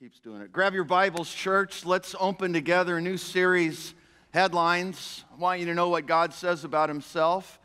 keeps 0.00 0.18
doing 0.18 0.40
it. 0.40 0.50
Grab 0.50 0.72
your 0.72 0.84
Bibles, 0.84 1.30
church. 1.30 1.84
Let's 1.84 2.14
open 2.18 2.54
together 2.54 2.96
a 2.96 3.02
new 3.02 3.18
series, 3.18 3.92
Headlines. 4.30 5.26
I 5.30 5.38
want 5.38 5.60
you 5.60 5.66
to 5.66 5.74
know 5.74 5.90
what 5.90 6.06
God 6.06 6.32
says 6.32 6.64
about 6.64 6.88
Himself. 6.88 7.60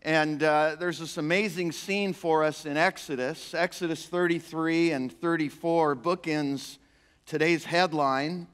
And 0.00 0.42
uh, 0.42 0.76
there's 0.80 0.98
this 0.98 1.18
amazing 1.18 1.72
scene 1.72 2.14
for 2.14 2.42
us 2.42 2.64
in 2.64 2.78
Exodus. 2.78 3.52
Exodus 3.52 4.06
33 4.06 4.92
and 4.92 5.12
34 5.12 5.94
bookends 5.94 6.78
today's 7.26 7.66
headline. 7.66 8.46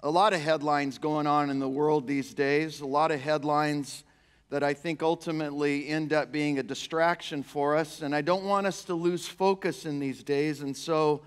A 0.00 0.10
lot 0.10 0.34
of 0.34 0.42
headlines 0.42 0.98
going 0.98 1.26
on 1.26 1.48
in 1.48 1.58
the 1.58 1.70
world 1.70 2.06
these 2.06 2.34
days, 2.34 2.82
a 2.82 2.86
lot 2.86 3.12
of 3.12 3.18
headlines 3.22 4.04
that 4.50 4.62
I 4.62 4.74
think 4.74 5.02
ultimately 5.02 5.88
end 5.88 6.12
up 6.12 6.30
being 6.30 6.58
a 6.58 6.62
distraction 6.62 7.42
for 7.42 7.78
us. 7.78 8.02
And 8.02 8.14
I 8.14 8.20
don't 8.20 8.44
want 8.44 8.66
us 8.66 8.84
to 8.84 8.94
lose 8.94 9.26
focus 9.26 9.86
in 9.86 10.00
these 10.00 10.22
days. 10.22 10.60
And 10.60 10.76
so, 10.76 11.22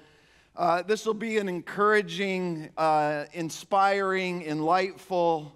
uh, 0.58 0.82
this 0.84 1.06
will 1.06 1.14
be 1.14 1.38
an 1.38 1.50
encouraging, 1.50 2.70
uh, 2.78 3.26
inspiring, 3.34 4.42
enlightful 4.44 5.52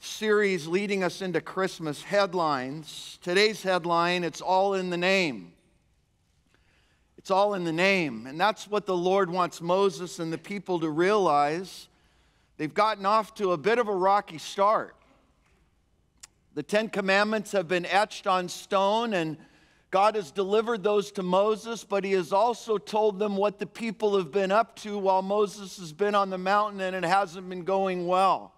series 0.00 0.66
leading 0.66 1.02
us 1.02 1.22
into 1.22 1.40
Christmas 1.40 2.02
headlines. 2.02 3.18
Today's 3.22 3.62
headline 3.62 4.22
it's 4.22 4.42
all 4.42 4.74
in 4.74 4.90
the 4.90 4.98
name. 4.98 5.52
It's 7.16 7.30
all 7.30 7.54
in 7.54 7.64
the 7.64 7.72
name. 7.72 8.26
And 8.26 8.38
that's 8.38 8.68
what 8.68 8.84
the 8.84 8.96
Lord 8.96 9.30
wants 9.30 9.62
Moses 9.62 10.18
and 10.18 10.30
the 10.30 10.38
people 10.38 10.80
to 10.80 10.90
realize. 10.90 11.88
They've 12.58 12.74
gotten 12.74 13.06
off 13.06 13.34
to 13.36 13.52
a 13.52 13.56
bit 13.56 13.78
of 13.78 13.88
a 13.88 13.94
rocky 13.94 14.38
start. 14.38 14.94
The 16.54 16.62
Ten 16.62 16.90
Commandments 16.90 17.52
have 17.52 17.66
been 17.66 17.86
etched 17.86 18.26
on 18.26 18.48
stone 18.48 19.14
and 19.14 19.38
God 19.92 20.14
has 20.14 20.30
delivered 20.30 20.82
those 20.82 21.12
to 21.12 21.22
Moses, 21.22 21.84
but 21.84 22.02
he 22.02 22.12
has 22.12 22.32
also 22.32 22.78
told 22.78 23.18
them 23.18 23.36
what 23.36 23.58
the 23.58 23.66
people 23.66 24.16
have 24.16 24.32
been 24.32 24.50
up 24.50 24.74
to 24.76 24.96
while 24.96 25.20
Moses 25.20 25.78
has 25.78 25.92
been 25.92 26.14
on 26.14 26.30
the 26.30 26.38
mountain 26.38 26.80
and 26.80 26.96
it 26.96 27.04
hasn't 27.04 27.46
been 27.46 27.62
going 27.62 28.06
well. 28.06 28.54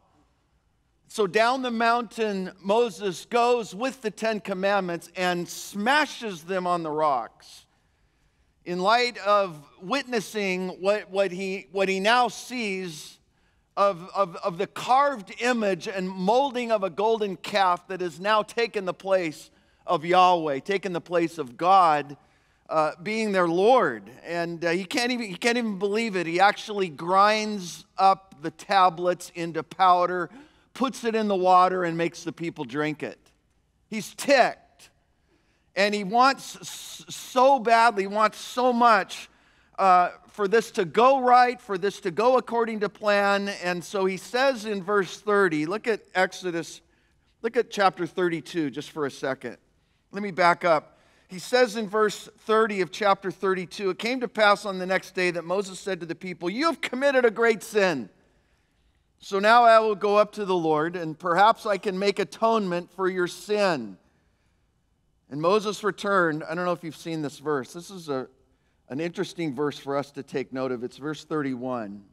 So 1.08 1.26
down 1.26 1.62
the 1.62 1.72
mountain, 1.72 2.52
Moses 2.62 3.26
goes 3.26 3.74
with 3.74 4.00
the 4.00 4.12
Ten 4.12 4.38
Commandments 4.38 5.10
and 5.16 5.48
smashes 5.48 6.44
them 6.44 6.68
on 6.68 6.84
the 6.84 6.90
rocks. 6.90 7.66
In 8.64 8.78
light 8.78 9.18
of 9.18 9.60
witnessing 9.82 10.68
what, 10.80 11.10
what, 11.10 11.32
he, 11.32 11.66
what 11.72 11.88
he 11.88 11.98
now 11.98 12.28
sees 12.28 13.18
of, 13.76 14.08
of, 14.14 14.36
of 14.36 14.56
the 14.56 14.68
carved 14.68 15.34
image 15.40 15.88
and 15.88 16.08
molding 16.08 16.70
of 16.70 16.84
a 16.84 16.90
golden 16.90 17.36
calf 17.36 17.88
that 17.88 18.00
has 18.00 18.20
now 18.20 18.44
taken 18.44 18.84
the 18.84 18.94
place 18.94 19.50
of 19.86 20.04
Yahweh, 20.04 20.60
taking 20.60 20.92
the 20.92 21.00
place 21.00 21.38
of 21.38 21.56
God 21.56 22.16
uh, 22.68 22.92
being 23.02 23.32
their 23.32 23.48
Lord. 23.48 24.10
And 24.24 24.64
uh, 24.64 24.70
he, 24.70 24.84
can't 24.84 25.12
even, 25.12 25.26
he 25.26 25.36
can't 25.36 25.58
even 25.58 25.78
believe 25.78 26.16
it. 26.16 26.26
He 26.26 26.40
actually 26.40 26.88
grinds 26.88 27.84
up 27.98 28.34
the 28.42 28.50
tablets 28.50 29.30
into 29.34 29.62
powder, 29.62 30.30
puts 30.72 31.04
it 31.04 31.14
in 31.14 31.28
the 31.28 31.36
water, 31.36 31.84
and 31.84 31.96
makes 31.96 32.24
the 32.24 32.32
people 32.32 32.64
drink 32.64 33.02
it. 33.02 33.18
He's 33.88 34.14
ticked. 34.14 34.90
And 35.76 35.94
he 35.94 36.04
wants 36.04 36.58
so 37.08 37.58
badly, 37.58 38.06
wants 38.06 38.38
so 38.38 38.72
much 38.72 39.28
uh, 39.78 40.10
for 40.28 40.46
this 40.46 40.70
to 40.72 40.84
go 40.84 41.20
right, 41.20 41.60
for 41.60 41.76
this 41.76 42.00
to 42.00 42.10
go 42.10 42.36
according 42.36 42.80
to 42.80 42.88
plan. 42.88 43.48
And 43.62 43.82
so 43.82 44.04
he 44.04 44.16
says 44.16 44.66
in 44.66 44.82
verse 44.84 45.20
30, 45.20 45.66
look 45.66 45.88
at 45.88 46.00
Exodus, 46.14 46.80
look 47.42 47.56
at 47.56 47.70
chapter 47.70 48.06
32 48.06 48.70
just 48.70 48.92
for 48.92 49.06
a 49.06 49.10
second. 49.10 49.56
Let 50.14 50.22
me 50.22 50.30
back 50.30 50.64
up. 50.64 51.00
He 51.26 51.40
says 51.40 51.74
in 51.74 51.88
verse 51.88 52.28
30 52.46 52.82
of 52.82 52.92
chapter 52.92 53.32
32 53.32 53.90
It 53.90 53.98
came 53.98 54.20
to 54.20 54.28
pass 54.28 54.64
on 54.64 54.78
the 54.78 54.86
next 54.86 55.16
day 55.16 55.32
that 55.32 55.44
Moses 55.44 55.80
said 55.80 55.98
to 55.98 56.06
the 56.06 56.14
people, 56.14 56.48
You 56.48 56.66
have 56.66 56.80
committed 56.80 57.24
a 57.24 57.32
great 57.32 57.64
sin. 57.64 58.08
So 59.18 59.40
now 59.40 59.64
I 59.64 59.80
will 59.80 59.96
go 59.96 60.16
up 60.16 60.30
to 60.34 60.44
the 60.44 60.54
Lord, 60.54 60.94
and 60.94 61.18
perhaps 61.18 61.66
I 61.66 61.78
can 61.78 61.98
make 61.98 62.20
atonement 62.20 62.92
for 62.92 63.08
your 63.08 63.26
sin. 63.26 63.98
And 65.30 65.42
Moses 65.42 65.82
returned. 65.82 66.44
I 66.44 66.54
don't 66.54 66.64
know 66.64 66.70
if 66.70 66.84
you've 66.84 66.94
seen 66.94 67.20
this 67.20 67.40
verse. 67.40 67.72
This 67.72 67.90
is 67.90 68.08
a, 68.08 68.28
an 68.90 69.00
interesting 69.00 69.52
verse 69.52 69.80
for 69.80 69.96
us 69.96 70.12
to 70.12 70.22
take 70.22 70.52
note 70.52 70.70
of. 70.70 70.84
It's 70.84 70.98
verse 70.98 71.24
31. 71.24 72.04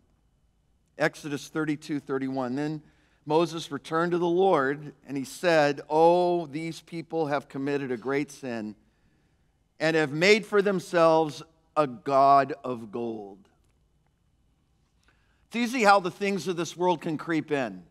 Exodus 0.97 1.49
32 1.49 1.99
31. 1.99 2.55
Then 2.55 2.81
Moses 3.25 3.71
returned 3.71 4.11
to 4.13 4.17
the 4.17 4.25
Lord 4.25 4.93
and 5.07 5.15
he 5.15 5.23
said, 5.23 5.81
Oh, 5.89 6.47
these 6.47 6.81
people 6.81 7.27
have 7.27 7.47
committed 7.47 7.91
a 7.91 7.97
great 7.97 8.31
sin 8.31 8.75
and 9.79 9.95
have 9.95 10.11
made 10.11 10.45
for 10.45 10.61
themselves 10.61 11.43
a 11.75 11.87
God 11.87 12.53
of 12.63 12.91
gold. 12.91 13.39
It's 15.47 15.55
easy 15.55 15.83
how 15.83 15.99
the 15.99 16.11
things 16.11 16.47
of 16.47 16.55
this 16.55 16.77
world 16.77 17.01
can 17.01 17.17
creep 17.17 17.51
in 17.51 17.83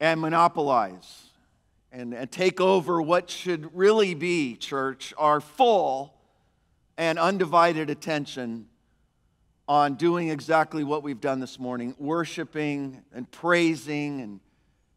and 0.00 0.20
monopolize 0.20 1.24
and, 1.90 2.14
and 2.14 2.30
take 2.30 2.60
over 2.60 3.02
what 3.02 3.30
should 3.30 3.74
really 3.76 4.14
be, 4.14 4.54
church, 4.54 5.12
our 5.18 5.40
full 5.40 6.14
and 6.96 7.18
undivided 7.18 7.90
attention 7.90 8.67
on 9.68 9.94
doing 9.94 10.30
exactly 10.30 10.82
what 10.82 11.02
we've 11.02 11.20
done 11.20 11.40
this 11.40 11.58
morning 11.58 11.94
worshiping 11.98 13.02
and 13.12 13.30
praising 13.30 14.22
and 14.22 14.40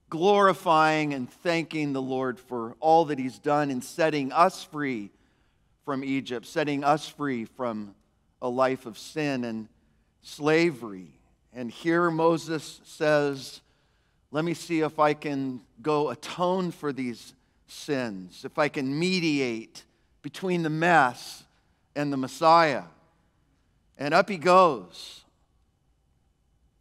glorifying 0.09 1.14
and 1.14 1.30
thanking 1.30 1.94
the 1.94 2.02
Lord 2.02 2.40
for 2.40 2.76
all 2.80 3.06
that 3.06 3.20
He's 3.20 3.38
done 3.38 3.70
in 3.70 3.81
setting 3.81 4.31
us 4.31 4.64
free 4.64 5.12
from 5.84 6.04
Egypt, 6.04 6.46
setting 6.46 6.84
us 6.84 7.08
free 7.08 7.46
from 7.46 7.96
a 8.42 8.48
life 8.48 8.86
of 8.86 8.98
sin 8.98 9.44
and 9.44 9.68
slavery. 10.22 11.20
And 11.54 11.70
here 11.70 12.10
Moses 12.10 12.80
says, 12.86 13.62
Let 14.31 14.46
me 14.46 14.54
see 14.54 14.80
if 14.80 15.00
I 15.00 15.14
can 15.14 15.62
go 15.81 16.10
atone 16.10 16.72
for 16.72 16.94
these 16.94 17.34
sins, 17.68 18.44
if 18.46 18.58
I 18.58 18.70
can 18.70 18.98
mediate 18.98 19.84
between 20.22 20.64
the 20.64 20.70
mess 20.70 21.44
and 21.96 22.12
the 22.12 22.18
Messiah. 22.18 22.84
And 24.01 24.16
up 24.16 24.29
he 24.29 24.38
goes 24.38 25.25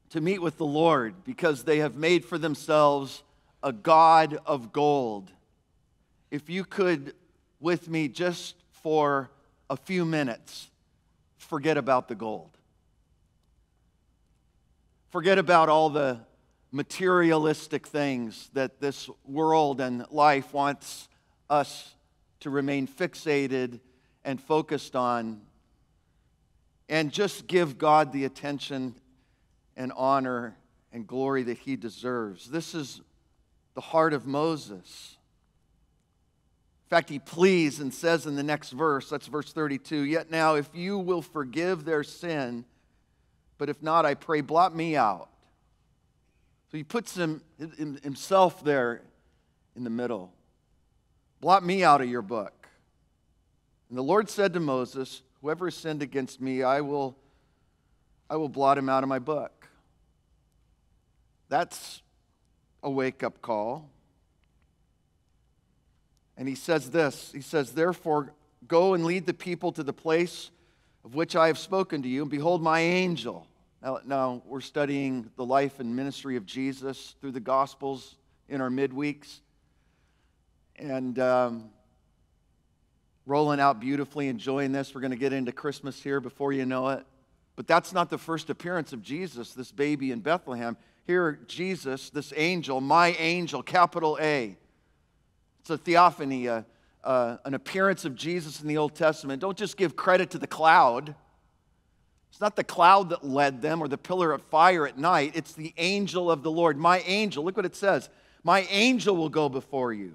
to 0.08 0.22
meet 0.22 0.40
with 0.40 0.56
the 0.56 0.64
Lord 0.64 1.22
because 1.22 1.64
they 1.64 1.80
have 1.80 1.94
made 1.94 2.24
for 2.24 2.38
themselves 2.38 3.22
a 3.62 3.74
God 3.74 4.38
of 4.46 4.72
gold. 4.72 5.30
If 6.30 6.48
you 6.48 6.64
could, 6.64 7.12
with 7.60 7.90
me, 7.90 8.08
just 8.08 8.54
for 8.70 9.30
a 9.68 9.76
few 9.76 10.06
minutes, 10.06 10.70
forget 11.36 11.76
about 11.76 12.08
the 12.08 12.14
gold. 12.14 12.56
Forget 15.10 15.36
about 15.36 15.68
all 15.68 15.90
the 15.90 16.20
materialistic 16.72 17.86
things 17.86 18.48
that 18.54 18.80
this 18.80 19.10
world 19.26 19.82
and 19.82 20.06
life 20.10 20.54
wants 20.54 21.10
us 21.50 21.94
to 22.40 22.48
remain 22.48 22.88
fixated 22.88 23.78
and 24.24 24.40
focused 24.40 24.96
on 24.96 25.42
and 26.90 27.12
just 27.12 27.46
give 27.46 27.78
God 27.78 28.12
the 28.12 28.24
attention 28.24 28.96
and 29.76 29.92
honor 29.96 30.56
and 30.92 31.06
glory 31.06 31.44
that 31.44 31.58
he 31.58 31.76
deserves. 31.76 32.50
This 32.50 32.74
is 32.74 33.00
the 33.74 33.80
heart 33.80 34.12
of 34.12 34.26
Moses. 34.26 35.16
In 36.84 36.96
fact, 36.96 37.08
he 37.08 37.20
pleads 37.20 37.78
and 37.78 37.94
says 37.94 38.26
in 38.26 38.34
the 38.34 38.42
next 38.42 38.72
verse, 38.72 39.08
that's 39.08 39.28
verse 39.28 39.52
32, 39.52 40.00
Yet 40.00 40.32
now, 40.32 40.56
if 40.56 40.68
you 40.74 40.98
will 40.98 41.22
forgive 41.22 41.84
their 41.84 42.02
sin, 42.02 42.64
but 43.56 43.68
if 43.68 43.80
not, 43.80 44.04
I 44.04 44.14
pray, 44.14 44.40
blot 44.40 44.74
me 44.74 44.96
out. 44.96 45.28
So 46.72 46.76
he 46.76 46.82
puts 46.82 47.16
him, 47.16 47.40
himself 48.02 48.64
there 48.64 49.02
in 49.76 49.84
the 49.84 49.90
middle. 49.90 50.32
Blot 51.40 51.64
me 51.64 51.84
out 51.84 52.00
of 52.00 52.08
your 52.08 52.22
book. 52.22 52.68
And 53.88 53.96
the 53.96 54.02
Lord 54.02 54.28
said 54.28 54.54
to 54.54 54.60
Moses, 54.60 55.22
Whoever 55.42 55.70
sinned 55.70 56.02
against 56.02 56.40
me, 56.40 56.62
I 56.62 56.80
will, 56.80 57.16
I 58.28 58.36
will 58.36 58.48
blot 58.48 58.76
him 58.76 58.88
out 58.88 59.02
of 59.02 59.08
my 59.08 59.18
book. 59.18 59.68
That's 61.48 62.02
a 62.82 62.90
wake 62.90 63.22
up 63.22 63.40
call. 63.40 63.90
And 66.36 66.48
he 66.48 66.54
says 66.54 66.90
this 66.90 67.32
He 67.32 67.40
says, 67.40 67.72
Therefore, 67.72 68.32
go 68.66 68.94
and 68.94 69.04
lead 69.04 69.26
the 69.26 69.34
people 69.34 69.72
to 69.72 69.82
the 69.82 69.92
place 69.92 70.50
of 71.04 71.14
which 71.14 71.34
I 71.36 71.46
have 71.46 71.58
spoken 71.58 72.02
to 72.02 72.08
you, 72.08 72.22
and 72.22 72.30
behold, 72.30 72.62
my 72.62 72.80
angel. 72.80 73.46
Now, 73.82 74.00
now 74.04 74.42
we're 74.44 74.60
studying 74.60 75.30
the 75.36 75.44
life 75.44 75.80
and 75.80 75.96
ministry 75.96 76.36
of 76.36 76.44
Jesus 76.44 77.14
through 77.20 77.32
the 77.32 77.40
Gospels 77.40 78.16
in 78.48 78.60
our 78.60 78.68
midweeks. 78.68 79.40
And 80.76 81.18
um, 81.18 81.70
rolling 83.26 83.60
out 83.60 83.80
beautifully, 83.80 84.28
enjoying 84.28 84.72
this. 84.72 84.94
We're 84.94 85.00
going 85.00 85.12
to 85.12 85.16
get 85.16 85.32
into 85.32 85.52
Christmas 85.52 86.02
here 86.02 86.20
before 86.20 86.52
you 86.52 86.66
know 86.66 86.88
it. 86.88 87.04
But 87.56 87.66
that's 87.66 87.92
not 87.92 88.10
the 88.10 88.18
first 88.18 88.50
appearance 88.50 88.92
of 88.92 89.02
Jesus, 89.02 89.52
this 89.52 89.70
baby 89.70 90.12
in 90.12 90.20
Bethlehem. 90.20 90.76
Here, 91.06 91.38
Jesus, 91.46 92.10
this 92.10 92.32
angel, 92.36 92.80
my 92.80 93.08
angel, 93.18 93.62
capital 93.62 94.18
A. 94.20 94.56
It's 95.60 95.70
a 95.70 95.76
theophany, 95.76 96.46
a, 96.46 96.64
an 97.04 97.54
appearance 97.54 98.04
of 98.04 98.14
Jesus 98.14 98.62
in 98.62 98.68
the 98.68 98.78
Old 98.78 98.94
Testament. 98.94 99.40
Don't 99.40 99.58
just 99.58 99.76
give 99.76 99.96
credit 99.96 100.30
to 100.30 100.38
the 100.38 100.46
cloud. 100.46 101.14
It's 102.30 102.40
not 102.40 102.56
the 102.56 102.64
cloud 102.64 103.10
that 103.10 103.24
led 103.26 103.60
them 103.60 103.82
or 103.82 103.88
the 103.88 103.98
pillar 103.98 104.32
of 104.32 104.42
fire 104.44 104.86
at 104.86 104.96
night. 104.96 105.32
It's 105.34 105.52
the 105.52 105.74
angel 105.76 106.30
of 106.30 106.42
the 106.42 106.50
Lord. 106.50 106.78
My 106.78 107.00
angel, 107.00 107.44
look 107.44 107.56
what 107.56 107.66
it 107.66 107.76
says. 107.76 108.08
My 108.42 108.60
angel 108.70 109.16
will 109.16 109.28
go 109.28 109.48
before 109.48 109.92
you. 109.92 110.14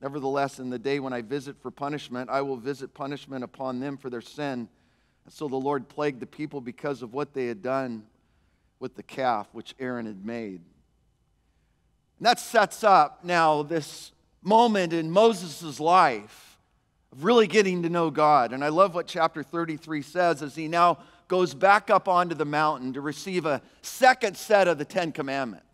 Nevertheless, 0.00 0.58
in 0.58 0.70
the 0.70 0.78
day 0.78 0.98
when 0.98 1.12
I 1.12 1.22
visit 1.22 1.60
for 1.60 1.70
punishment, 1.70 2.30
I 2.30 2.40
will 2.40 2.56
visit 2.56 2.94
punishment 2.94 3.44
upon 3.44 3.80
them 3.80 3.96
for 3.96 4.08
their 4.08 4.22
sin. 4.22 4.68
And 5.24 5.32
so 5.32 5.46
the 5.46 5.56
Lord 5.56 5.88
plagued 5.88 6.20
the 6.20 6.26
people 6.26 6.60
because 6.60 7.02
of 7.02 7.12
what 7.12 7.34
they 7.34 7.46
had 7.46 7.62
done 7.62 8.04
with 8.78 8.94
the 8.96 9.02
calf 9.02 9.48
which 9.52 9.74
Aaron 9.78 10.06
had 10.06 10.24
made. 10.24 10.62
And 12.18 12.26
that 12.26 12.40
sets 12.40 12.82
up 12.82 13.24
now 13.24 13.62
this 13.62 14.12
moment 14.42 14.92
in 14.92 15.10
Moses' 15.10 15.78
life 15.78 16.58
of 17.12 17.24
really 17.24 17.46
getting 17.46 17.82
to 17.82 17.90
know 17.90 18.10
God. 18.10 18.52
And 18.52 18.64
I 18.64 18.68
love 18.68 18.94
what 18.94 19.06
chapter 19.06 19.42
33 19.42 20.02
says 20.02 20.42
as 20.42 20.54
he 20.54 20.66
now 20.66 20.98
goes 21.28 21.54
back 21.54 21.90
up 21.90 22.08
onto 22.08 22.34
the 22.34 22.44
mountain 22.44 22.92
to 22.94 23.00
receive 23.00 23.46
a 23.46 23.62
second 23.82 24.36
set 24.36 24.66
of 24.66 24.78
the 24.78 24.84
Ten 24.84 25.12
Commandments. 25.12 25.69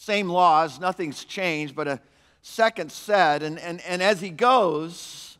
Same 0.00 0.28
laws, 0.28 0.78
nothing's 0.78 1.24
changed, 1.24 1.74
but 1.74 1.88
a 1.88 2.00
second 2.40 2.92
set. 2.92 3.42
And, 3.42 3.58
and, 3.58 3.80
and 3.80 4.00
as 4.00 4.20
he 4.20 4.30
goes, 4.30 5.38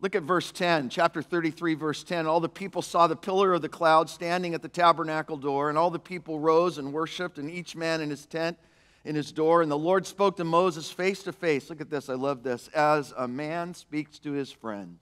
look 0.00 0.14
at 0.14 0.22
verse 0.22 0.52
10, 0.52 0.90
chapter 0.90 1.22
33, 1.22 1.74
verse 1.76 2.04
10. 2.04 2.26
All 2.26 2.40
the 2.40 2.48
people 2.50 2.82
saw 2.82 3.06
the 3.06 3.16
pillar 3.16 3.54
of 3.54 3.62
the 3.62 3.70
cloud 3.70 4.10
standing 4.10 4.52
at 4.52 4.60
the 4.60 4.68
tabernacle 4.68 5.38
door, 5.38 5.70
and 5.70 5.78
all 5.78 5.90
the 5.90 5.98
people 5.98 6.38
rose 6.38 6.76
and 6.76 6.92
worshiped, 6.92 7.38
and 7.38 7.50
each 7.50 7.74
man 7.74 8.02
in 8.02 8.10
his 8.10 8.26
tent 8.26 8.58
in 9.06 9.14
his 9.14 9.32
door. 9.32 9.62
And 9.62 9.72
the 9.72 9.78
Lord 9.78 10.06
spoke 10.06 10.36
to 10.36 10.44
Moses 10.44 10.90
face 10.90 11.22
to 11.22 11.32
face. 11.32 11.70
Look 11.70 11.80
at 11.80 11.88
this, 11.88 12.10
I 12.10 12.14
love 12.14 12.42
this. 12.42 12.68
As 12.74 13.14
a 13.16 13.26
man 13.26 13.72
speaks 13.72 14.18
to 14.18 14.32
his 14.32 14.52
friend. 14.52 14.98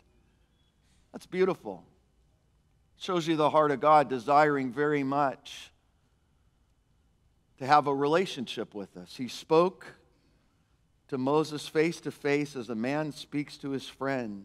That's 1.10 1.26
beautiful. 1.26 1.82
Shows 2.96 3.26
you 3.26 3.34
the 3.34 3.50
heart 3.50 3.72
of 3.72 3.80
God 3.80 4.08
desiring 4.08 4.72
very 4.72 5.02
much 5.02 5.72
to 7.58 7.66
have 7.66 7.86
a 7.86 7.94
relationship 7.94 8.74
with 8.74 8.96
us. 8.96 9.16
He 9.16 9.28
spoke 9.28 9.86
to 11.08 11.18
Moses 11.18 11.66
face 11.66 12.00
to 12.02 12.10
face 12.10 12.54
as 12.54 12.68
a 12.68 12.74
man 12.74 13.12
speaks 13.12 13.56
to 13.58 13.70
his 13.70 13.88
friend. 13.88 14.44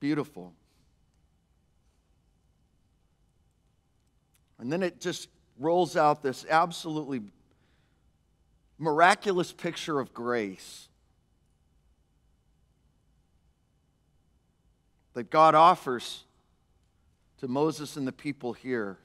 Beautiful. 0.00 0.52
And 4.58 4.72
then 4.72 4.82
it 4.82 5.00
just 5.00 5.28
rolls 5.58 5.96
out 5.96 6.22
this 6.22 6.44
absolutely 6.48 7.22
miraculous 8.78 9.52
picture 9.52 10.00
of 10.00 10.12
grace 10.12 10.88
that 15.14 15.30
God 15.30 15.54
offers 15.54 16.24
to 17.38 17.48
Moses 17.48 17.96
and 17.96 18.06
the 18.06 18.12
people 18.12 18.52
here 18.52 18.98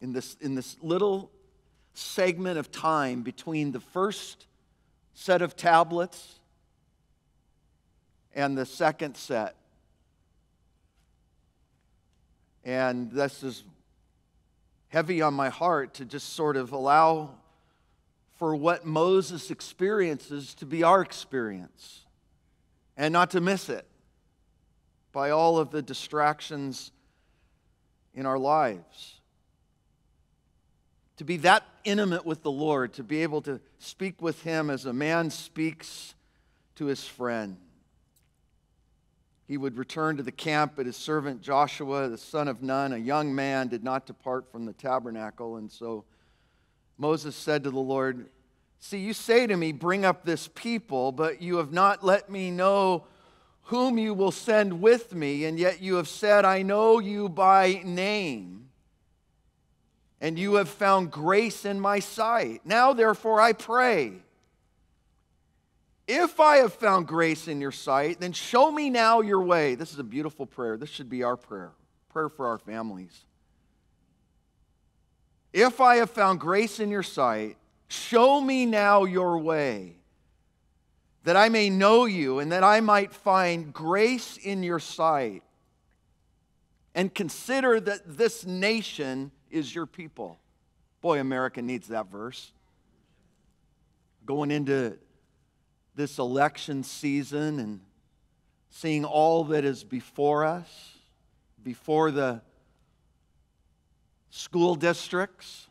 in 0.00 0.12
this, 0.12 0.36
in 0.40 0.54
this 0.54 0.76
little 0.80 1.30
segment 1.94 2.58
of 2.58 2.70
time 2.70 3.22
between 3.22 3.72
the 3.72 3.80
first 3.80 4.46
set 5.14 5.42
of 5.42 5.56
tablets 5.56 6.38
and 8.34 8.56
the 8.56 8.64
second 8.64 9.16
set. 9.16 9.56
And 12.64 13.10
this 13.10 13.42
is 13.42 13.64
heavy 14.88 15.22
on 15.22 15.34
my 15.34 15.48
heart 15.48 15.94
to 15.94 16.04
just 16.04 16.34
sort 16.34 16.56
of 16.56 16.72
allow 16.72 17.30
for 18.36 18.54
what 18.54 18.86
Moses 18.86 19.50
experiences 19.50 20.54
to 20.54 20.66
be 20.66 20.82
our 20.82 21.02
experience 21.02 22.04
and 22.96 23.12
not 23.12 23.30
to 23.32 23.40
miss 23.40 23.68
it 23.68 23.86
by 25.12 25.30
all 25.30 25.58
of 25.58 25.70
the 25.70 25.82
distractions 25.82 26.92
in 28.14 28.26
our 28.26 28.38
lives 28.38 29.17
to 31.18 31.24
be 31.24 31.36
that 31.38 31.64
intimate 31.84 32.24
with 32.24 32.42
the 32.42 32.50
Lord, 32.50 32.94
to 32.94 33.02
be 33.02 33.22
able 33.22 33.42
to 33.42 33.60
speak 33.78 34.22
with 34.22 34.42
Him 34.42 34.70
as 34.70 34.86
a 34.86 34.92
man 34.92 35.30
speaks 35.30 36.14
to 36.78 36.86
his 36.86 37.04
friend. 37.04 37.56
He 39.48 39.56
would 39.56 39.76
return 39.76 40.16
to 40.18 40.22
the 40.22 40.30
camp, 40.30 40.74
but 40.76 40.86
his 40.86 40.96
servant 40.96 41.42
Joshua, 41.42 42.08
the 42.08 42.18
son 42.18 42.46
of 42.46 42.62
Nun, 42.62 42.92
a 42.92 42.98
young 42.98 43.34
man, 43.34 43.66
did 43.66 43.82
not 43.82 44.06
depart 44.06 44.50
from 44.52 44.64
the 44.64 44.72
tabernacle. 44.72 45.56
And 45.56 45.72
so 45.72 46.04
Moses 46.98 47.34
said 47.34 47.64
to 47.64 47.70
the 47.70 47.78
Lord, 47.78 48.28
See, 48.78 48.98
you 48.98 49.12
say 49.12 49.48
to 49.48 49.56
me, 49.56 49.72
Bring 49.72 50.04
up 50.04 50.24
this 50.24 50.48
people, 50.54 51.10
but 51.10 51.42
you 51.42 51.56
have 51.56 51.72
not 51.72 52.04
let 52.04 52.30
me 52.30 52.52
know 52.52 53.04
whom 53.62 53.98
you 53.98 54.14
will 54.14 54.30
send 54.30 54.80
with 54.80 55.12
me, 55.12 55.46
and 55.46 55.58
yet 55.58 55.82
you 55.82 55.96
have 55.96 56.08
said, 56.08 56.44
I 56.44 56.62
know 56.62 57.00
you 57.00 57.28
by 57.28 57.82
name 57.84 58.67
and 60.20 60.38
you 60.38 60.54
have 60.54 60.68
found 60.68 61.10
grace 61.10 61.64
in 61.64 61.80
my 61.80 62.00
sight. 62.00 62.62
Now, 62.64 62.92
therefore, 62.92 63.40
I 63.40 63.52
pray. 63.52 64.14
If 66.08 66.40
I 66.40 66.56
have 66.56 66.72
found 66.72 67.06
grace 67.06 67.48
in 67.48 67.60
your 67.60 67.72
sight, 67.72 68.18
then 68.18 68.32
show 68.32 68.72
me 68.72 68.90
now 68.90 69.20
your 69.20 69.42
way. 69.42 69.74
This 69.74 69.92
is 69.92 69.98
a 69.98 70.04
beautiful 70.04 70.46
prayer. 70.46 70.76
This 70.76 70.88
should 70.88 71.10
be 71.10 71.22
our 71.22 71.36
prayer, 71.36 71.72
prayer 72.08 72.28
for 72.28 72.46
our 72.46 72.58
families. 72.58 73.24
If 75.52 75.80
I 75.80 75.96
have 75.96 76.10
found 76.10 76.40
grace 76.40 76.80
in 76.80 76.90
your 76.90 77.02
sight, 77.02 77.56
show 77.88 78.40
me 78.40 78.66
now 78.66 79.04
your 79.04 79.38
way, 79.38 79.96
that 81.24 81.36
I 81.36 81.48
may 81.48 81.68
know 81.68 82.06
you 82.06 82.38
and 82.38 82.52
that 82.52 82.64
I 82.64 82.80
might 82.80 83.12
find 83.12 83.72
grace 83.72 84.38
in 84.38 84.62
your 84.62 84.78
sight. 84.78 85.42
And 86.94 87.14
consider 87.14 87.80
that 87.80 88.16
this 88.16 88.44
nation 88.44 89.30
is 89.50 89.74
your 89.74 89.86
people. 89.86 90.38
Boy, 91.00 91.20
America 91.20 91.62
needs 91.62 91.88
that 91.88 92.10
verse. 92.10 92.52
Going 94.26 94.50
into 94.50 94.98
this 95.94 96.18
election 96.18 96.82
season 96.82 97.58
and 97.58 97.80
seeing 98.70 99.04
all 99.04 99.44
that 99.44 99.64
is 99.64 99.84
before 99.84 100.44
us, 100.44 100.94
before 101.62 102.10
the 102.10 102.40
school 104.30 104.74
districts. 104.74 105.66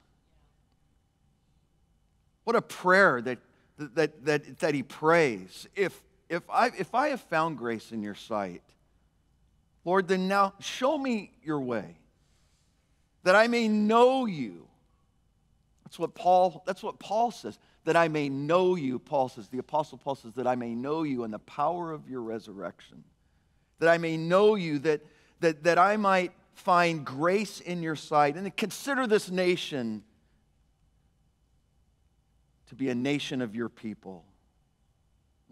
What 2.44 2.56
a 2.56 2.62
prayer 2.62 3.22
that, 3.22 3.40
that, 3.78 4.26
that, 4.26 4.60
that 4.60 4.74
he 4.74 4.84
prays. 4.84 5.68
If, 5.76 6.02
if, 6.30 6.44
I, 6.50 6.68
if 6.78 6.96
I 6.96 7.10
have 7.10 7.22
found 7.22 7.58
grace 7.58 7.92
in 7.92 8.02
your 8.02 8.16
sight, 8.16 8.64
Lord, 9.86 10.08
then 10.08 10.28
now 10.28 10.54
show 10.60 10.98
me 10.98 11.32
your 11.44 11.62
way 11.62 11.96
that 13.28 13.36
I 13.36 13.48
may 13.48 13.68
know 13.68 14.26
you. 14.26 14.66
That's 15.84 16.00
what 16.00 16.16
Paul, 16.16 16.64
that's 16.66 16.82
what 16.82 16.98
Paul 16.98 17.30
says. 17.30 17.60
That 17.84 17.98
I 17.98 18.08
may 18.08 18.30
know 18.30 18.76
you, 18.76 19.00
Paul 19.00 19.28
says. 19.28 19.50
The 19.50 19.58
Apostle 19.58 19.98
Paul 19.98 20.16
says, 20.16 20.32
that 20.36 20.48
I 20.48 20.56
may 20.56 20.74
know 20.74 21.04
you 21.04 21.26
and 21.26 21.34
the 21.34 21.40
power 21.40 21.92
of 21.92 22.10
your 22.10 22.22
resurrection. 22.22 23.04
That 23.80 23.90
I 23.90 23.98
may 23.98 24.16
know 24.16 24.56
you, 24.56 24.80
that, 24.80 25.02
that, 25.42 25.66
that 25.66 25.78
I 25.78 25.98
might 25.98 26.32
find 26.54 27.06
grace 27.06 27.60
in 27.60 27.84
your 27.84 27.98
sight. 27.98 28.38
And 28.38 28.56
consider 28.56 29.06
this 29.08 29.30
nation 29.30 30.04
to 32.70 32.76
be 32.76 32.88
a 32.88 32.96
nation 32.96 33.42
of 33.42 33.56
your 33.56 33.68
people. 33.68 34.24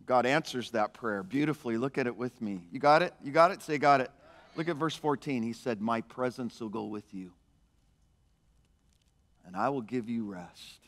God 0.05 0.25
answers 0.25 0.71
that 0.71 0.93
prayer 0.93 1.23
beautifully. 1.23 1.75
Look 1.75 1.97
at 1.97 2.07
it 2.07 2.15
with 2.15 2.41
me. 2.41 2.61
You 2.71 2.79
got 2.79 3.01
it? 3.01 3.13
You 3.21 3.33
got 3.33 3.51
it? 3.51 3.61
Say, 3.61 3.77
got 3.77 3.99
it. 3.99 4.11
Look 4.55 4.69
at 4.69 4.77
verse 4.77 4.95
14. 4.95 5.43
He 5.43 5.51
said, 5.51 5.81
My 5.81 5.99
presence 5.99 6.61
will 6.61 6.69
go 6.69 6.85
with 6.85 7.13
you 7.13 7.33
and 9.45 9.55
I 9.55 9.69
will 9.69 9.81
give 9.81 10.09
you 10.09 10.25
rest. 10.25 10.79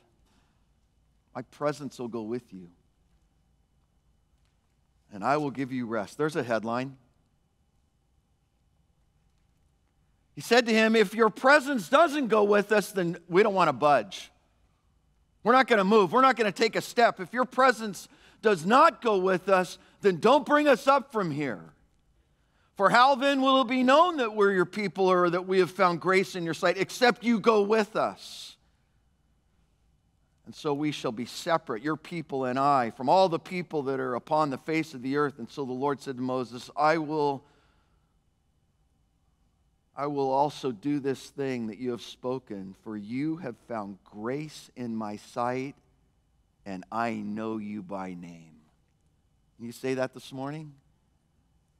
My 1.36 1.42
presence 1.44 2.00
will 2.00 2.08
go 2.08 2.24
with 2.24 2.52
you, 2.52 2.70
and 5.14 5.24
I 5.24 5.38
will 5.38 5.52
give 5.52 5.72
you 5.72 5.86
rest. 5.86 6.18
There's 6.18 6.36
a 6.36 6.44
headline. 6.44 6.98
He 10.34 10.42
said 10.42 10.66
to 10.68 10.74
him, 10.74 10.96
If 10.96 11.14
your 11.16 11.30
presence 11.30 11.90
doesn't 11.90 12.28
go 12.28 12.44
with 12.44 12.72
us, 12.72 12.92
then 12.92 13.18
we 13.28 13.44
don't 13.44 13.54
want 13.54 13.70
to 13.70 13.74
budge. 13.74 14.32
We're 15.44 15.54
not 15.54 15.68
going 15.68 15.78
to 15.78 15.84
move. 15.84 16.12
We're 16.12 16.22
not 16.22 16.36
going 16.36 16.52
to 16.52 16.56
take 16.56 16.76
a 16.76 16.82
step. 16.82 17.20
If 17.20 17.34
your 17.34 17.46
presence 17.46 18.08
does 18.42 18.66
not 18.66 19.02
go 19.02 19.18
with 19.18 19.50
us, 19.50 19.78
then 20.02 20.20
don't 20.20 20.46
bring 20.46 20.68
us 20.68 20.88
up 20.88 21.12
from 21.12 21.32
here. 21.32 21.74
For 22.78 22.92
how 22.92 23.16
then 23.16 23.42
will 23.42 23.62
it 23.62 23.68
be 23.68 23.82
known 23.82 24.18
that 24.18 24.36
we're 24.36 24.54
your 24.54 24.66
people 24.66 25.08
or 25.08 25.32
that 25.32 25.48
we 25.48 25.58
have 25.60 25.72
found 25.72 26.00
grace 26.00 26.36
in 26.36 26.46
your 26.46 26.54
sight, 26.54 26.78
except 26.78 27.24
you 27.24 27.40
go 27.40 27.64
with 27.64 27.96
us? 27.96 28.56
And 30.46 30.54
so 30.54 30.76
we 30.76 30.92
shall 30.92 31.12
be 31.12 31.26
separate, 31.26 31.82
your 31.82 31.98
people 31.98 32.46
and 32.46 32.60
I, 32.60 32.92
from 32.92 33.10
all 33.10 33.30
the 33.30 33.40
people 33.40 33.82
that 33.84 34.00
are 34.00 34.14
upon 34.14 34.52
the 34.52 34.60
face 34.60 34.94
of 34.94 35.02
the 35.02 35.18
earth. 35.18 35.40
And 35.40 35.50
so 35.50 35.66
the 35.66 35.74
Lord 35.74 36.00
said 36.00 36.18
to 36.18 36.22
Moses, 36.22 36.70
I 36.78 37.00
will, 37.00 37.44
I 39.96 40.06
will 40.06 40.30
also 40.30 40.72
do 40.72 41.00
this 41.00 41.32
thing 41.32 41.68
that 41.68 41.80
you 41.80 41.90
have 41.92 42.04
spoken, 42.04 42.76
for 42.84 42.96
you 42.96 43.38
have 43.38 43.56
found 43.68 43.98
grace 44.06 44.70
in 44.76 44.96
my 44.96 45.16
sight, 45.18 45.76
and 46.64 46.86
I 46.92 47.14
know 47.14 47.58
you 47.58 47.82
by 47.82 48.10
name. 48.14 48.54
Can 49.58 49.66
you 49.66 49.72
say 49.72 49.96
that 49.96 50.14
this 50.14 50.32
morning? 50.32 50.74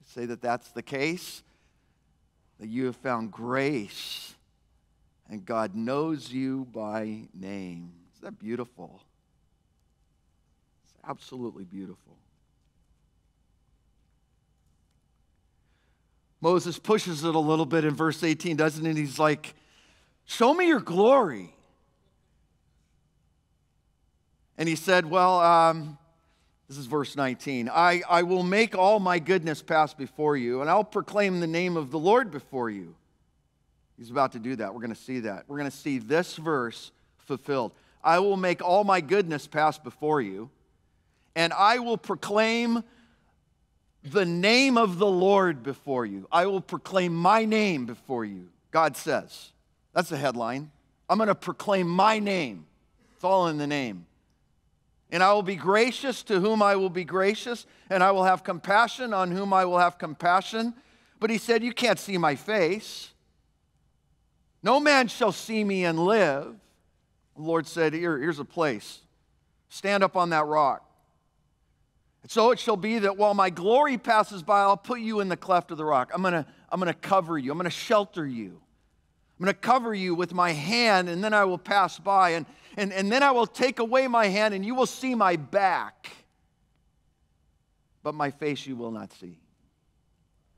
Say 0.08 0.26
that 0.26 0.42
that's 0.42 0.68
the 0.70 0.82
case? 0.82 1.42
That 2.60 2.68
you 2.68 2.86
have 2.86 2.96
found 2.96 3.30
grace 3.30 4.34
and 5.28 5.44
God 5.44 5.74
knows 5.74 6.32
you 6.32 6.66
by 6.72 7.22
name. 7.34 7.92
Is 8.14 8.20
that 8.22 8.38
beautiful? 8.38 9.02
It's 10.82 10.94
absolutely 11.08 11.64
beautiful. 11.64 12.16
Moses 16.40 16.78
pushes 16.78 17.24
it 17.24 17.34
a 17.34 17.38
little 17.38 17.66
bit 17.66 17.84
in 17.84 17.94
verse 17.94 18.22
18, 18.22 18.56
doesn't 18.56 18.84
he? 18.84 18.94
He's 18.94 19.18
like, 19.18 19.54
Show 20.24 20.52
me 20.52 20.66
your 20.66 20.80
glory. 20.80 21.54
And 24.58 24.68
he 24.68 24.76
said, 24.76 25.06
Well, 25.06 25.40
um, 25.40 25.98
this 26.68 26.76
is 26.76 26.86
verse 26.86 27.16
19. 27.16 27.70
I, 27.70 28.02
I 28.08 28.22
will 28.24 28.42
make 28.42 28.76
all 28.76 29.00
my 29.00 29.18
goodness 29.18 29.62
pass 29.62 29.94
before 29.94 30.36
you, 30.36 30.60
and 30.60 30.68
I'll 30.68 30.84
proclaim 30.84 31.40
the 31.40 31.46
name 31.46 31.76
of 31.78 31.90
the 31.90 31.98
Lord 31.98 32.30
before 32.30 32.68
you. 32.68 32.94
He's 33.96 34.10
about 34.10 34.32
to 34.32 34.38
do 34.38 34.54
that. 34.56 34.74
We're 34.74 34.80
going 34.80 34.94
to 34.94 35.00
see 35.00 35.20
that. 35.20 35.44
We're 35.48 35.58
going 35.58 35.70
to 35.70 35.76
see 35.76 35.98
this 35.98 36.36
verse 36.36 36.92
fulfilled. 37.18 37.72
I 38.04 38.18
will 38.18 38.36
make 38.36 38.62
all 38.62 38.84
my 38.84 39.00
goodness 39.00 39.46
pass 39.46 39.78
before 39.78 40.20
you, 40.20 40.50
and 41.34 41.54
I 41.54 41.78
will 41.78 41.96
proclaim 41.96 42.84
the 44.04 44.26
name 44.26 44.76
of 44.76 44.98
the 44.98 45.06
Lord 45.06 45.62
before 45.62 46.04
you. 46.04 46.28
I 46.30 46.46
will 46.46 46.60
proclaim 46.60 47.14
my 47.14 47.46
name 47.46 47.86
before 47.86 48.24
you, 48.24 48.48
God 48.70 48.96
says. 48.96 49.52
That's 49.94 50.10
the 50.10 50.18
headline. 50.18 50.70
I'm 51.08 51.16
going 51.16 51.28
to 51.28 51.34
proclaim 51.34 51.88
my 51.88 52.18
name. 52.18 52.66
It's 53.14 53.24
all 53.24 53.48
in 53.48 53.56
the 53.56 53.66
name. 53.66 54.06
And 55.10 55.22
I 55.22 55.32
will 55.32 55.42
be 55.42 55.56
gracious 55.56 56.22
to 56.24 56.40
whom 56.40 56.62
I 56.62 56.76
will 56.76 56.90
be 56.90 57.04
gracious, 57.04 57.66
and 57.88 58.02
I 58.02 58.10
will 58.10 58.24
have 58.24 58.44
compassion 58.44 59.14
on 59.14 59.30
whom 59.30 59.52
I 59.52 59.64
will 59.64 59.78
have 59.78 59.98
compassion. 59.98 60.74
But 61.18 61.30
he 61.30 61.38
said, 61.38 61.62
You 61.62 61.72
can't 61.72 61.98
see 61.98 62.18
my 62.18 62.34
face. 62.34 63.10
No 64.62 64.80
man 64.80 65.08
shall 65.08 65.32
see 65.32 65.64
me 65.64 65.84
and 65.84 65.98
live. 65.98 66.54
The 67.36 67.42
Lord 67.42 67.66
said, 67.66 67.94
Here, 67.94 68.18
Here's 68.18 68.38
a 68.38 68.44
place. 68.44 69.00
Stand 69.70 70.02
up 70.02 70.16
on 70.16 70.30
that 70.30 70.46
rock. 70.46 70.84
And 72.22 72.30
so 72.30 72.50
it 72.50 72.58
shall 72.58 72.76
be 72.76 72.98
that 72.98 73.16
while 73.16 73.34
my 73.34 73.48
glory 73.48 73.96
passes 73.96 74.42
by, 74.42 74.60
I'll 74.60 74.76
put 74.76 75.00
you 75.00 75.20
in 75.20 75.28
the 75.28 75.36
cleft 75.36 75.70
of 75.70 75.78
the 75.78 75.84
rock. 75.84 76.10
I'm 76.12 76.20
going 76.20 76.34
to 76.34 76.46
I'm 76.70 76.80
going 76.80 76.92
to 76.92 76.98
cover 76.98 77.38
you, 77.38 77.50
I'm 77.50 77.58
going 77.58 77.64
to 77.64 77.70
shelter 77.70 78.26
you. 78.26 78.60
I'm 79.38 79.44
going 79.44 79.54
to 79.54 79.60
cover 79.60 79.94
you 79.94 80.16
with 80.16 80.34
my 80.34 80.50
hand, 80.50 81.08
and 81.08 81.22
then 81.22 81.32
I 81.32 81.44
will 81.44 81.58
pass 81.58 81.96
by. 81.98 82.30
And, 82.30 82.44
and, 82.78 82.92
and 82.92 83.10
then 83.10 83.22
I 83.22 83.32
will 83.32 83.46
take 83.46 83.78
away 83.80 84.06
my 84.08 84.26
hand, 84.26 84.54
and 84.54 84.64
you 84.64 84.74
will 84.74 84.86
see 84.86 85.14
my 85.14 85.36
back. 85.36 86.08
But 88.02 88.14
my 88.14 88.30
face 88.30 88.66
you 88.66 88.76
will 88.76 88.92
not 88.92 89.12
see. 89.12 89.38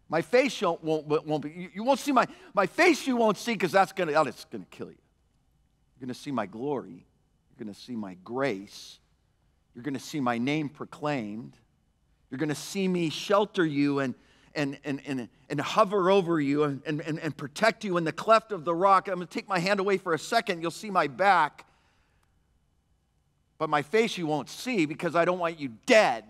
My 0.09 0.23
face 0.23 0.61
won't, 0.61 0.83
won't, 0.85 1.27
won't 1.27 1.43
be, 1.43 1.71
you 1.73 1.83
won't 1.83 2.01
see 2.01 2.13
my, 2.13 2.27
my 2.53 2.67
face 2.67 3.07
you 3.07 3.17
won't 3.17 3.39
see 3.39 3.53
because 3.53 3.73
that's 3.73 3.93
going 3.93 4.09
to, 4.09 4.13
that's 4.13 4.45
going 4.45 4.63
to 4.63 4.71
kill 4.71 4.89
you. 4.89 4.99
You're 5.97 6.07
going 6.07 6.15
to 6.15 6.21
see 6.21 6.33
my 6.33 6.47
glory. 6.47 7.07
You're 7.51 7.65
going 7.65 7.73
to 7.73 7.81
see 7.81 7.95
my 7.95 8.15
grace. 8.25 8.99
You're 9.75 9.85
going 9.85 9.95
to 9.95 10.01
see 10.01 10.21
my 10.21 10.37
name 10.37 10.69
proclaimed. 10.69 11.57
You're 12.29 12.39
going 12.39 12.49
to 12.49 12.55
see 12.55 12.87
me 12.89 13.09
shelter 13.09 13.65
you 13.65 14.01
and, 14.01 14.15
and, 14.55 14.79
and, 14.85 15.01
and, 15.07 15.29
and 15.49 15.61
hover 15.61 16.11
over 16.11 16.41
you 16.41 16.65
and, 16.65 16.83
and, 16.85 17.01
and 17.01 17.37
protect 17.37 17.85
you 17.85 17.97
in 17.97 18.05
the 18.05 18.13
cleft 18.13 18.53
of 18.53 18.65
the 18.65 18.75
rock. 18.75 19.09
I'm 19.09 19.15
going 19.15 19.27
to 19.27 19.33
take 19.33 19.49
my 19.49 19.59
hand 19.59 19.81
away 19.81 19.97
for 19.97 20.13
a 20.13 20.19
second. 20.19 20.61
You'll 20.61 20.71
see 20.71 20.91
my 20.91 21.07
back. 21.07 21.67
But 23.61 23.69
my 23.69 23.83
face 23.83 24.17
you 24.17 24.27
won't 24.27 24.49
see 24.49 24.87
because 24.87 25.15
I 25.15 25.27
don't 25.27 25.39
want 25.39 25.61
you 25.61 25.73
dead. 25.85 26.25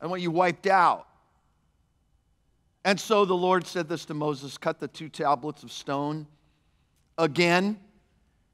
I 0.00 0.06
want 0.06 0.22
you 0.22 0.30
wiped 0.30 0.66
out. 0.66 1.06
And 2.86 2.98
so 2.98 3.26
the 3.26 3.34
Lord 3.34 3.66
said 3.66 3.86
this 3.86 4.06
to 4.06 4.14
Moses 4.14 4.56
cut 4.56 4.80
the 4.80 4.88
two 4.88 5.10
tablets 5.10 5.62
of 5.62 5.70
stone 5.70 6.26
again, 7.18 7.78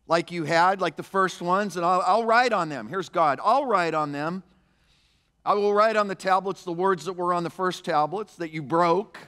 like 0.09 0.33
you 0.33 0.43
had, 0.43 0.81
like 0.81 0.97
the 0.97 1.05
first 1.05 1.41
ones, 1.41 1.77
and 1.77 1.87
I'll, 1.87 2.03
I'll 2.05 2.25
write 2.25 2.53
on 2.53 2.69
them. 2.69 2.89
Here's 2.89 3.09
God. 3.09 3.39
I'll 3.43 3.65
write 3.65 3.95
on 3.95 4.11
them 4.11 4.43
I 5.45 5.55
will 5.55 5.73
write 5.73 5.97
on 5.97 6.07
the 6.07 6.15
tablets 6.15 6.65
the 6.65 6.73
words 6.73 7.07
that 7.07 7.15
were 7.15 7.33
on 7.33 7.45
the 7.45 7.51
first 7.51 7.85
tablets 7.85 8.37
that 8.37 8.51
you 8.51 8.63
broke. 8.63 9.19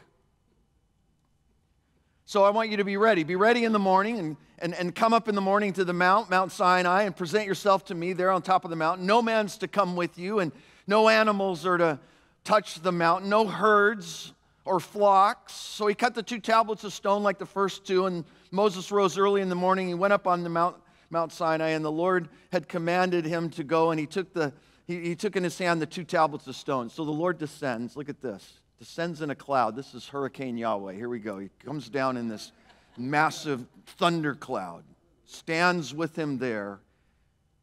So 2.32 2.44
I 2.44 2.48
want 2.48 2.70
you 2.70 2.78
to 2.78 2.84
be 2.84 2.96
ready. 2.96 3.24
Be 3.24 3.36
ready 3.36 3.64
in 3.64 3.72
the 3.72 3.78
morning 3.78 4.18
and, 4.18 4.36
and, 4.58 4.74
and 4.74 4.94
come 4.94 5.12
up 5.12 5.28
in 5.28 5.34
the 5.34 5.42
morning 5.42 5.74
to 5.74 5.84
the 5.84 5.92
mount, 5.92 6.30
Mount 6.30 6.50
Sinai, 6.50 7.02
and 7.02 7.14
present 7.14 7.46
yourself 7.46 7.84
to 7.84 7.94
me 7.94 8.14
there 8.14 8.30
on 8.30 8.40
top 8.40 8.64
of 8.64 8.70
the 8.70 8.76
mountain. 8.76 9.04
No 9.04 9.20
man's 9.20 9.58
to 9.58 9.68
come 9.68 9.96
with 9.96 10.16
you, 10.16 10.38
and 10.38 10.50
no 10.86 11.10
animals 11.10 11.66
are 11.66 11.76
to 11.76 12.00
touch 12.42 12.80
the 12.80 12.90
mountain, 12.90 13.28
no 13.28 13.46
herds 13.46 14.32
or 14.64 14.80
flocks. 14.80 15.52
So 15.52 15.86
he 15.88 15.94
cut 15.94 16.14
the 16.14 16.22
two 16.22 16.38
tablets 16.38 16.84
of 16.84 16.94
stone 16.94 17.22
like 17.22 17.38
the 17.38 17.44
first 17.44 17.84
two, 17.84 18.06
and 18.06 18.24
Moses 18.50 18.90
rose 18.90 19.18
early 19.18 19.42
in 19.42 19.50
the 19.50 19.54
morning. 19.54 19.88
He 19.88 19.92
went 19.92 20.14
up 20.14 20.26
on 20.26 20.42
the 20.42 20.48
Mount, 20.48 20.76
Mount 21.10 21.32
Sinai, 21.32 21.72
and 21.72 21.84
the 21.84 21.92
Lord 21.92 22.30
had 22.50 22.66
commanded 22.66 23.26
him 23.26 23.50
to 23.50 23.62
go, 23.62 23.90
and 23.90 24.00
he 24.00 24.06
took 24.06 24.32
the 24.32 24.54
he, 24.86 25.00
he 25.00 25.14
took 25.14 25.36
in 25.36 25.44
his 25.44 25.58
hand 25.58 25.82
the 25.82 25.86
two 25.86 26.02
tablets 26.02 26.46
of 26.46 26.56
stone. 26.56 26.88
So 26.88 27.04
the 27.04 27.10
Lord 27.10 27.36
descends. 27.36 27.94
Look 27.94 28.08
at 28.08 28.22
this. 28.22 28.61
Descends 28.82 29.22
in 29.22 29.30
a 29.30 29.36
cloud. 29.36 29.76
This 29.76 29.94
is 29.94 30.08
Hurricane 30.08 30.56
Yahweh. 30.56 30.94
Here 30.94 31.08
we 31.08 31.20
go. 31.20 31.38
He 31.38 31.50
comes 31.64 31.88
down 31.88 32.16
in 32.16 32.26
this 32.26 32.50
massive 32.96 33.64
thunder 33.86 34.34
cloud, 34.34 34.82
stands 35.24 35.94
with 35.94 36.18
him 36.18 36.38
there, 36.38 36.80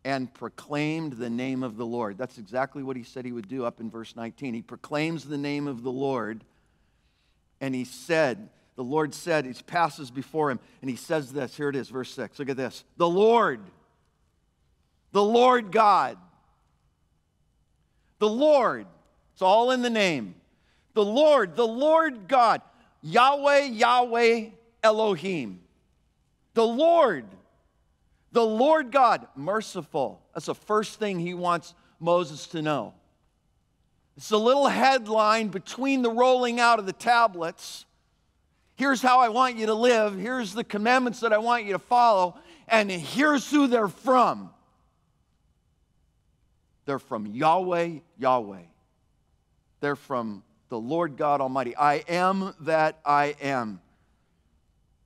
and 0.05 0.33
proclaimed 0.33 1.11
the 1.11 1.29
name 1.29 1.61
of 1.61 1.75
the 1.75 1.85
Lord. 1.85 2.17
That's 2.17 2.37
exactly 2.37 2.83
what 2.83 2.95
he 2.95 3.03
said 3.03 3.25
he 3.25 3.33
would 3.33 3.49
do 3.49 3.65
up 3.65 3.81
in 3.81 3.89
verse 3.89 4.15
19. 4.15 4.53
He 4.53 4.61
proclaims 4.61 5.25
the 5.25 5.37
name 5.37 5.67
of 5.67 5.83
the 5.83 5.91
Lord, 5.91 6.45
and 7.59 7.75
he 7.75 7.83
said, 7.83 8.47
the 8.77 8.83
Lord 8.85 9.13
said, 9.13 9.45
he 9.45 9.51
passes 9.67 10.09
before 10.09 10.49
him, 10.49 10.61
and 10.79 10.89
he 10.89 10.95
says 10.95 11.33
this. 11.33 11.53
Here 11.53 11.67
it 11.67 11.75
is, 11.75 11.89
verse 11.89 12.13
6. 12.13 12.39
Look 12.39 12.47
at 12.47 12.55
this. 12.55 12.85
The 12.95 13.09
Lord, 13.09 13.59
the 15.11 15.21
Lord 15.21 15.73
God, 15.73 16.17
the 18.19 18.29
Lord. 18.29 18.87
It's 19.33 19.41
all 19.41 19.71
in 19.71 19.81
the 19.81 19.89
name. 19.89 20.35
The 20.93 21.05
Lord, 21.05 21.55
the 21.55 21.67
Lord 21.67 22.27
God. 22.27 22.61
Yahweh, 23.01 23.65
Yahweh, 23.65 24.49
Elohim. 24.83 25.61
The 26.53 26.65
Lord. 26.65 27.25
The 28.31 28.45
Lord 28.45 28.91
God, 28.91 29.27
merciful. 29.35 30.21
That's 30.33 30.47
the 30.47 30.55
first 30.55 30.99
thing 30.99 31.19
he 31.19 31.33
wants 31.33 31.73
Moses 31.99 32.47
to 32.47 32.61
know. 32.61 32.93
It's 34.17 34.31
a 34.31 34.37
little 34.37 34.67
headline 34.67 35.47
between 35.47 36.01
the 36.01 36.11
rolling 36.11 36.59
out 36.59 36.77
of 36.77 36.85
the 36.85 36.93
tablets. 36.93 37.85
Here's 38.75 39.01
how 39.01 39.19
I 39.19 39.29
want 39.29 39.57
you 39.57 39.67
to 39.67 39.73
live. 39.73 40.17
Here's 40.17 40.53
the 40.53 40.63
commandments 40.63 41.21
that 41.21 41.33
I 41.33 41.37
want 41.37 41.65
you 41.65 41.73
to 41.73 41.79
follow. 41.79 42.37
And 42.67 42.91
here's 42.91 43.49
who 43.49 43.67
they're 43.67 43.87
from. 43.87 44.51
They're 46.85 46.99
from 46.99 47.27
Yahweh, 47.27 47.99
Yahweh. 48.17 48.63
They're 49.79 49.95
from 49.95 50.43
the 50.69 50.79
Lord 50.79 51.17
God 51.17 51.41
Almighty. 51.41 51.75
I 51.75 51.95
am 52.07 52.53
that 52.61 52.99
I 53.05 53.35
am. 53.41 53.81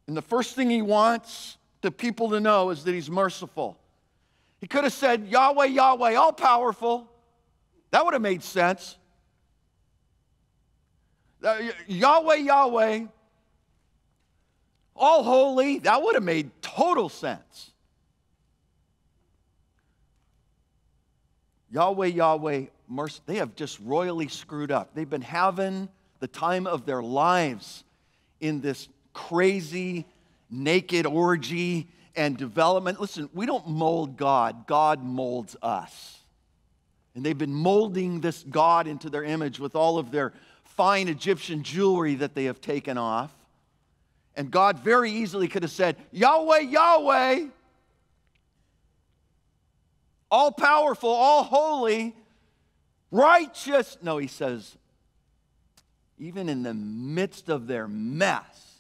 And 0.08 0.16
the 0.16 0.22
first 0.22 0.56
thing 0.56 0.70
he 0.70 0.82
wants 0.82 1.58
the 1.82 1.92
people 1.92 2.30
to 2.32 2.40
know 2.40 2.70
is 2.70 2.84
that 2.84 2.94
he's 2.94 3.10
merciful. 3.10 3.78
He 4.60 4.68
could 4.68 4.84
have 4.84 4.94
said, 4.94 5.28
Yahweh, 5.28 5.66
Yahweh, 5.66 6.16
all 6.16 6.34
powerful. 6.34 7.10
That 7.92 8.04
would 8.04 8.14
have 8.14 8.22
made 8.22 8.44
sense. 8.44 8.98
Uh, 11.44 11.58
Yahweh, 11.88 12.36
Yahweh, 12.36 13.06
all 14.96 15.24
holy. 15.24 15.80
That 15.80 16.02
would 16.02 16.16
have 16.16 16.24
made 16.24 16.52
total 16.62 17.10
sense. 17.10 17.72
Yahweh, 21.72 22.08
Yahweh, 22.08 22.66
They 23.26 23.36
have 23.36 23.56
just 23.56 23.80
royally 23.80 24.28
screwed 24.28 24.72
up. 24.72 24.94
They've 24.94 25.10
been 25.10 25.22
having 25.22 25.90
the 26.20 26.28
time 26.28 26.68
of 26.68 26.86
their 26.86 27.02
lives 27.02 27.84
in 28.40 28.62
this 28.62 28.88
crazy, 29.14 30.06
naked 30.50 31.06
orgy 31.06 31.88
and 32.16 32.38
development. 32.38 33.02
Listen, 33.02 33.30
we 33.34 33.46
don't 33.46 33.68
mold 33.68 34.18
God, 34.18 34.68
God 34.68 35.04
molds 35.04 35.56
us. 35.62 36.20
And 37.16 37.26
they've 37.26 37.38
been 37.38 37.54
molding 37.54 38.22
this 38.22 38.44
God 38.44 38.88
into 38.88 39.10
their 39.10 39.24
image 39.24 39.60
with 39.60 39.76
all 39.76 39.98
of 39.98 40.12
their 40.12 40.34
fine 40.64 41.08
Egyptian 41.08 41.64
jewelry 41.64 42.16
that 42.16 42.34
they 42.36 42.46
have 42.46 42.60
taken 42.62 42.98
off. 42.98 43.32
And 44.36 44.50
God 44.50 44.80
very 44.80 45.12
easily 45.12 45.48
could 45.48 45.62
have 45.62 45.72
said, 45.72 45.96
Yahweh, 46.12 46.60
Yahweh, 46.62 47.46
all 50.32 50.52
powerful, 50.52 51.10
all 51.10 51.44
holy, 51.44 52.16
righteous. 53.14 53.98
No, 54.02 54.18
he 54.18 54.28
says, 54.28 54.76
even 56.18 56.50
in 56.50 56.64
the 56.64 56.74
midst 56.74 57.50
of 57.50 57.68
their 57.68 57.88
mess, 57.88 58.74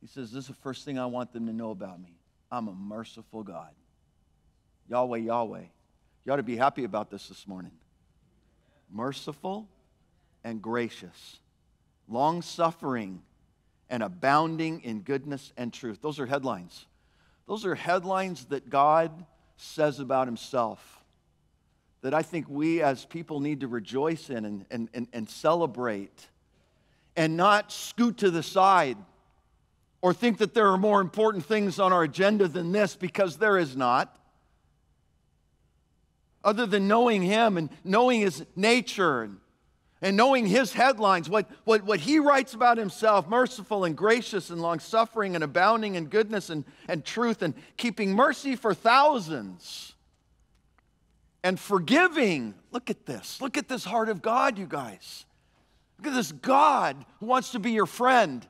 he 0.00 0.06
says, 0.06 0.32
This 0.32 0.44
is 0.44 0.48
the 0.48 0.54
first 0.54 0.84
thing 0.84 0.98
I 0.98 1.06
want 1.06 1.32
them 1.32 1.46
to 1.46 1.52
know 1.52 1.70
about 1.70 2.00
me. 2.00 2.16
I'm 2.50 2.68
a 2.68 2.72
merciful 2.72 3.42
God. 3.42 3.70
Yahweh, 4.88 5.18
Yahweh. 5.18 5.64
You 6.24 6.32
ought 6.32 6.36
to 6.36 6.42
be 6.42 6.56
happy 6.56 6.84
about 6.84 7.10
this 7.10 7.28
this 7.28 7.46
morning. 7.46 7.72
Merciful 8.90 9.68
and 10.44 10.60
gracious, 10.60 11.38
long 12.08 12.42
suffering 12.42 13.22
and 13.88 14.02
abounding 14.02 14.80
in 14.82 15.00
goodness 15.00 15.52
and 15.56 15.72
truth. 15.72 16.00
Those 16.00 16.20
are 16.20 16.26
headlines. 16.26 16.86
Those 17.46 17.64
are 17.64 17.74
headlines 17.74 18.44
that 18.46 18.70
God 18.70 19.24
says 19.56 19.98
about 19.98 20.26
himself 20.26 21.01
that 22.02 22.12
I 22.12 22.22
think 22.22 22.46
we 22.48 22.82
as 22.82 23.04
people 23.04 23.40
need 23.40 23.60
to 23.60 23.68
rejoice 23.68 24.28
in 24.28 24.44
and, 24.44 24.66
and, 24.70 24.88
and, 24.92 25.06
and 25.12 25.28
celebrate 25.28 26.28
and 27.16 27.36
not 27.36 27.70
scoot 27.70 28.18
to 28.18 28.30
the 28.30 28.42
side 28.42 28.98
or 30.00 30.12
think 30.12 30.38
that 30.38 30.52
there 30.52 30.68
are 30.68 30.78
more 30.78 31.00
important 31.00 31.44
things 31.44 31.78
on 31.78 31.92
our 31.92 32.02
agenda 32.02 32.48
than 32.48 32.72
this 32.72 32.96
because 32.96 33.36
there 33.36 33.56
is 33.56 33.76
not. 33.76 34.18
Other 36.42 36.66
than 36.66 36.88
knowing 36.88 37.22
Him 37.22 37.56
and 37.56 37.70
knowing 37.84 38.20
His 38.20 38.44
nature 38.56 39.22
and, 39.22 39.38
and 40.00 40.16
knowing 40.16 40.46
His 40.46 40.72
headlines, 40.72 41.30
what, 41.30 41.48
what, 41.62 41.84
what 41.84 42.00
He 42.00 42.18
writes 42.18 42.52
about 42.52 42.78
Himself 42.78 43.28
merciful 43.28 43.84
and 43.84 43.96
gracious 43.96 44.50
and 44.50 44.60
long 44.60 44.80
suffering 44.80 45.36
and 45.36 45.44
abounding 45.44 45.94
in 45.94 46.06
goodness 46.06 46.50
and, 46.50 46.64
and 46.88 47.04
truth 47.04 47.42
and 47.42 47.54
keeping 47.76 48.12
mercy 48.12 48.56
for 48.56 48.74
thousands 48.74 49.91
and 51.44 51.58
forgiving. 51.58 52.54
Look 52.70 52.90
at 52.90 53.06
this. 53.06 53.40
Look 53.40 53.56
at 53.56 53.68
this 53.68 53.84
heart 53.84 54.08
of 54.08 54.22
God, 54.22 54.58
you 54.58 54.66
guys. 54.66 55.24
Look 55.98 56.08
at 56.08 56.14
this 56.14 56.32
God 56.32 56.96
who 57.20 57.26
wants 57.26 57.52
to 57.52 57.58
be 57.58 57.72
your 57.72 57.86
friend. 57.86 58.46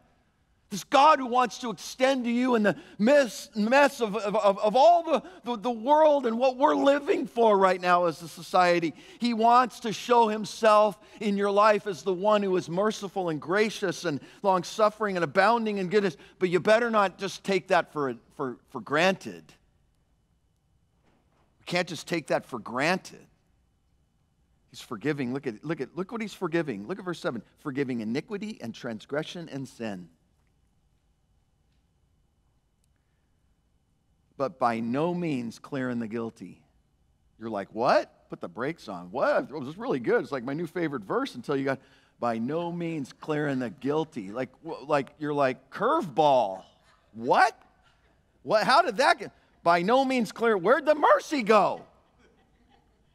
This 0.73 0.85
God 0.85 1.19
who 1.19 1.27
wants 1.27 1.59
to 1.59 1.69
extend 1.69 2.25
to 2.25 2.31
you 2.31 2.55
in 2.55 2.63
the 2.63 2.75
mess, 2.99 3.51
mess 3.55 4.01
of, 4.01 4.17
of, 4.17 4.35
of 4.35 4.75
all 4.75 5.03
the, 5.03 5.23
the, 5.45 5.59
the 5.59 5.71
world 5.71 6.25
and 6.25 6.39
what 6.39 6.57
we're 6.57 6.75
living 6.75 7.27
for 7.27 7.59
right 7.59 7.79
now 7.79 8.07
as 8.07 8.23
a 8.23 8.29
society. 8.29 8.95
He 9.19 9.35
wants 9.35 9.81
to 9.81 9.93
show 9.93 10.29
himself 10.29 10.99
in 11.21 11.37
your 11.37 11.51
life 11.51 11.87
as 11.87 12.03
the 12.03 12.15
one 12.15 12.43
who 12.43 12.57
is 12.57 12.71
merciful 12.71 13.29
and 13.29 13.39
gracious 13.39 14.07
and 14.07 14.19
long 14.43 14.63
suffering 14.63 15.19
and 15.19 15.25
abounding 15.25 15.77
in 15.77 15.89
goodness. 15.89 16.17
But 16.39 16.49
you 16.49 16.59
better 16.59 16.89
not 16.89 17.19
just 17.19 17.45
take 17.45 17.69
that 17.69 17.93
for, 17.93 18.15
for, 18.35 18.57
for 18.71 18.81
granted. 18.81 19.45
Can't 21.73 21.89
just 21.89 22.07
take 22.07 22.27
that 22.27 22.45
for 22.45 22.59
granted. 22.59 23.27
He's 24.69 24.83
forgiving. 24.83 25.33
Look 25.33 25.47
at, 25.47 25.65
look 25.65 25.81
at 25.81 25.97
look 25.97 26.13
what 26.13 26.21
he's 26.21 26.35
forgiving. 26.35 26.87
Look 26.87 26.99
at 26.99 27.05
verse 27.07 27.19
7. 27.19 27.43
Forgiving 27.61 28.03
iniquity 28.03 28.59
and 28.61 28.75
transgression 28.75 29.49
and 29.49 29.67
sin. 29.67 30.11
But 34.37 34.59
by 34.59 34.81
no 34.81 35.15
means 35.15 35.59
clearing 35.59 35.99
the 35.99 36.09
guilty. 36.09 36.61
You're 37.41 37.49
like, 37.49 37.69
what? 37.73 38.29
Put 38.29 38.43
the 38.43 38.49
brakes 38.49 38.87
on. 38.87 39.11
What? 39.11 39.49
Oh, 39.51 39.57
it 39.57 39.65
was 39.65 39.79
really 39.79 39.99
good. 39.99 40.23
It's 40.23 40.31
like 40.31 40.45
my 40.45 40.53
new 40.53 40.67
favorite 40.67 41.05
verse 41.05 41.37
until 41.37 41.57
you 41.57 41.65
got 41.65 41.81
by 42.21 42.37
no 42.37 42.71
means 42.71 43.15
clearing 43.19 43.61
the 43.61 43.71
guilty. 43.71 44.31
Like, 44.31 44.51
like 44.87 45.09
you're 45.19 45.33
like 45.33 45.71
curveball. 45.71 46.65
What? 47.15 47.59
What? 48.43 48.65
How 48.65 48.83
did 48.83 48.99
that 48.99 49.19
get? 49.19 49.33
By 49.63 49.83
no 49.83 50.05
means 50.05 50.33
clear. 50.33 50.57
Where'd 50.57 50.87
the 50.87 50.95
mercy 50.95 51.43
go? 51.43 51.83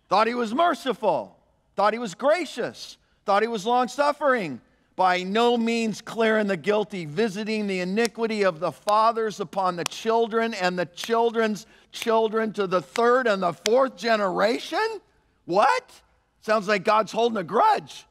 Thought 0.09 0.27
he 0.27 0.33
was 0.33 0.53
merciful 0.53 1.37
thought 1.77 1.93
he 1.93 1.99
was 1.99 2.15
gracious, 2.15 2.97
thought 3.23 3.43
he 3.43 3.47
was 3.47 3.65
long 3.65 3.87
suffering, 3.87 4.59
by 4.95 5.21
no 5.21 5.55
means 5.55 6.01
clearing 6.01 6.47
the 6.47 6.57
guilty, 6.57 7.05
visiting 7.05 7.67
the 7.67 7.79
iniquity 7.81 8.41
of 8.43 8.59
the 8.59 8.71
fathers 8.71 9.39
upon 9.39 9.75
the 9.75 9.85
children 9.85 10.55
and 10.55 10.77
the 10.77 10.87
children's 10.87 11.67
children 11.91 12.51
to 12.51 12.65
the 12.65 12.81
third 12.81 13.27
and 13.27 13.43
the 13.43 13.53
fourth 13.53 13.95
generation? 13.95 14.99
What? 15.45 16.01
Sounds 16.41 16.67
like 16.67 16.83
God's 16.83 17.11
holding 17.11 17.37
a 17.37 17.43
grudge. 17.43 18.07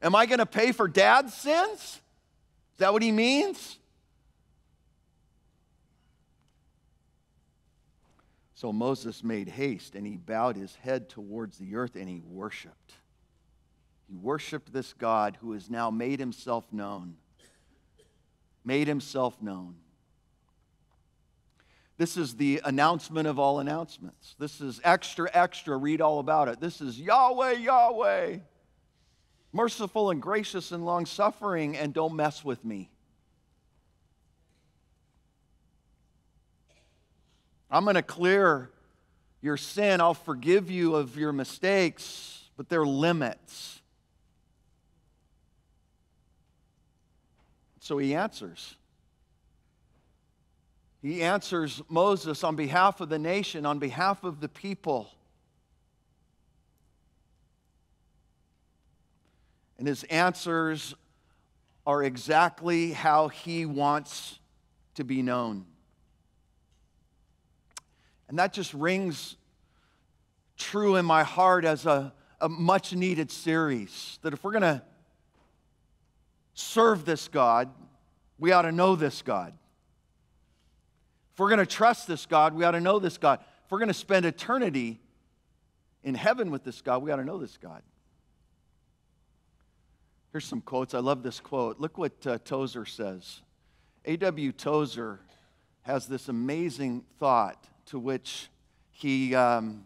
Am 0.00 0.14
I 0.14 0.26
going 0.26 0.38
to 0.38 0.46
pay 0.46 0.70
for 0.70 0.86
dad's 0.86 1.34
sins? 1.34 1.80
Is 1.80 2.00
that 2.78 2.92
what 2.92 3.02
he 3.02 3.10
means? 3.10 3.76
So 8.58 8.72
Moses 8.72 9.22
made 9.22 9.48
haste 9.48 9.94
and 9.94 10.04
he 10.04 10.16
bowed 10.16 10.56
his 10.56 10.74
head 10.74 11.08
towards 11.08 11.58
the 11.58 11.76
earth 11.76 11.94
and 11.94 12.08
he 12.08 12.20
worshiped. 12.26 12.92
He 14.08 14.16
worshiped 14.16 14.72
this 14.72 14.92
God 14.94 15.38
who 15.40 15.52
has 15.52 15.70
now 15.70 15.92
made 15.92 16.18
himself 16.18 16.64
known. 16.72 17.18
Made 18.64 18.88
himself 18.88 19.40
known. 19.40 19.76
This 21.98 22.16
is 22.16 22.34
the 22.34 22.60
announcement 22.64 23.28
of 23.28 23.38
all 23.38 23.60
announcements. 23.60 24.34
This 24.40 24.60
is 24.60 24.80
extra, 24.82 25.30
extra. 25.32 25.76
Read 25.76 26.00
all 26.00 26.18
about 26.18 26.48
it. 26.48 26.58
This 26.58 26.80
is 26.80 26.98
Yahweh, 26.98 27.58
Yahweh. 27.58 28.38
Merciful 29.52 30.10
and 30.10 30.20
gracious 30.20 30.72
and 30.72 30.84
long 30.84 31.06
suffering, 31.06 31.76
and 31.76 31.94
don't 31.94 32.16
mess 32.16 32.44
with 32.44 32.64
me. 32.64 32.90
I'm 37.70 37.84
going 37.84 37.96
to 37.96 38.02
clear 38.02 38.70
your 39.40 39.56
sin. 39.56 40.00
I'll 40.00 40.14
forgive 40.14 40.70
you 40.70 40.94
of 40.96 41.16
your 41.16 41.32
mistakes, 41.32 42.42
but 42.56 42.68
there 42.68 42.80
are 42.80 42.86
limits. 42.86 43.80
So 47.80 47.98
he 47.98 48.14
answers. 48.14 48.74
He 51.00 51.22
answers 51.22 51.80
Moses 51.88 52.42
on 52.42 52.56
behalf 52.56 53.00
of 53.00 53.08
the 53.08 53.18
nation, 53.18 53.64
on 53.64 53.78
behalf 53.78 54.24
of 54.24 54.40
the 54.40 54.48
people. 54.48 55.10
And 59.78 59.86
his 59.86 60.02
answers 60.04 60.94
are 61.86 62.02
exactly 62.02 62.92
how 62.92 63.28
he 63.28 63.64
wants 63.64 64.40
to 64.96 65.04
be 65.04 65.22
known. 65.22 65.64
And 68.28 68.38
that 68.38 68.52
just 68.52 68.74
rings 68.74 69.36
true 70.56 70.96
in 70.96 71.04
my 71.04 71.22
heart 71.22 71.64
as 71.64 71.86
a, 71.86 72.12
a 72.40 72.48
much 72.48 72.92
needed 72.92 73.30
series. 73.30 74.18
That 74.22 74.32
if 74.32 74.44
we're 74.44 74.52
going 74.52 74.62
to 74.62 74.82
serve 76.54 77.04
this 77.04 77.28
God, 77.28 77.70
we 78.38 78.52
ought 78.52 78.62
to 78.62 78.72
know 78.72 78.96
this 78.96 79.22
God. 79.22 79.54
If 81.32 81.38
we're 81.38 81.48
going 81.48 81.58
to 81.58 81.66
trust 81.66 82.06
this 82.06 82.26
God, 82.26 82.54
we 82.54 82.64
ought 82.64 82.72
to 82.72 82.80
know 82.80 82.98
this 82.98 83.16
God. 83.16 83.40
If 83.64 83.70
we're 83.70 83.78
going 83.78 83.88
to 83.88 83.94
spend 83.94 84.26
eternity 84.26 85.00
in 86.02 86.14
heaven 86.14 86.50
with 86.50 86.64
this 86.64 86.82
God, 86.82 87.02
we 87.02 87.10
ought 87.10 87.16
to 87.16 87.24
know 87.24 87.38
this 87.38 87.56
God. 87.56 87.82
Here's 90.32 90.44
some 90.44 90.60
quotes. 90.60 90.94
I 90.94 90.98
love 90.98 91.22
this 91.22 91.40
quote. 91.40 91.80
Look 91.80 91.96
what 91.96 92.26
uh, 92.26 92.38
Tozer 92.44 92.84
says. 92.84 93.40
A.W. 94.04 94.52
Tozer 94.52 95.20
has 95.82 96.06
this 96.06 96.28
amazing 96.28 97.04
thought 97.18 97.66
to 97.88 97.98
which 97.98 98.48
he, 98.90 99.34
um, 99.34 99.84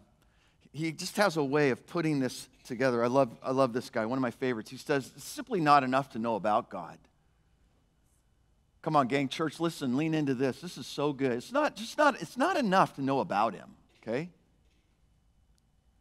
he 0.71 0.91
just 0.91 1.17
has 1.17 1.37
a 1.37 1.43
way 1.43 1.69
of 1.69 1.85
putting 1.87 2.19
this 2.19 2.49
together. 2.65 3.03
I 3.03 3.07
love, 3.07 3.29
I 3.43 3.51
love 3.51 3.73
this 3.73 3.89
guy, 3.89 4.05
one 4.05 4.17
of 4.17 4.21
my 4.21 4.31
favorites. 4.31 4.69
He 4.69 4.77
says, 4.77 5.11
It's 5.15 5.23
simply 5.23 5.59
not 5.59 5.83
enough 5.83 6.11
to 6.11 6.19
know 6.19 6.35
about 6.35 6.69
God. 6.69 6.97
Come 8.81 8.95
on, 8.97 9.07
gang, 9.07 9.29
church, 9.29 9.59
listen, 9.59 9.95
lean 9.95 10.13
into 10.13 10.33
this. 10.33 10.59
This 10.59 10.77
is 10.77 10.85
so 10.85 11.13
good. 11.13 11.31
It's 11.31 11.53
not 11.53 11.75
just 11.75 11.97
not, 11.97 12.21
it's 12.21 12.37
not 12.37 12.57
enough 12.57 12.95
to 12.95 13.01
know 13.01 13.21
about 13.21 13.53
him, 13.53 13.69
okay? 14.01 14.29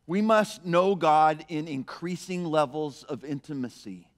We 0.06 0.20
must 0.20 0.66
know 0.66 0.96
God 0.96 1.44
in 1.48 1.68
increasing 1.68 2.44
levels 2.44 3.04
of 3.04 3.24
intimacy. 3.24 4.08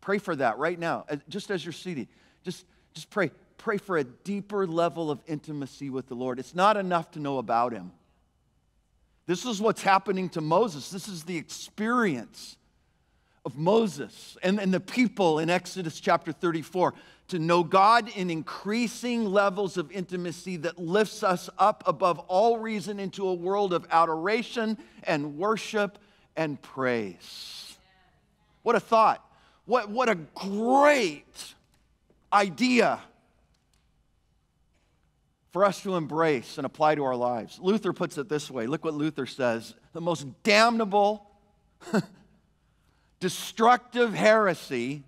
Pray 0.00 0.16
for 0.16 0.34
that 0.36 0.56
right 0.56 0.78
now, 0.78 1.04
just 1.28 1.50
as 1.50 1.62
you're 1.62 1.74
seated. 1.74 2.08
Just, 2.42 2.64
just 2.94 3.10
pray 3.10 3.30
pray 3.60 3.76
for 3.76 3.98
a 3.98 4.04
deeper 4.04 4.66
level 4.66 5.10
of 5.10 5.20
intimacy 5.26 5.90
with 5.90 6.08
the 6.08 6.14
Lord. 6.14 6.38
It's 6.38 6.54
not 6.54 6.76
enough 6.76 7.10
to 7.12 7.20
know 7.20 7.38
about 7.38 7.72
Him. 7.72 7.92
This 9.26 9.44
is 9.44 9.60
what's 9.60 9.82
happening 9.82 10.30
to 10.30 10.40
Moses. 10.40 10.90
This 10.90 11.06
is 11.06 11.24
the 11.24 11.36
experience 11.36 12.56
of 13.44 13.56
Moses 13.56 14.36
and, 14.42 14.58
and 14.58 14.72
the 14.72 14.80
people 14.80 15.38
in 15.38 15.50
Exodus 15.50 16.00
chapter 16.00 16.32
34 16.32 16.94
to 17.28 17.38
know 17.38 17.62
God 17.62 18.08
in 18.16 18.30
increasing 18.30 19.26
levels 19.26 19.76
of 19.76 19.92
intimacy 19.92 20.56
that 20.58 20.78
lifts 20.78 21.22
us 21.22 21.48
up 21.58 21.84
above 21.86 22.18
all 22.20 22.58
reason 22.58 22.98
into 22.98 23.28
a 23.28 23.34
world 23.34 23.72
of 23.72 23.86
adoration 23.90 24.78
and 25.04 25.36
worship 25.36 25.98
and 26.34 26.60
praise. 26.60 27.76
What 28.62 28.74
a 28.74 28.80
thought. 28.80 29.24
What, 29.66 29.90
what 29.90 30.08
a 30.08 30.16
great 30.16 31.54
idea 32.32 33.00
for 35.52 35.64
us 35.64 35.82
to 35.82 35.96
embrace 35.96 36.58
and 36.58 36.64
apply 36.64 36.94
to 36.94 37.04
our 37.04 37.16
lives. 37.16 37.58
Luther 37.60 37.92
puts 37.92 38.18
it 38.18 38.28
this 38.28 38.50
way 38.50 38.66
look 38.66 38.84
what 38.84 38.94
Luther 38.94 39.26
says 39.26 39.74
the 39.92 40.00
most 40.00 40.26
damnable, 40.42 41.26
destructive 43.20 44.14
heresy 44.14 45.02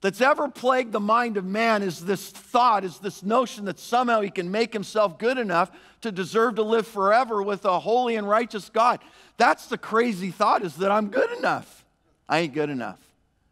that's 0.00 0.20
ever 0.22 0.48
plagued 0.48 0.92
the 0.92 1.00
mind 1.00 1.36
of 1.36 1.44
man 1.44 1.82
is 1.82 2.04
this 2.04 2.30
thought, 2.30 2.84
is 2.84 2.98
this 2.98 3.22
notion 3.22 3.66
that 3.66 3.78
somehow 3.78 4.22
he 4.22 4.30
can 4.30 4.50
make 4.50 4.72
himself 4.72 5.18
good 5.18 5.36
enough 5.36 5.70
to 6.00 6.10
deserve 6.10 6.54
to 6.54 6.62
live 6.62 6.86
forever 6.86 7.42
with 7.42 7.66
a 7.66 7.78
holy 7.78 8.16
and 8.16 8.26
righteous 8.26 8.70
God. 8.70 9.00
That's 9.36 9.66
the 9.66 9.76
crazy 9.76 10.30
thought, 10.30 10.64
is 10.64 10.76
that 10.76 10.90
I'm 10.90 11.08
good 11.08 11.30
enough. 11.36 11.84
I 12.28 12.40
ain't 12.40 12.54
good 12.54 12.70
enough. 12.70 12.98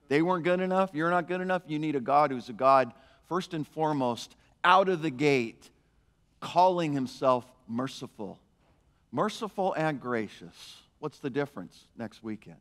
They 0.08 0.22
weren't 0.22 0.44
good 0.44 0.60
enough. 0.60 0.90
You're 0.94 1.10
not 1.10 1.28
good 1.28 1.42
enough. 1.42 1.62
You 1.66 1.78
need 1.78 1.96
a 1.96 2.00
God 2.00 2.30
who's 2.30 2.48
a 2.48 2.54
God, 2.54 2.92
first 3.28 3.54
and 3.54 3.66
foremost, 3.66 4.34
out 4.64 4.88
of 4.88 5.02
the 5.02 5.10
gate, 5.10 5.70
calling 6.40 6.92
himself 6.92 7.44
merciful. 7.68 8.38
Merciful 9.12 9.74
and 9.74 10.00
gracious. 10.00 10.76
What's 10.98 11.18
the 11.18 11.30
difference 11.30 11.84
next 11.96 12.22
weekend? 12.22 12.56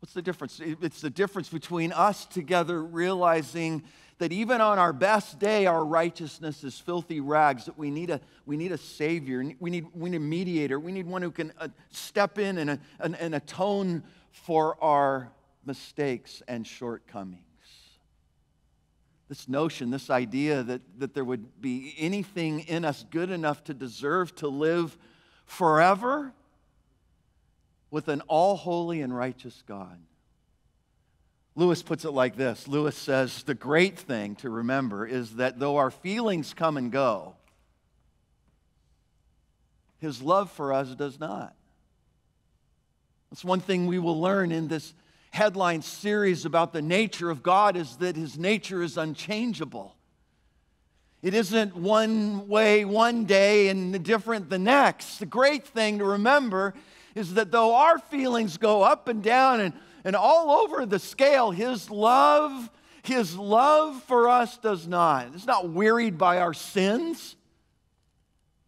What's 0.00 0.12
the 0.12 0.22
difference? 0.22 0.60
It's 0.62 1.00
the 1.00 1.08
difference 1.08 1.48
between 1.48 1.90
us 1.90 2.26
together 2.26 2.82
realizing 2.82 3.84
that 4.18 4.32
even 4.32 4.60
on 4.60 4.78
our 4.78 4.92
best 4.92 5.38
day, 5.38 5.66
our 5.66 5.84
righteousness 5.84 6.62
is 6.62 6.78
filthy 6.78 7.20
rags, 7.20 7.64
that 7.64 7.78
we 7.78 7.90
need 7.90 8.10
a, 8.10 8.20
we 8.46 8.56
need 8.56 8.70
a 8.70 8.78
Savior, 8.78 9.42
we 9.58 9.70
need, 9.70 9.86
we 9.94 10.10
need 10.10 10.18
a 10.18 10.20
mediator, 10.20 10.78
we 10.78 10.92
need 10.92 11.06
one 11.06 11.22
who 11.22 11.30
can 11.30 11.52
uh, 11.58 11.68
step 11.90 12.38
in 12.38 12.58
and, 12.58 12.70
uh, 12.70 12.76
and, 13.00 13.16
and 13.16 13.34
atone 13.34 14.02
for 14.30 14.76
our 14.82 15.32
mistakes 15.66 16.42
and 16.48 16.66
shortcomings. 16.66 17.40
This 19.28 19.48
notion, 19.48 19.90
this 19.90 20.10
idea 20.10 20.62
that, 20.62 20.82
that 20.98 21.14
there 21.14 21.24
would 21.24 21.60
be 21.60 21.94
anything 21.98 22.60
in 22.60 22.84
us 22.84 23.04
good 23.10 23.30
enough 23.30 23.64
to 23.64 23.74
deserve 23.74 24.34
to 24.36 24.48
live 24.48 24.96
forever 25.46 26.32
with 27.90 28.08
an 28.08 28.20
all 28.22 28.56
holy 28.56 29.00
and 29.00 29.16
righteous 29.16 29.62
God. 29.66 29.98
Lewis 31.56 31.82
puts 31.82 32.04
it 32.04 32.10
like 32.10 32.36
this 32.36 32.66
Lewis 32.68 32.96
says, 32.96 33.44
The 33.44 33.54
great 33.54 33.98
thing 33.98 34.36
to 34.36 34.50
remember 34.50 35.06
is 35.06 35.36
that 35.36 35.58
though 35.58 35.76
our 35.76 35.90
feelings 35.90 36.52
come 36.54 36.76
and 36.76 36.90
go, 36.90 37.34
his 39.98 40.20
love 40.20 40.50
for 40.50 40.72
us 40.72 40.94
does 40.94 41.18
not. 41.18 41.54
That's 43.30 43.44
one 43.44 43.60
thing 43.60 43.86
we 43.86 43.98
will 43.98 44.20
learn 44.20 44.52
in 44.52 44.68
this 44.68 44.92
headline 45.34 45.82
series 45.82 46.44
about 46.44 46.72
the 46.72 46.80
nature 46.80 47.28
of 47.28 47.42
God 47.42 47.76
is 47.76 47.96
that 47.96 48.14
his 48.14 48.38
nature 48.38 48.84
is 48.84 48.96
unchangeable. 48.96 49.96
It 51.22 51.34
isn't 51.34 51.74
one 51.74 52.46
way 52.46 52.84
one 52.84 53.24
day 53.24 53.66
and 53.66 54.00
different 54.04 54.48
the 54.48 54.60
next. 54.60 55.18
The 55.18 55.26
great 55.26 55.66
thing 55.66 55.98
to 55.98 56.04
remember 56.04 56.72
is 57.16 57.34
that 57.34 57.50
though 57.50 57.74
our 57.74 57.98
feelings 57.98 58.58
go 58.58 58.82
up 58.82 59.08
and 59.08 59.24
down 59.24 59.60
and, 59.60 59.74
and 60.04 60.14
all 60.14 60.62
over 60.62 60.86
the 60.86 61.00
scale, 61.00 61.50
His 61.50 61.90
love, 61.90 62.70
His 63.02 63.36
love 63.36 64.04
for 64.04 64.28
us 64.28 64.56
does 64.58 64.86
not. 64.86 65.30
It's 65.34 65.46
not 65.46 65.68
wearied 65.68 66.16
by 66.16 66.38
our 66.38 66.54
sins. 66.54 67.34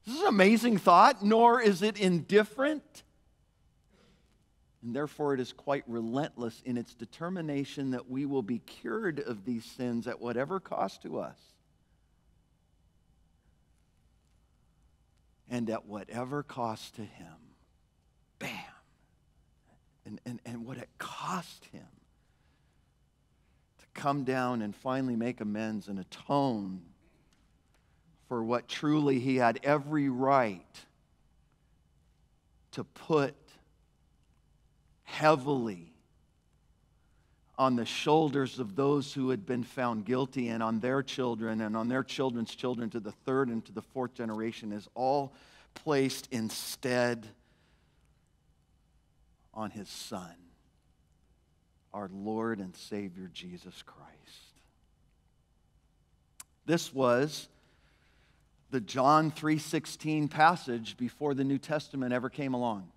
This 0.05 0.17
is 0.17 0.23
an 0.23 0.29
amazing 0.29 0.79
thought, 0.79 1.25
nor 1.25 1.61
is 1.61 1.81
it 1.83 1.97
indifferent. 1.97 3.05
And 4.87 4.95
therefore, 4.95 5.35
it 5.35 5.41
is 5.41 5.53
quite 5.53 5.83
relentless 5.89 6.63
in 6.65 6.79
its 6.79 6.95
determination 6.95 7.91
that 7.91 8.09
we 8.09 8.25
will 8.25 8.43
be 8.43 8.61
cured 8.61 9.19
of 9.19 9.45
these 9.45 9.65
sins 9.65 10.07
at 10.07 10.21
whatever 10.21 10.61
cost 10.61 11.03
to 11.03 11.19
us. 11.19 11.37
And 15.51 15.69
at 15.71 15.87
whatever 15.87 16.45
cost 16.45 16.95
to 16.95 17.03
Him 17.03 17.35
bam. 18.39 18.53
And, 20.05 20.21
and, 20.25 20.41
and 20.47 20.65
what 20.65 20.77
it 20.77 20.89
cost 20.99 21.65
him 21.73 21.83
to 23.81 24.01
come 24.01 24.23
down 24.23 24.63
and 24.63 24.73
finally 24.73 25.17
make 25.17 25.41
amends 25.41 25.89
and 25.89 25.99
atone 25.99 26.81
for 28.29 28.45
what 28.45 28.69
truly 28.69 29.19
he 29.19 29.35
had 29.35 29.59
every 29.65 30.09
right 30.09 30.65
to 32.71 32.85
put 32.85 33.35
heavily 35.07 35.93
on 37.59 37.77
the 37.77 37.87
shoulders 37.87 38.59
of 38.59 38.77
those 38.77 39.15
who 39.15 39.31
had 39.31 39.47
been 39.47 39.65
found 39.65 40.05
guilty 40.05 40.49
and 40.49 40.63
on 40.63 40.79
their 40.81 41.03
children 41.03 41.63
and 41.63 41.75
on 41.75 41.89
their 41.89 42.03
children's 42.03 42.55
children 42.55 42.91
to 42.91 43.01
the 43.01 43.13
third 43.13 43.49
and 43.49 43.65
to 43.65 43.73
the 43.73 43.81
fourth 43.81 44.13
generation 44.13 44.73
is 44.73 44.87
all 44.95 45.33
placed 45.75 46.29
instead 46.31 47.27
on 49.55 49.71
his 49.71 49.89
Son, 49.89 50.35
our 51.95 52.11
Lord 52.13 52.59
and 52.59 52.77
Savior 52.77 53.31
Jesus 53.33 53.83
Christ. 53.83 54.07
This 56.67 56.93
was 56.93 57.49
the 58.71 58.81
John 58.81 59.31
3:16 59.31 60.29
passage 60.29 60.97
before 60.99 61.33
the 61.33 61.45
New 61.45 61.59
Testament 61.59 62.13
ever 62.13 62.29
came 62.29 62.53
along. 62.53 62.93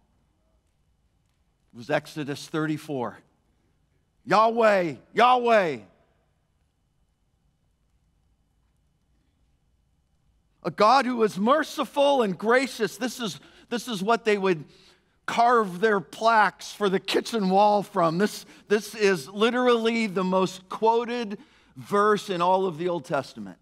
It 1.73 1.77
was 1.77 1.89
Exodus 1.89 2.47
34. 2.47 3.19
Yahweh, 4.25 4.95
Yahweh. 5.13 5.77
A 10.63 10.71
God 10.71 11.05
who 11.05 11.23
is 11.23 11.37
merciful 11.37 12.21
and 12.21 12.37
gracious. 12.37 12.97
This 12.97 13.19
is, 13.19 13.39
this 13.69 13.87
is 13.87 14.03
what 14.03 14.25
they 14.25 14.37
would 14.37 14.65
carve 15.25 15.79
their 15.79 15.99
plaques 15.99 16.71
for 16.71 16.89
the 16.89 16.99
kitchen 16.99 17.49
wall 17.49 17.83
from. 17.83 18.17
This, 18.17 18.45
this 18.67 18.95
is 18.95 19.29
literally 19.29 20.07
the 20.07 20.23
most 20.23 20.67
quoted 20.69 21.37
verse 21.75 22.29
in 22.29 22.41
all 22.41 22.65
of 22.65 22.77
the 22.77 22.89
Old 22.89 23.05
Testament. 23.05 23.57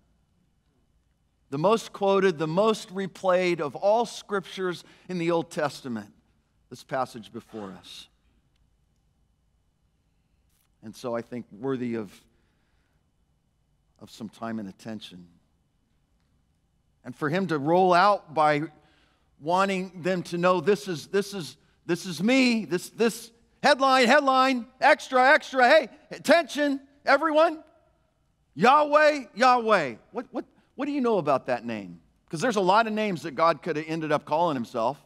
The 1.50 1.58
most 1.58 1.94
quoted, 1.94 2.38
the 2.38 2.48
most 2.48 2.94
replayed 2.94 3.60
of 3.60 3.76
all 3.76 4.06
scriptures 4.06 4.84
in 5.08 5.18
the 5.18 5.32
Old 5.32 5.52
Testament. 5.52 6.12
This 6.70 6.84
passage 6.84 7.32
before 7.32 7.72
us. 7.80 8.08
And 10.84 10.96
so 10.96 11.16
I 11.16 11.22
think 11.22 11.46
worthy 11.52 11.96
of, 11.96 12.12
of 14.00 14.10
some 14.12 14.30
time 14.30 14.60
and 14.60 14.70
attention. 14.70 15.28
And 17.04 17.16
for 17.16 17.30
him 17.30 17.48
to 17.48 17.58
roll 17.58 17.94
out 17.94 18.34
by 18.34 18.64
wanting 19.40 20.02
them 20.02 20.24
to 20.24 20.38
know 20.38 20.60
this 20.62 20.88
is, 20.88 21.08
this 21.08 21.34
is, 21.34 21.58
this 21.86 22.06
is 22.06 22.22
me, 22.22 22.66
this, 22.66 22.90
this 22.90 23.32
headline, 23.64 24.08
headline, 24.08 24.66
extra, 24.82 25.32
extra, 25.32 25.68
hey, 25.68 25.90
attention, 26.12 26.82
everyone. 27.06 27.64
Yahweh, 28.56 29.26
Yahweh. 29.36 29.96
What, 30.12 30.26
what, 30.32 30.46
what 30.76 30.86
do 30.86 30.92
you 30.92 31.02
know 31.02 31.18
about 31.18 31.46
that 31.46 31.66
name? 31.66 32.02
Because 32.26 32.42
there's 32.42 32.56
a 32.56 32.62
lot 32.62 32.88
of 32.88 32.94
names 32.94 33.22
that 33.24 33.36
God 33.36 33.62
could 33.62 33.78
have 33.78 33.86
ended 33.88 34.12
up 34.12 34.26
calling 34.26 34.56
himself. 34.56 34.98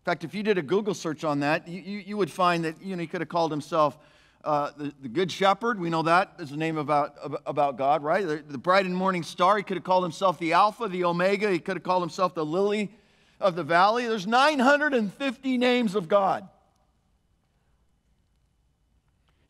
In 0.00 0.04
fact, 0.04 0.24
if 0.24 0.34
you 0.34 0.42
did 0.42 0.56
a 0.56 0.62
Google 0.62 0.94
search 0.94 1.24
on 1.24 1.40
that, 1.40 1.68
you, 1.68 1.80
you, 1.82 1.98
you 1.98 2.16
would 2.16 2.30
find 2.30 2.64
that 2.64 2.82
you 2.82 2.96
know, 2.96 3.00
he 3.00 3.06
could 3.06 3.20
have 3.20 3.28
called 3.28 3.50
himself 3.50 3.98
uh, 4.42 4.70
the, 4.74 4.94
the 5.02 5.08
Good 5.08 5.30
Shepherd. 5.30 5.78
We 5.78 5.90
know 5.90 6.02
that 6.02 6.32
is 6.38 6.52
a 6.52 6.56
name 6.56 6.78
about, 6.78 7.16
about 7.44 7.76
God, 7.76 8.02
right? 8.02 8.26
The, 8.26 8.42
the 8.48 8.56
bright 8.56 8.86
and 8.86 8.96
morning 8.96 9.22
star. 9.22 9.58
He 9.58 9.62
could 9.62 9.76
have 9.76 9.84
called 9.84 10.02
himself 10.02 10.38
the 10.38 10.54
Alpha, 10.54 10.88
the 10.88 11.04
Omega. 11.04 11.50
He 11.50 11.58
could 11.58 11.76
have 11.76 11.82
called 11.82 12.02
himself 12.02 12.34
the 12.34 12.46
Lily 12.46 12.90
of 13.40 13.56
the 13.56 13.62
Valley. 13.62 14.06
There's 14.06 14.26
950 14.26 15.58
names 15.58 15.94
of 15.94 16.08
God. 16.08 16.48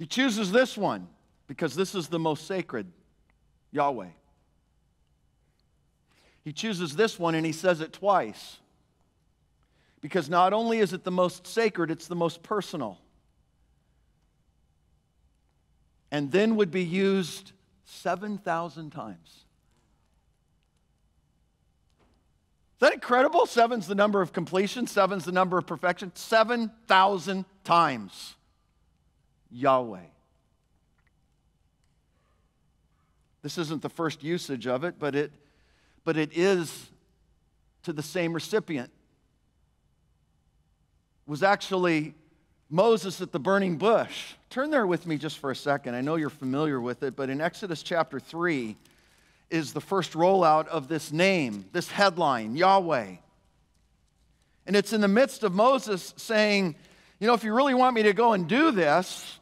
He 0.00 0.06
chooses 0.06 0.50
this 0.50 0.76
one 0.76 1.06
because 1.46 1.76
this 1.76 1.94
is 1.94 2.08
the 2.08 2.18
most 2.18 2.48
sacred 2.48 2.90
Yahweh. 3.70 4.08
He 6.42 6.52
chooses 6.52 6.96
this 6.96 7.18
one 7.18 7.34
and 7.34 7.46
he 7.46 7.52
says 7.52 7.80
it 7.80 7.92
twice 7.92 8.59
because 10.00 10.28
not 10.28 10.52
only 10.52 10.78
is 10.78 10.92
it 10.92 11.04
the 11.04 11.10
most 11.10 11.46
sacred, 11.46 11.90
it's 11.90 12.06
the 12.06 12.16
most 12.16 12.42
personal. 12.42 12.98
and 16.10 16.32
then 16.32 16.56
would 16.56 16.70
be 16.70 16.82
used 16.82 17.52
7,000 17.84 18.90
times. 18.90 19.44
Is 22.74 22.80
that 22.80 22.94
incredible? 22.94 23.46
Seven's 23.46 23.86
the 23.86 23.94
number 23.94 24.22
of 24.22 24.32
completion, 24.32 24.86
seven's 24.86 25.24
the 25.24 25.32
number 25.32 25.58
of 25.58 25.66
perfection. 25.66 26.12
7,000 26.14 27.44
times. 27.62 28.36
Yahweh. 29.50 29.98
This 33.42 33.58
isn't 33.58 33.82
the 33.82 33.88
first 33.88 34.22
usage 34.22 34.66
of 34.66 34.84
it, 34.84 34.96
but 34.98 35.14
it, 35.14 35.32
but 36.04 36.16
it 36.16 36.36
is 36.36 36.90
to 37.82 37.92
the 37.92 38.02
same 38.02 38.32
recipient. 38.32 38.90
Was 41.30 41.44
actually 41.44 42.12
Moses 42.70 43.20
at 43.20 43.30
the 43.30 43.38
burning 43.38 43.76
bush. 43.76 44.34
Turn 44.50 44.72
there 44.72 44.84
with 44.84 45.06
me 45.06 45.16
just 45.16 45.38
for 45.38 45.52
a 45.52 45.54
second. 45.54 45.94
I 45.94 46.00
know 46.00 46.16
you're 46.16 46.28
familiar 46.28 46.80
with 46.80 47.04
it, 47.04 47.14
but 47.14 47.30
in 47.30 47.40
Exodus 47.40 47.84
chapter 47.84 48.18
3 48.18 48.76
is 49.48 49.72
the 49.72 49.80
first 49.80 50.14
rollout 50.14 50.66
of 50.66 50.88
this 50.88 51.12
name, 51.12 51.66
this 51.70 51.88
headline, 51.88 52.56
Yahweh. 52.56 53.14
And 54.66 54.74
it's 54.74 54.92
in 54.92 55.00
the 55.00 55.06
midst 55.06 55.44
of 55.44 55.54
Moses 55.54 56.14
saying, 56.16 56.74
You 57.20 57.28
know, 57.28 57.34
if 57.34 57.44
you 57.44 57.54
really 57.54 57.74
want 57.74 57.94
me 57.94 58.02
to 58.02 58.12
go 58.12 58.32
and 58.32 58.48
do 58.48 58.72
this, 58.72 59.38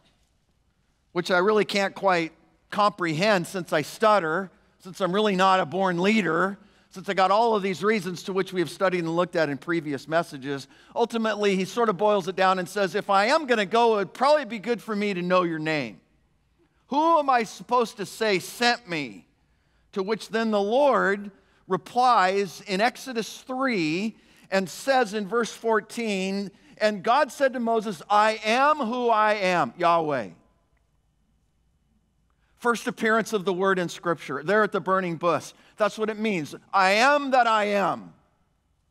which 1.13 1.31
I 1.31 1.39
really 1.39 1.65
can't 1.65 1.95
quite 1.95 2.33
comprehend 2.69 3.47
since 3.47 3.73
I 3.73 3.81
stutter, 3.81 4.51
since 4.81 5.01
I'm 5.01 5.15
really 5.15 5.37
not 5.37 5.59
a 5.59 5.65
born 5.65 6.03
leader, 6.03 6.59
since 6.91 7.09
I 7.09 7.15
got 7.15 7.31
all 7.31 7.55
of 7.55 7.63
these 7.63 7.85
reasons 7.85 8.23
to 8.25 8.33
which 8.33 8.53
we 8.53 8.61
have 8.61 8.71
studied 8.71 9.01
and 9.01 9.15
looked 9.15 9.37
at 9.37 9.51
in 9.51 9.59
previous 9.59 10.09
messages, 10.09 10.69
ultimately 10.97 11.55
he 11.55 11.65
sort 11.65 11.91
of 11.91 11.99
boils 11.99 12.29
it 12.29 12.37
down 12.37 12.59
and 12.59 12.69
says, 12.69 12.95
If 12.95 13.11
I 13.11 13.27
am 13.27 13.47
going 13.47 13.59
to 13.59 13.67
go, 13.67 13.95
it 13.95 13.97
would 13.99 14.15
probably 14.15 14.47
be 14.47 14.59
good 14.59 14.81
for 14.81 14.97
me 14.97 15.13
to 15.13 15.21
know 15.21 15.43
your 15.43 15.59
name. 15.59 16.01
Who 16.89 17.19
am 17.19 17.29
I 17.29 17.43
supposed 17.43 17.99
to 17.99 18.07
say 18.07 18.39
sent 18.39 18.89
me? 18.89 19.27
To 19.93 20.03
which 20.03 20.31
then 20.31 20.51
the 20.51 20.61
Lord 20.61 21.31
replies 21.67 22.63
in 22.67 22.81
Exodus 22.81 23.39
3 23.43 24.17
and 24.51 24.69
says 24.69 25.13
in 25.13 25.29
verse 25.29 25.53
14, 25.53 26.51
And 26.79 27.03
God 27.03 27.31
said 27.31 27.53
to 27.53 27.61
Moses, 27.61 28.01
I 28.09 28.41
am 28.43 28.79
who 28.79 29.11
I 29.11 29.35
am, 29.35 29.75
Yahweh. 29.77 30.31
First 32.59 32.87
appearance 32.89 33.33
of 33.33 33.45
the 33.45 33.53
word 33.53 33.79
in 33.79 33.89
Scripture, 33.89 34.43
there 34.43 34.65
at 34.65 34.73
the 34.73 34.81
burning 34.81 35.17
bush. 35.17 35.53
That's 35.77 35.97
what 35.97 36.11
it 36.11 36.19
means. 36.19 36.55
I 36.73 36.91
am 36.91 37.31
that 37.31 37.47
I 37.47 37.65
am. 37.67 38.13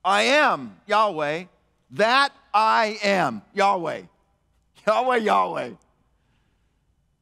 I 0.04 0.22
am 0.24 0.78
Yahweh. 0.88 1.46
That 1.92 2.34
I 2.54 2.98
am 3.04 3.42
Yahweh. 3.54 4.04
Yahweh, 4.86 5.18
Yahweh. 5.18 5.72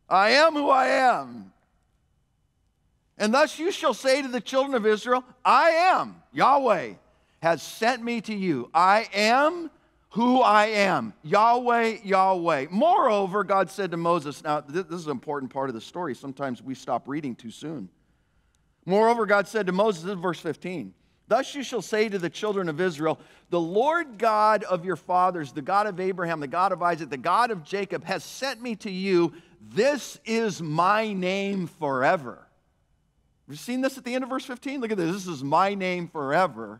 I 0.07 0.29
am 0.29 0.53
who 0.53 0.69
I 0.69 0.87
am. 0.87 1.51
And 3.17 3.33
thus 3.33 3.57
you 3.57 3.71
shall 3.71 3.93
say 3.93 4.21
to 4.21 4.27
the 4.27 4.41
children 4.41 4.75
of 4.75 4.85
Israel, 4.85 5.23
I 5.43 5.69
am, 5.69 6.21
Yahweh 6.31 6.93
has 7.41 7.63
sent 7.63 8.03
me 8.03 8.21
to 8.21 8.35
you. 8.35 8.69
I 8.73 9.07
am 9.13 9.71
who 10.15 10.39
I 10.39 10.67
am, 10.67 11.11
Yahweh, 11.23 11.97
Yahweh. 12.01 12.67
Moreover, 12.71 13.43
God 13.43 13.69
said 13.69 13.91
to 13.91 13.97
Moses, 13.97 14.41
now 14.45 14.61
this 14.61 14.85
is 14.85 15.07
an 15.07 15.11
important 15.11 15.51
part 15.51 15.67
of 15.67 15.75
the 15.75 15.81
story. 15.81 16.15
Sometimes 16.15 16.63
we 16.63 16.73
stop 16.73 17.09
reading 17.09 17.35
too 17.35 17.51
soon. 17.51 17.89
Moreover, 18.85 19.25
God 19.25 19.45
said 19.45 19.65
to 19.65 19.73
Moses, 19.73 20.05
in 20.05 20.21
verse 20.21 20.39
15, 20.39 20.93
Thus 21.27 21.53
you 21.53 21.63
shall 21.63 21.81
say 21.81 22.07
to 22.07 22.17
the 22.17 22.29
children 22.29 22.69
of 22.69 22.79
Israel, 22.79 23.19
The 23.49 23.59
Lord 23.59 24.17
God 24.17 24.63
of 24.63 24.85
your 24.85 24.95
fathers, 24.95 25.51
the 25.51 25.61
God 25.61 25.85
of 25.85 25.99
Abraham, 25.99 26.39
the 26.39 26.47
God 26.47 26.71
of 26.71 26.81
Isaac, 26.81 27.09
the 27.09 27.17
God 27.17 27.51
of 27.51 27.65
Jacob, 27.65 28.05
has 28.05 28.23
sent 28.23 28.61
me 28.61 28.77
to 28.77 28.89
you. 28.89 29.33
This 29.59 30.17
is 30.23 30.61
my 30.61 31.11
name 31.11 31.67
forever. 31.67 32.47
You've 33.49 33.59
seen 33.59 33.81
this 33.81 33.97
at 33.97 34.05
the 34.05 34.15
end 34.15 34.23
of 34.23 34.29
verse 34.29 34.45
15? 34.45 34.79
Look 34.79 34.91
at 34.91 34.97
this. 34.97 35.11
This 35.11 35.27
is 35.27 35.43
my 35.43 35.73
name 35.73 36.07
forever. 36.07 36.79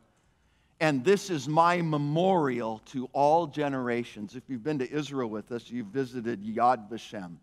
And 0.79 1.05
this 1.05 1.29
is 1.29 1.47
my 1.47 1.81
memorial 1.81 2.81
to 2.87 3.09
all 3.13 3.47
generations. 3.47 4.35
If 4.35 4.43
you've 4.49 4.63
been 4.63 4.79
to 4.79 4.91
Israel 4.91 5.29
with 5.29 5.51
us, 5.51 5.69
you've 5.69 5.87
visited 5.87 6.43
Yad 6.43 6.89
Vashem, 6.89 7.37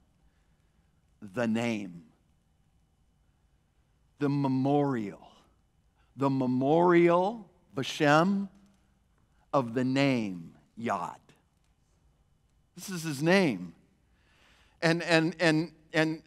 the 1.34 1.46
name, 1.46 2.02
the 4.18 4.28
memorial, 4.28 5.26
the 6.16 6.28
memorial, 6.28 7.48
Vashem, 7.74 8.48
of 9.52 9.72
the 9.72 9.84
name 9.84 10.52
Yad. 10.78 11.16
This 12.76 12.90
is 12.90 13.02
his 13.02 13.22
name. 13.22 13.74
And, 14.82 15.02
and, 15.02 15.36
and, 15.40 15.72
and 15.92 16.22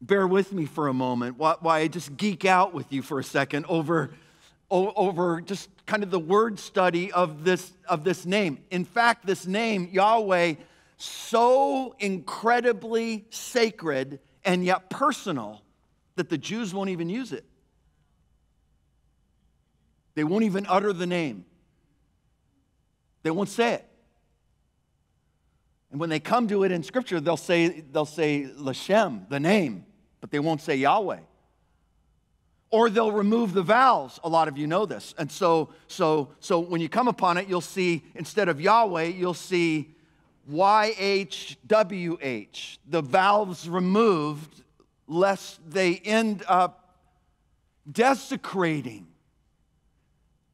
bear 0.00 0.26
with 0.26 0.52
me 0.52 0.66
for 0.66 0.88
a 0.88 0.94
moment 0.94 1.38
while 1.38 1.58
I 1.64 1.88
just 1.88 2.16
geek 2.16 2.44
out 2.44 2.74
with 2.74 2.92
you 2.92 3.02
for 3.02 3.18
a 3.18 3.24
second 3.24 3.66
over, 3.68 4.10
over 4.70 5.40
just 5.40 5.68
kind 5.86 6.02
of 6.02 6.10
the 6.10 6.18
word 6.18 6.58
study 6.58 7.10
of 7.12 7.44
this, 7.44 7.72
of 7.88 8.04
this 8.04 8.26
name. 8.26 8.58
In 8.70 8.84
fact, 8.84 9.26
this 9.26 9.46
name, 9.46 9.88
Yahweh, 9.92 10.54
so 10.96 11.94
incredibly 11.98 13.26
sacred 13.30 14.20
and 14.44 14.64
yet 14.64 14.90
personal 14.90 15.62
that 16.16 16.28
the 16.28 16.38
Jews 16.38 16.74
won't 16.74 16.90
even 16.90 17.08
use 17.08 17.32
it. 17.32 17.44
They 20.14 20.24
won't 20.24 20.44
even 20.44 20.66
utter 20.68 20.92
the 20.92 21.06
name. 21.06 21.44
They 23.22 23.30
won't 23.30 23.48
say 23.48 23.74
it. 23.74 23.84
And 25.90 26.00
when 26.00 26.10
they 26.10 26.20
come 26.20 26.48
to 26.48 26.64
it 26.64 26.72
in 26.72 26.82
Scripture, 26.82 27.20
they'll 27.20 27.36
say, 27.36 27.80
they'll 27.80 28.04
say 28.04 28.50
Lashem, 28.58 29.28
the 29.30 29.40
name 29.40 29.86
but 30.20 30.30
they 30.30 30.38
won't 30.38 30.60
say 30.60 30.76
Yahweh. 30.76 31.20
Or 32.70 32.90
they'll 32.90 33.12
remove 33.12 33.54
the 33.54 33.62
vowels. 33.62 34.20
A 34.22 34.28
lot 34.28 34.48
of 34.48 34.58
you 34.58 34.66
know 34.66 34.84
this. 34.84 35.14
And 35.16 35.32
so, 35.32 35.70
so, 35.86 36.28
so 36.40 36.58
when 36.60 36.80
you 36.80 36.88
come 36.88 37.08
upon 37.08 37.38
it, 37.38 37.48
you'll 37.48 37.60
see 37.60 38.02
instead 38.14 38.48
of 38.48 38.60
Yahweh, 38.60 39.04
you'll 39.04 39.32
see 39.34 39.94
YHWH. 40.50 41.58
The 42.88 43.02
vowels 43.02 43.68
removed, 43.68 44.62
lest 45.06 45.60
they 45.70 45.96
end 45.96 46.44
up 46.46 46.94
desecrating 47.90 49.06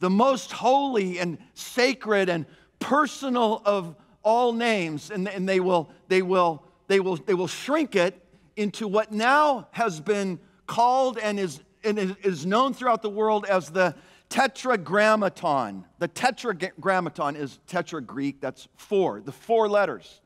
the 0.01 0.11
most 0.11 0.53
holy 0.53 1.19
and 1.19 1.39
sacred 1.55 2.29
and 2.29 2.45
personal 2.79 3.63
of 3.65 3.97
all 4.23 4.53
names. 4.53 5.11
And, 5.11 5.29
and 5.29 5.49
they, 5.49 5.61
will, 5.61 5.91
they, 6.09 6.23
will, 6.23 6.63
they, 6.89 7.01
will, 7.01 7.17
they 7.17 7.35
will 7.35 7.47
shrink 7.47 7.97
it 7.97 8.21
into 8.57 8.87
what 8.87 9.13
now 9.13 9.69
has 9.71 10.01
been 10.01 10.39
called 10.67 11.19
and 11.19 11.41
is, 11.41 11.61
and 11.85 12.17
is 12.23 12.47
known 12.47 12.75
throughout 12.75 13.03
the 13.03 13.11
world 13.11 13.45
as 13.47 13.71
the 13.71 13.95
tetragrammaton. 14.29 15.85
The 15.99 16.09
tetragrammaton 16.09 17.37
is 17.37 17.59
tetra 17.69 18.05
Greek, 18.05 18.41
that's 18.41 18.69
four, 18.77 19.21
the 19.21 19.33
four 19.33 19.69
letters. 19.69 20.21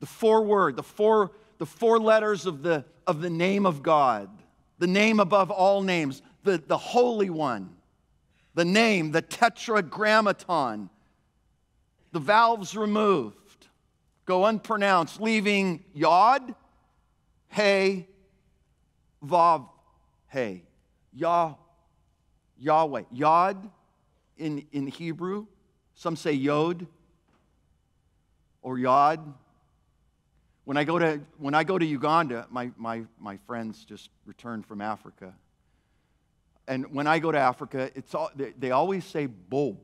The 0.00 0.06
four 0.06 0.42
word, 0.42 0.76
the 0.76 0.82
four, 0.82 1.32
the 1.58 1.66
four 1.66 1.98
letters 1.98 2.46
of 2.46 2.62
the, 2.62 2.84
of 3.06 3.20
the 3.20 3.30
name 3.30 3.66
of 3.66 3.82
God, 3.82 4.28
the 4.78 4.86
name 4.86 5.20
above 5.20 5.50
all 5.50 5.82
names, 5.82 6.22
the, 6.44 6.58
the 6.58 6.78
Holy 6.78 7.30
One, 7.30 7.70
the 8.54 8.64
name, 8.64 9.10
the 9.10 9.22
tetragrammaton, 9.22 10.90
the 12.12 12.20
valves 12.20 12.76
removed 12.76 13.36
go 14.24 14.44
unpronounced, 14.44 15.22
leaving 15.22 15.82
Yod, 15.94 16.54
Hey, 17.48 18.06
Vav, 19.24 19.68
Hey. 20.28 20.62
Yah, 21.12 21.54
Yahweh. 22.58 23.02
Yod 23.10 23.70
in, 24.36 24.66
in 24.72 24.86
Hebrew, 24.86 25.46
some 25.94 26.16
say 26.16 26.32
Yod 26.32 26.86
or 28.62 28.78
Yod. 28.78 29.34
When 30.64 30.76
I 30.76 30.84
go 30.84 30.98
to, 30.98 31.20
when 31.38 31.54
I 31.54 31.64
go 31.64 31.78
to 31.78 31.84
Uganda, 31.84 32.46
my, 32.50 32.70
my, 32.76 33.04
my 33.18 33.38
friends 33.46 33.84
just 33.84 34.10
returned 34.26 34.66
from 34.66 34.80
Africa. 34.80 35.32
And 36.68 36.92
when 36.92 37.06
I 37.06 37.18
go 37.18 37.32
to 37.32 37.38
Africa, 37.38 37.90
it's 37.94 38.14
all, 38.14 38.30
they, 38.36 38.52
they 38.58 38.70
always 38.70 39.04
say 39.04 39.26
Bob. 39.26 39.78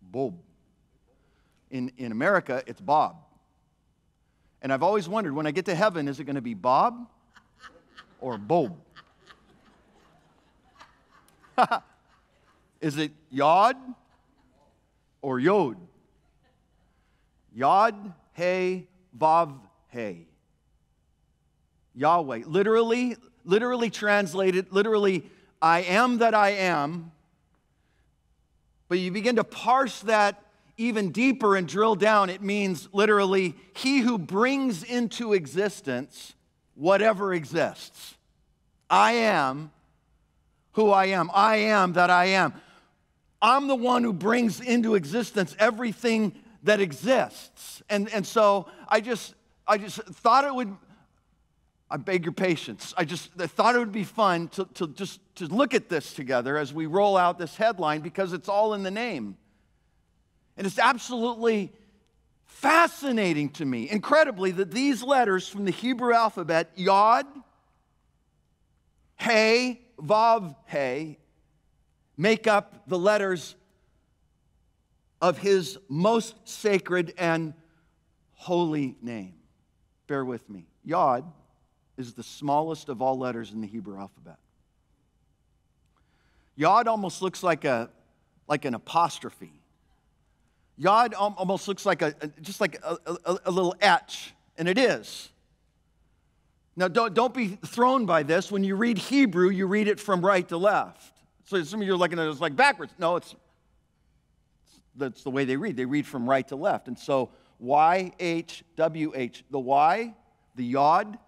Bob 0.00 0.38
in, 1.72 1.90
in 1.96 2.12
America, 2.12 2.62
it's 2.66 2.80
Bob. 2.80 3.16
And 4.60 4.72
I've 4.72 4.82
always 4.84 5.08
wondered 5.08 5.34
when 5.34 5.46
I 5.46 5.50
get 5.50 5.64
to 5.64 5.74
heaven, 5.74 6.06
is 6.06 6.20
it 6.20 6.24
going 6.24 6.36
to 6.36 6.42
be 6.42 6.54
Bob 6.54 7.08
or 8.22 8.38
Bob? 8.38 8.78
is 12.80 12.96
it 12.96 13.10
Yod 13.30 13.76
or 15.20 15.38
Yod? 15.38 15.76
Yod, 17.54 18.14
Hey, 18.32 18.86
Vav, 19.18 19.52
Hey. 19.88 20.26
Yahweh. 21.94 22.44
Literally, 22.46 23.16
literally 23.44 23.90
translated, 23.90 24.72
literally, 24.72 25.24
I 25.60 25.82
am 25.82 26.18
that 26.18 26.34
I 26.34 26.50
am. 26.50 27.12
But 28.88 28.98
you 28.98 29.10
begin 29.10 29.36
to 29.36 29.44
parse 29.44 30.00
that 30.00 30.42
even 30.78 31.10
deeper 31.12 31.54
and 31.54 31.68
drill 31.68 31.94
down, 31.94 32.30
it 32.30 32.40
means 32.40 32.88
literally, 32.92 33.54
he 33.74 34.00
who 34.00 34.16
brings 34.16 34.82
into 34.82 35.34
existence 35.34 36.34
whatever 36.74 37.32
exists. 37.34 38.14
I 38.88 39.12
am 39.12 39.70
who 40.72 40.90
I 40.90 41.06
am. 41.06 41.30
I 41.32 41.56
am 41.56 41.94
that 41.94 42.10
I 42.10 42.26
am. 42.26 42.54
I'm 43.40 43.66
the 43.66 43.74
one 43.74 44.04
who 44.04 44.12
brings 44.12 44.60
into 44.60 44.94
existence 44.94 45.56
everything 45.58 46.34
that 46.62 46.80
exists. 46.80 47.82
And, 47.90 48.08
and 48.12 48.26
so 48.26 48.66
I 48.88 49.00
just, 49.00 49.34
I 49.66 49.78
just 49.78 49.96
thought 49.98 50.44
it 50.44 50.54
would, 50.54 50.74
I 51.90 51.96
beg 51.96 52.24
your 52.24 52.32
patience. 52.32 52.94
I 52.96 53.04
just 53.04 53.30
I 53.38 53.46
thought 53.46 53.74
it 53.74 53.78
would 53.78 53.92
be 53.92 54.04
fun 54.04 54.48
to, 54.48 54.64
to 54.74 54.88
just 54.88 55.20
to 55.36 55.46
look 55.46 55.74
at 55.74 55.88
this 55.88 56.14
together 56.14 56.56
as 56.56 56.72
we 56.72 56.86
roll 56.86 57.16
out 57.16 57.38
this 57.38 57.56
headline 57.56 58.00
because 58.00 58.32
it's 58.32 58.48
all 58.48 58.72
in 58.74 58.82
the 58.82 58.90
name. 58.90 59.36
And 60.56 60.66
it's 60.66 60.78
absolutely 60.78 61.72
fascinating 62.52 63.50
to 63.50 63.64
me, 63.64 63.90
incredibly, 63.90 64.50
that 64.52 64.70
these 64.70 65.02
letters 65.02 65.48
from 65.48 65.64
the 65.64 65.70
Hebrew 65.70 66.14
alphabet, 66.14 66.70
Yod, 66.76 67.26
Hey, 69.16 69.80
Vav, 70.00 70.56
Hey, 70.66 71.18
make 72.16 72.46
up 72.46 72.88
the 72.88 72.98
letters 72.98 73.54
of 75.20 75.38
his 75.38 75.78
most 75.88 76.34
sacred 76.44 77.14
and 77.16 77.54
holy 78.34 78.96
name. 79.00 79.34
Bear 80.08 80.24
with 80.24 80.48
me. 80.50 80.66
Yod 80.84 81.24
is 81.96 82.14
the 82.14 82.24
smallest 82.24 82.88
of 82.88 83.00
all 83.00 83.16
letters 83.16 83.52
in 83.52 83.60
the 83.60 83.66
Hebrew 83.68 83.98
alphabet. 83.98 84.38
Yod 86.56 86.88
almost 86.88 87.22
looks 87.22 87.42
like, 87.42 87.64
a, 87.64 87.88
like 88.48 88.64
an 88.64 88.74
apostrophe. 88.74 89.61
Yod 90.76 91.14
almost 91.14 91.68
looks 91.68 91.84
like 91.84 92.02
a, 92.02 92.14
just 92.40 92.60
like 92.60 92.78
a, 92.82 92.96
a, 93.06 93.38
a 93.46 93.50
little 93.50 93.74
etch, 93.80 94.34
and 94.56 94.68
it 94.68 94.78
is. 94.78 95.28
Now, 96.74 96.88
don't, 96.88 97.12
don't 97.12 97.34
be 97.34 97.58
thrown 97.66 98.06
by 98.06 98.22
this. 98.22 98.50
When 98.50 98.64
you 98.64 98.76
read 98.76 98.96
Hebrew, 98.96 99.50
you 99.50 99.66
read 99.66 99.88
it 99.88 100.00
from 100.00 100.24
right 100.24 100.48
to 100.48 100.56
left. 100.56 101.12
So 101.44 101.62
some 101.64 101.82
of 101.82 101.86
you 101.86 101.92
are 101.92 101.96
looking 101.96 102.18
at 102.18 102.26
it 102.26 102.40
like 102.40 102.56
backwards. 102.56 102.92
No, 102.98 103.16
it's 103.16 103.34
that's 104.96 105.22
the 105.22 105.30
way 105.30 105.44
they 105.44 105.56
read. 105.56 105.76
They 105.76 105.84
read 105.84 106.06
from 106.06 106.28
right 106.28 106.46
to 106.48 106.56
left. 106.56 106.88
And 106.88 106.98
so 106.98 107.30
Y 107.58 108.12
H 108.18 108.64
W 108.76 109.12
H. 109.14 109.44
The 109.50 109.58
Y, 109.58 110.14
the 110.54 110.64
yod, 110.64 111.18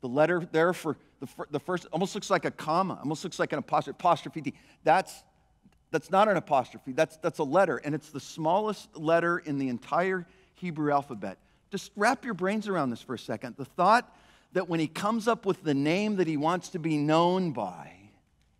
the 0.00 0.08
letter 0.08 0.46
there 0.52 0.72
for 0.72 0.96
the, 1.20 1.28
the 1.50 1.60
first 1.60 1.86
almost 1.92 2.14
looks 2.14 2.30
like 2.30 2.44
a 2.44 2.50
comma, 2.50 2.98
almost 3.00 3.24
looks 3.24 3.38
like 3.38 3.52
an 3.52 3.58
apostrophe. 3.58 3.96
apostrophe. 3.98 4.54
That's 4.84 5.22
that's 5.92 6.10
not 6.10 6.26
an 6.26 6.36
apostrophe. 6.36 6.92
That's 6.92 7.16
that's 7.18 7.38
a 7.38 7.44
letter, 7.44 7.76
and 7.76 7.94
it's 7.94 8.10
the 8.10 8.20
smallest 8.20 8.96
letter 8.96 9.38
in 9.38 9.58
the 9.58 9.68
entire 9.68 10.26
Hebrew 10.54 10.90
alphabet. 10.90 11.38
Just 11.70 11.92
wrap 11.94 12.24
your 12.24 12.34
brains 12.34 12.66
around 12.66 12.90
this 12.90 13.02
for 13.02 13.14
a 13.14 13.18
second. 13.18 13.56
The 13.56 13.64
thought 13.64 14.12
that 14.54 14.68
when 14.68 14.80
he 14.80 14.88
comes 14.88 15.28
up 15.28 15.46
with 15.46 15.62
the 15.62 15.74
name 15.74 16.16
that 16.16 16.26
he 16.26 16.36
wants 16.36 16.70
to 16.70 16.78
be 16.78 16.96
known 16.96 17.52
by, 17.52 17.92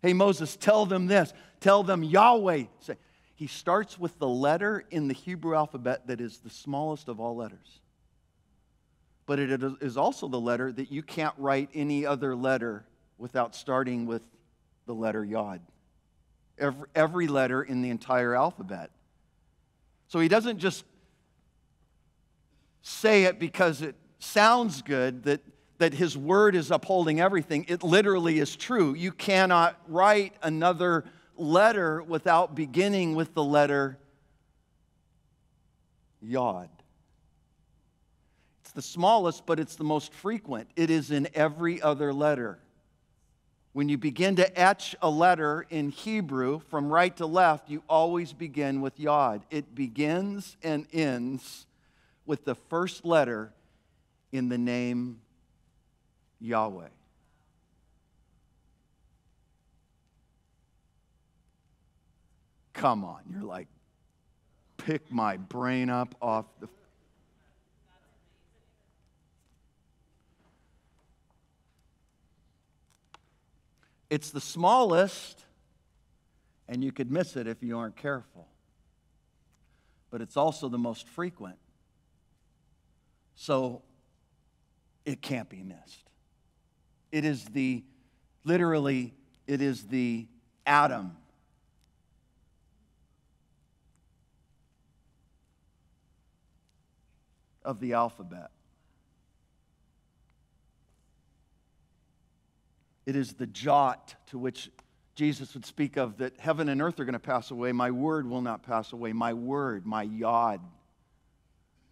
hey 0.01 0.13
Moses, 0.13 0.55
tell 0.55 0.85
them 0.85 1.07
this. 1.07 1.33
Tell 1.59 1.83
them 1.83 2.03
Yahweh. 2.03 2.63
Say, 2.79 2.97
he 3.35 3.47
starts 3.47 3.99
with 3.99 4.17
the 4.19 4.27
letter 4.27 4.83
in 4.91 5.07
the 5.07 5.13
Hebrew 5.13 5.55
alphabet 5.55 6.07
that 6.07 6.21
is 6.21 6.37
the 6.39 6.49
smallest 6.49 7.09
of 7.09 7.19
all 7.19 7.35
letters. 7.35 7.81
But 9.25 9.39
it 9.39 9.63
is 9.81 9.97
also 9.97 10.27
the 10.27 10.39
letter 10.39 10.71
that 10.71 10.91
you 10.91 11.01
can't 11.01 11.33
write 11.37 11.69
any 11.73 12.05
other 12.05 12.35
letter 12.35 12.85
without 13.17 13.55
starting 13.55 14.05
with 14.05 14.21
the 14.85 14.93
letter 14.93 15.23
Yod. 15.23 15.61
Every, 16.57 16.87
every 16.93 17.27
letter 17.27 17.63
in 17.63 17.81
the 17.81 17.89
entire 17.89 18.35
alphabet. 18.35 18.91
So 20.07 20.19
he 20.19 20.27
doesn't 20.27 20.59
just 20.59 20.85
say 22.83 23.23
it 23.23 23.39
because 23.39 23.81
it 23.81 23.95
sounds 24.19 24.81
good 24.81 25.23
that, 25.23 25.41
that 25.79 25.93
his 25.93 26.17
word 26.17 26.55
is 26.55 26.69
upholding 26.69 27.19
everything. 27.19 27.65
It 27.67 27.81
literally 27.81 28.39
is 28.39 28.55
true. 28.55 28.93
You 28.93 29.11
cannot 29.11 29.79
write 29.87 30.33
another 30.43 31.05
letter 31.35 32.03
without 32.03 32.55
beginning 32.55 33.15
with 33.15 33.33
the 33.33 33.43
letter 33.43 33.97
Yod. 36.21 36.69
It's 38.61 38.71
the 38.71 38.81
smallest, 38.81 39.45
but 39.45 39.59
it's 39.59 39.75
the 39.75 39.83
most 39.83 40.13
frequent. 40.13 40.69
It 40.75 40.89
is 40.89 41.11
in 41.11 41.27
every 41.33 41.81
other 41.81 42.13
letter. 42.13 42.59
When 43.73 43.89
you 43.89 43.97
begin 43.97 44.35
to 44.35 44.59
etch 44.59 44.95
a 45.01 45.09
letter 45.09 45.65
in 45.69 45.89
Hebrew 45.89 46.59
from 46.69 46.93
right 46.93 47.15
to 47.17 47.25
left, 47.25 47.69
you 47.69 47.81
always 47.89 48.31
begin 48.31 48.81
with 48.81 48.99
Yod. 48.99 49.41
It 49.49 49.73
begins 49.73 50.55
and 50.61 50.85
ends 50.93 51.65
with 52.27 52.45
the 52.45 52.53
first 52.53 53.03
letter 53.03 53.51
in 54.31 54.47
the 54.47 54.59
name 54.59 55.19
Yahweh. 56.39 56.89
Come 62.73 63.03
on. 63.03 63.21
You're 63.31 63.43
like, 63.43 63.67
pick 64.77 65.11
my 65.11 65.37
brain 65.37 65.89
up 65.89 66.13
off 66.21 66.45
the. 66.59 66.67
It's 74.13 74.29
the 74.29 74.39
smallest, 74.39 75.43
and 76.67 76.83
you 76.83 76.91
could 76.91 77.09
miss 77.09 77.35
it 77.35 77.47
if 77.47 77.63
you 77.63 77.79
aren't 77.79 77.95
careful. 77.95 78.47
But 80.11 80.21
it's 80.21 80.37
also 80.37 80.69
the 80.69 80.77
most 80.77 81.07
frequent. 81.07 81.55
So 83.33 83.81
it 85.03 85.23
can't 85.23 85.49
be 85.49 85.63
missed. 85.63 86.11
It 87.11 87.25
is 87.25 87.43
the, 87.45 87.83
literally, 88.43 89.15
it 89.47 89.63
is 89.63 89.87
the 89.87 90.27
atom 90.63 91.17
of 97.65 97.79
the 97.79 97.93
alphabet. 97.93 98.51
It 103.05 103.15
is 103.15 103.33
the 103.33 103.47
jot 103.47 104.15
to 104.27 104.37
which 104.37 104.71
Jesus 105.15 105.53
would 105.53 105.65
speak 105.65 105.97
of 105.97 106.17
that 106.17 106.39
heaven 106.39 106.69
and 106.69 106.81
earth 106.81 106.99
are 106.99 107.05
going 107.05 107.13
to 107.13 107.19
pass 107.19 107.51
away. 107.51 107.71
My 107.71 107.91
word 107.91 108.27
will 108.27 108.41
not 108.41 108.63
pass 108.63 108.93
away. 108.93 109.13
My 109.13 109.33
word, 109.33 109.85
my 109.85 110.03
yod. 110.03 110.61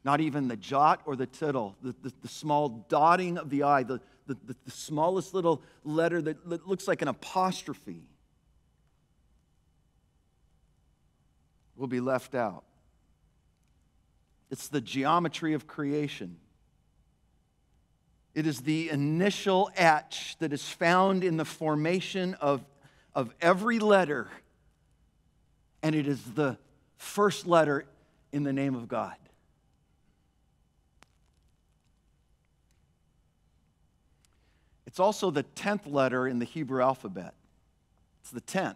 Not 0.04 0.22
even 0.22 0.48
the 0.48 0.58
jot 0.58 1.02
or 1.06 1.16
the 1.16 1.28
tittle, 1.28 1.76
the, 1.84 1.94
the, 2.02 2.12
the 2.24 2.28
small 2.28 2.86
dotting 2.90 3.38
of 3.38 3.50
the 3.50 3.64
I, 3.64 3.84
the, 3.84 4.02
the, 4.26 4.38
the 4.66 4.72
smallest 4.72 5.34
little 5.34 5.62
letter 5.84 6.22
that 6.22 6.68
looks 6.68 6.88
like 6.88 7.02
an 7.02 7.08
apostrophe 7.08 8.04
will 11.76 11.88
be 11.88 12.00
left 12.00 12.34
out. 12.34 12.64
It's 14.50 14.68
the 14.68 14.82
geometry 14.82 15.54
of 15.54 15.68
creation. 15.68 16.38
It 18.34 18.48
is 18.48 18.62
the 18.62 18.90
initial 18.90 19.70
etch 19.76 20.38
that 20.40 20.54
is 20.54 20.68
found 20.68 21.24
in 21.24 21.38
the 21.38 21.46
formation 21.46 22.34
of, 22.36 22.64
of 23.14 23.34
every 23.42 23.80
letter, 23.80 24.30
and 25.84 25.96
it 25.96 26.08
is 26.08 26.22
the 26.24 26.58
first 26.98 27.46
letter 27.46 27.86
in 28.32 28.44
the 28.44 28.54
name 28.54 28.76
of 28.76 28.88
God. 28.88 29.16
It's 34.92 35.00
also 35.00 35.32
the 35.32 35.44
10th 35.56 35.90
letter 35.92 36.28
in 36.28 36.40
the 36.40 36.46
Hebrew 36.46 36.82
alphabet. 36.82 37.34
It's 38.22 38.32
the 38.32 38.42
10th. 38.42 38.76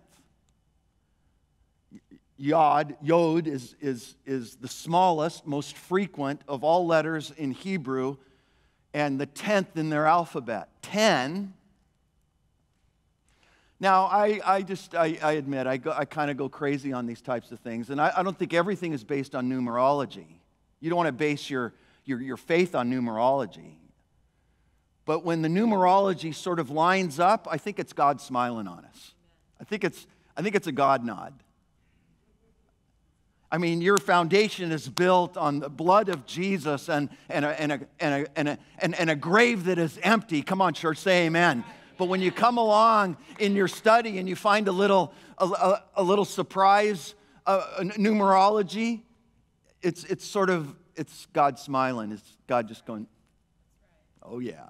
Yod, 2.37 2.95
Yod 3.01 3.47
is, 3.47 3.75
is, 3.79 4.15
is 4.25 4.55
the 4.55 4.67
smallest, 4.67 5.45
most 5.45 5.75
frequent 5.75 6.41
of 6.47 6.63
all 6.63 6.85
letters 6.85 7.31
in 7.31 7.51
Hebrew, 7.51 8.17
and 8.95 9.19
the 9.19 9.25
tenth 9.25 9.75
in 9.75 9.89
their 9.89 10.05
alphabet. 10.05 10.69
Ten. 10.81 11.53
Now, 13.77 14.05
I, 14.05 14.39
I 14.45 14.61
just, 14.61 14.95
I, 14.95 15.19
I 15.21 15.33
admit, 15.33 15.67
I, 15.67 15.81
I 15.93 16.05
kind 16.05 16.31
of 16.31 16.37
go 16.37 16.47
crazy 16.47 16.93
on 16.93 17.05
these 17.05 17.19
types 17.19 17.51
of 17.51 17.59
things, 17.59 17.89
and 17.89 17.99
I, 17.99 18.13
I 18.15 18.23
don't 18.23 18.39
think 18.39 18.53
everything 18.53 18.93
is 18.93 19.03
based 19.03 19.35
on 19.35 19.49
numerology. 19.49 20.25
You 20.79 20.89
don't 20.89 20.95
want 20.95 21.07
to 21.07 21.11
base 21.11 21.49
your, 21.49 21.73
your, 22.05 22.21
your 22.21 22.37
faith 22.37 22.73
on 22.73 22.89
numerology. 22.89 23.73
But 25.03 25.25
when 25.25 25.41
the 25.41 25.49
numerology 25.49 26.33
sort 26.33 26.57
of 26.57 26.69
lines 26.69 27.19
up, 27.19 27.49
I 27.51 27.57
think 27.57 27.79
it's 27.79 27.91
God 27.91 28.21
smiling 28.21 28.65
on 28.65 28.85
us. 28.85 29.13
I 29.59 29.65
think 29.65 29.83
it's, 29.83 30.07
I 30.37 30.41
think 30.41 30.55
it's 30.55 30.67
a 30.67 30.71
God 30.71 31.03
nod. 31.03 31.33
I 33.51 33.57
mean, 33.57 33.81
your 33.81 33.99
foundation 33.99 34.71
is 34.71 34.89
built 34.89 35.37
on 35.37 35.59
the 35.59 35.69
blood 35.69 36.09
of 36.09 36.25
Jesus 36.25 36.89
and, 36.89 37.09
and, 37.29 37.45
a, 37.45 37.61
and, 37.61 37.71
a, 37.71 37.79
and, 37.99 38.13
a, 38.13 38.37
and, 38.37 38.49
a, 38.49 38.57
and, 38.79 38.95
and 38.95 39.09
a 39.09 39.15
grave 39.15 39.65
that 39.65 39.77
is 39.77 39.99
empty. 40.01 40.41
Come 40.41 40.61
on, 40.61 40.73
church, 40.73 40.97
say 40.97 41.27
amen. 41.27 41.63
But 41.97 42.09
when 42.09 42.21
you 42.21 42.31
come 42.31 42.57
along 42.57 43.17
in 43.39 43.55
your 43.55 43.67
study 43.67 44.17
and 44.17 44.27
you 44.27 44.35
find 44.35 44.67
a 44.67 44.71
little, 44.71 45.13
a, 45.37 45.45
a, 45.45 45.83
a 45.97 46.03
little 46.03 46.25
surprise 46.25 47.15
uh, 47.45 47.61
numerology, 47.79 49.03
it's, 49.81 50.03
it's 50.05 50.25
sort 50.25 50.49
of, 50.49 50.75
it's 50.95 51.27
God 51.31 51.59
smiling. 51.59 52.11
It's 52.11 52.37
God 52.47 52.67
just 52.67 52.85
going, 52.85 53.07
oh 54.23 54.39
yeah, 54.39 54.65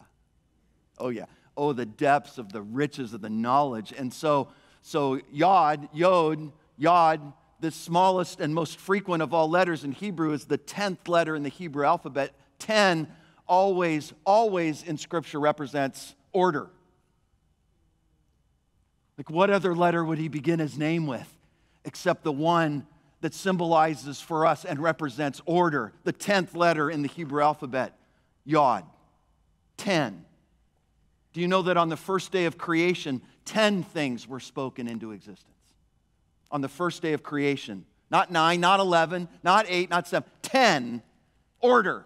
oh 0.97 1.09
yeah. 1.09 1.26
Oh, 1.57 1.71
the 1.71 1.86
depths 1.86 2.38
of 2.38 2.51
the 2.51 2.61
riches 2.61 3.13
of 3.13 3.21
the 3.21 3.30
knowledge. 3.30 3.93
And 3.97 4.13
so, 4.13 4.49
so 4.82 5.21
Yod, 5.32 5.88
Yod, 5.93 6.51
Yod, 6.78 7.34
the 7.60 7.72
smallest 7.72 8.39
and 8.39 8.53
most 8.53 8.78
frequent 8.78 9.24
of 9.24 9.34
all 9.34 9.49
letters 9.49 9.84
in 9.84 9.91
Hebrew 9.91 10.34
is 10.34 10.45
the 10.45 10.58
10th 10.58 11.08
letter 11.08 11.36
in 11.36 11.43
the 11.43 11.49
Hebrew 11.49 11.86
alphabet. 11.86 12.34
10 12.60 13.08
always, 13.47 14.14
always 14.26 14.84
in 14.84 14.97
Scripture 14.97 15.39
represents 15.39 16.16
order. 16.34 16.70
Like, 19.18 19.30
what 19.30 19.49
other 19.49 19.74
letter 19.74 20.03
would 20.03 20.18
he 20.18 20.28
begin 20.28 20.60
his 20.60 20.78
name 20.78 21.08
with 21.08 21.32
except 21.86 22.24
the 22.24 22.32
one 22.32 22.86
that 23.22 23.34
symbolizes 23.34 24.20
for 24.20 24.45
us 24.45 24.66
and 24.66 24.80
represents 24.80 25.41
order? 25.45 25.93
The 26.03 26.14
10th 26.14 26.56
letter 26.56 26.89
in 26.89 27.01
the 27.01 27.08
Hebrew 27.08 27.41
alphabet, 27.41 27.97
Yod. 28.43 28.84
10. 29.78 30.26
Do 31.34 31.41
you 31.41 31.47
know 31.47 31.64
that 31.64 31.78
on 31.78 31.89
the 31.89 31.97
first 31.97 32.32
day 32.32 32.45
of 32.45 32.58
creation, 32.58 33.22
10 33.45 33.84
things 33.84 34.28
were 34.28 34.39
spoken 34.39 34.88
into 34.88 35.12
existence? 35.12 35.55
On 36.52 36.62
the 36.62 36.70
first 36.70 37.02
day 37.02 37.14
of 37.14 37.24
creation, 37.24 37.86
Not 38.12 38.32
nine, 38.32 38.62
not 38.62 38.80
11, 38.80 39.28
not 39.43 39.66
eight, 39.68 39.89
not 39.89 40.08
seven. 40.08 40.30
10. 40.43 41.02
Order. 41.60 42.06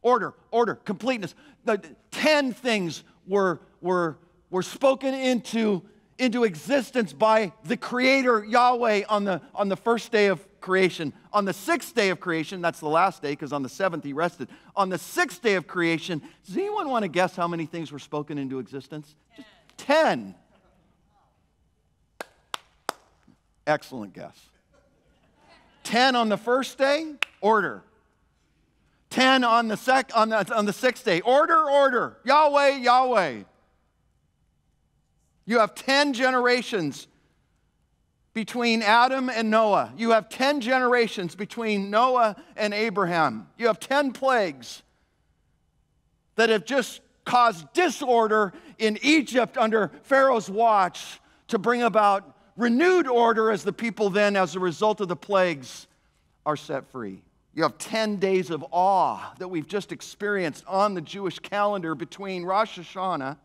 Order, 0.00 0.34
order, 0.50 0.74
completeness. 0.74 1.34
The 1.64 1.80
10 2.10 2.52
things 2.52 3.04
were, 3.26 3.60
were, 3.80 4.18
were 4.50 4.62
spoken 4.62 5.14
into, 5.14 5.82
into 6.18 6.44
existence 6.44 7.12
by 7.12 7.52
the 7.64 7.76
Creator 7.76 8.44
Yahweh 8.44 9.04
on 9.08 9.24
the, 9.24 9.40
on 9.54 9.68
the 9.68 9.76
first 9.76 10.10
day 10.10 10.26
of 10.26 10.44
creation. 10.60 11.12
On 11.32 11.44
the 11.44 11.52
sixth 11.52 11.94
day 11.94 12.08
of 12.08 12.20
creation, 12.20 12.60
that's 12.60 12.80
the 12.80 12.88
last 12.88 13.22
day 13.22 13.30
because 13.30 13.52
on 13.52 13.62
the 13.62 13.68
seventh 13.68 14.04
he 14.04 14.12
rested. 14.12 14.48
On 14.74 14.88
the 14.88 14.98
sixth 14.98 15.42
day 15.42 15.54
of 15.54 15.66
creation, 15.66 16.22
does 16.46 16.56
anyone 16.56 16.88
want 16.88 17.02
to 17.02 17.08
guess 17.08 17.36
how 17.36 17.46
many 17.46 17.66
things 17.66 17.92
were 17.92 17.98
spoken 17.98 18.38
into 18.38 18.58
existence? 18.58 19.14
Just 19.36 19.48
10. 19.78 20.34
Excellent 23.66 24.12
guess. 24.12 24.38
10 25.84 26.16
on 26.16 26.28
the 26.28 26.36
first 26.36 26.78
day, 26.78 27.14
order. 27.40 27.82
10 29.10 29.44
on 29.44 29.68
the, 29.68 29.76
sec, 29.76 30.10
on 30.14 30.30
the, 30.30 30.54
on 30.54 30.64
the 30.64 30.72
sixth 30.72 31.04
day, 31.04 31.20
order, 31.20 31.68
order. 31.70 32.16
Yahweh, 32.24 32.78
Yahweh. 32.78 33.42
You 35.44 35.58
have 35.58 35.74
10 35.74 36.14
generations 36.14 37.06
between 38.32 38.82
Adam 38.82 39.28
and 39.28 39.50
Noah. 39.50 39.92
You 39.96 40.12
have 40.12 40.28
10 40.28 40.60
generations 40.60 41.34
between 41.34 41.90
Noah 41.90 42.36
and 42.56 42.72
Abraham. 42.72 43.48
You 43.58 43.66
have 43.66 43.78
10 43.78 44.12
plagues 44.12 44.82
that 46.36 46.48
have 46.48 46.64
just 46.64 47.02
caused 47.24 47.70
disorder 47.72 48.52
in 48.78 48.98
Egypt 49.02 49.58
under 49.58 49.92
Pharaoh's 50.04 50.48
watch 50.48 51.20
to 51.48 51.58
bring 51.58 51.82
about 51.82 52.31
renewed 52.56 53.06
order 53.06 53.50
as 53.50 53.64
the 53.64 53.72
people 53.72 54.10
then, 54.10 54.36
as 54.36 54.54
a 54.56 54.60
result 54.60 55.00
of 55.00 55.08
the 55.08 55.16
plagues, 55.16 55.86
are 56.44 56.56
set 56.56 56.90
free. 56.90 57.22
You 57.54 57.62
have 57.64 57.76
10 57.78 58.16
days 58.16 58.50
of 58.50 58.64
awe 58.70 59.34
that 59.38 59.48
we've 59.48 59.66
just 59.66 59.92
experienced 59.92 60.64
on 60.66 60.94
the 60.94 61.00
Jewish 61.00 61.38
calendar 61.38 61.94
between 61.94 62.44
Rosh 62.44 62.78
Hashanah 62.78 63.36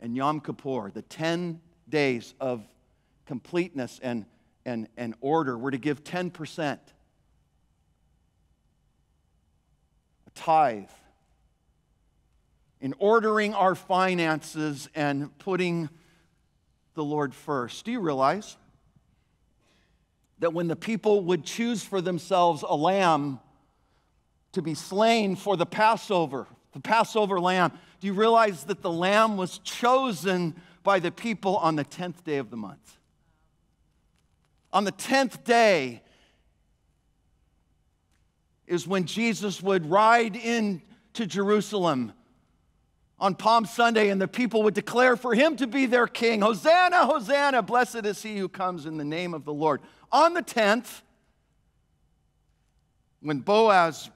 and 0.00 0.16
Yom 0.16 0.40
Kippur, 0.40 0.90
the 0.92 1.02
10 1.02 1.60
days 1.88 2.34
of 2.40 2.62
completeness 3.26 4.00
and, 4.02 4.24
and, 4.64 4.88
and 4.96 5.14
order. 5.20 5.58
We're 5.58 5.72
to 5.72 5.78
give 5.78 6.02
10%, 6.04 6.60
a 6.72 6.78
tithe, 10.34 10.84
in 12.80 12.94
ordering 12.98 13.54
our 13.54 13.74
finances 13.74 14.88
and 14.94 15.36
putting 15.38 15.88
the 16.96 17.04
Lord 17.04 17.32
first. 17.32 17.84
Do 17.84 17.92
you 17.92 18.00
realize 18.00 18.56
that 20.40 20.52
when 20.52 20.66
the 20.66 20.76
people 20.76 21.22
would 21.24 21.44
choose 21.44 21.84
for 21.84 22.00
themselves 22.00 22.64
a 22.66 22.74
lamb 22.74 23.38
to 24.52 24.62
be 24.62 24.74
slain 24.74 25.36
for 25.36 25.56
the 25.56 25.66
Passover, 25.66 26.46
the 26.72 26.80
Passover 26.80 27.38
lamb, 27.38 27.70
do 28.00 28.06
you 28.06 28.14
realize 28.14 28.64
that 28.64 28.82
the 28.82 28.90
lamb 28.90 29.36
was 29.36 29.58
chosen 29.58 30.60
by 30.82 30.98
the 30.98 31.12
people 31.12 31.56
on 31.58 31.76
the 31.76 31.84
10th 31.84 32.24
day 32.24 32.38
of 32.38 32.50
the 32.50 32.56
month? 32.56 32.98
On 34.72 34.84
the 34.84 34.92
10th 34.92 35.44
day 35.44 36.02
is 38.66 38.86
when 38.86 39.04
Jesus 39.04 39.62
would 39.62 39.88
ride 39.88 40.34
in 40.34 40.82
to 41.12 41.26
Jerusalem 41.26 42.12
on 43.18 43.34
Palm 43.34 43.64
Sunday, 43.64 44.10
and 44.10 44.20
the 44.20 44.28
people 44.28 44.62
would 44.64 44.74
declare 44.74 45.16
for 45.16 45.34
him 45.34 45.56
to 45.56 45.66
be 45.66 45.86
their 45.86 46.06
king 46.06 46.42
Hosanna, 46.42 47.06
Hosanna, 47.06 47.62
blessed 47.62 48.04
is 48.04 48.22
he 48.22 48.36
who 48.36 48.48
comes 48.48 48.86
in 48.86 48.98
the 48.98 49.04
name 49.04 49.32
of 49.32 49.44
the 49.44 49.54
Lord. 49.54 49.80
On 50.12 50.34
the 50.34 50.42
10th, 50.42 51.02
when 53.20 53.40
Boaz 53.40 54.10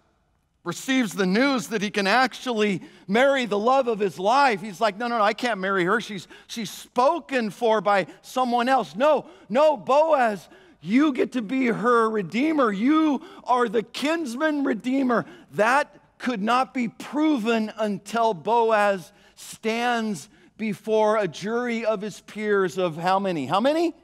receives 0.63 1.15
the 1.15 1.25
news 1.25 1.69
that 1.69 1.81
he 1.81 1.91
can 1.91 2.07
actually 2.07 2.83
marry 3.09 3.47
the 3.47 3.59
love 3.59 3.89
of 3.89 3.99
his 3.99 4.19
life, 4.19 4.61
he's 4.61 4.81
like, 4.81 4.99
No, 4.99 5.09
no, 5.09 5.19
no, 5.19 5.25
I 5.25 5.33
can't 5.33 5.59
marry 5.59 5.85
her. 5.85 6.01
She's, 6.01 6.29
she's 6.47 6.71
spoken 6.71 7.51
for 7.51 7.81
by 7.81 8.07
someone 8.21 8.69
else. 8.69 8.95
No, 8.95 9.27
no, 9.49 9.77
Boaz, 9.79 10.49
you 10.83 11.13
get 11.13 11.33
to 11.33 11.43
be 11.43 11.67
her 11.67 12.11
redeemer. 12.11 12.71
You 12.71 13.23
are 13.45 13.69
the 13.69 13.83
kinsman 13.83 14.65
redeemer. 14.65 15.27
That 15.53 16.00
could 16.21 16.43
not 16.43 16.73
be 16.75 16.87
proven 16.87 17.73
until 17.79 18.35
Boaz 18.35 19.13
stands 19.35 20.29
before 20.57 21.17
a 21.17 21.27
jury 21.27 21.85
of 21.85 22.03
his 22.03 22.21
peers 22.21 22.79
of 22.79 22.97
how 22.97 23.19
many? 23.19 23.47
How 23.47 23.61
many? 23.61 23.95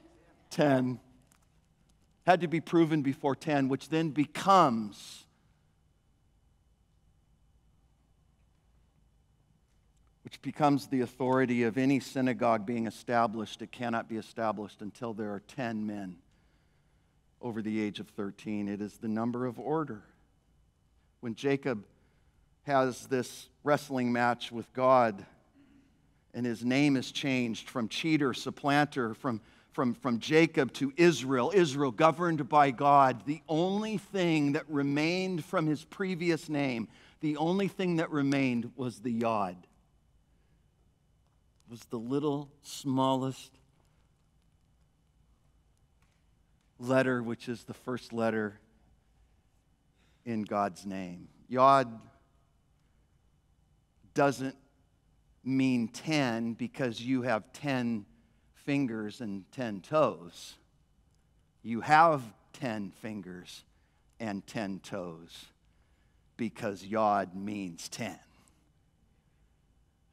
Ten. 0.51 0.99
Had 2.27 2.41
to 2.41 2.49
be 2.49 2.61
proven 2.61 3.03
before 3.03 3.37
10, 3.37 3.69
which 3.69 3.91
then 3.91 4.11
becomes 4.11 5.23
which 10.25 10.43
becomes 10.43 10.89
the 10.89 11.03
authority 11.03 11.63
of 11.63 11.79
any 11.79 12.01
synagogue 12.01 12.67
being 12.67 12.89
established. 12.89 13.63
It 13.63 13.71
cannot 13.71 14.09
be 14.09 14.17
established 14.17 14.83
until 14.83 15.15
there 15.15 15.33
are 15.33 15.41
10 15.41 15.87
men 15.87 16.17
over 17.41 17.63
the 17.63 17.81
age 17.81 18.01
of 18.01 18.09
13. 18.09 18.67
It 18.67 18.81
is 18.81 18.97
the 18.97 19.07
number 19.07 19.47
of 19.47 19.61
order. 19.61 20.03
When 21.21 21.37
Jacob 21.37 21.85
has 22.67 23.07
this 23.07 23.49
wrestling 23.63 24.13
match 24.13 24.51
with 24.51 24.71
God, 24.73 25.25
and 26.35 26.45
his 26.45 26.65
name 26.65 26.97
is 26.97 27.13
changed 27.13 27.71
from 27.71 27.89
cheater, 27.89 28.35
supplanter, 28.35 29.15
from, 29.15 29.41
from, 29.73 29.95
from 29.95 30.19
Jacob 30.19 30.73
to 30.75 30.93
Israel, 30.97 31.53
Israel 31.55 31.93
governed 31.93 32.49
by 32.49 32.73
God. 32.73 33.25
The 33.25 33.41
only 33.49 33.99
thing 33.99 34.53
that 34.53 34.65
remained 34.69 35.45
from 35.45 35.67
his 35.67 35.85
previous 35.85 36.49
name, 36.49 36.89
the 37.21 37.37
only 37.37 37.69
thing 37.69 37.97
that 37.97 38.11
remained 38.11 38.73
was 38.75 38.99
the 38.99 39.13
Yod. 39.13 39.57
Was 41.71 41.85
the 41.85 41.99
little 41.99 42.51
smallest 42.63 43.53
letter, 46.81 47.23
which 47.23 47.49
is 47.49 47.63
the 47.63 47.75
first 47.75 48.13
letter 48.13 48.59
in 50.25 50.43
God's 50.43 50.85
name. 50.85 51.29
Yod 51.49 51.89
doesn't 54.17 54.57
mean 55.45 55.87
10 55.89 56.55
because 56.55 57.01
you 57.01 57.23
have 57.23 57.53
10 57.53 58.07
fingers 58.55 59.21
and 59.21 59.45
10 59.53 59.83
toes. 59.83 60.55
You 61.63 61.83
have 61.83 62.23
10 62.55 62.91
fingers 62.91 63.63
and 64.19 64.45
10 64.47 64.81
toes 64.81 65.47
because 66.37 66.83
Yod 66.83 67.37
means 67.37 67.89
10. 67.91 68.19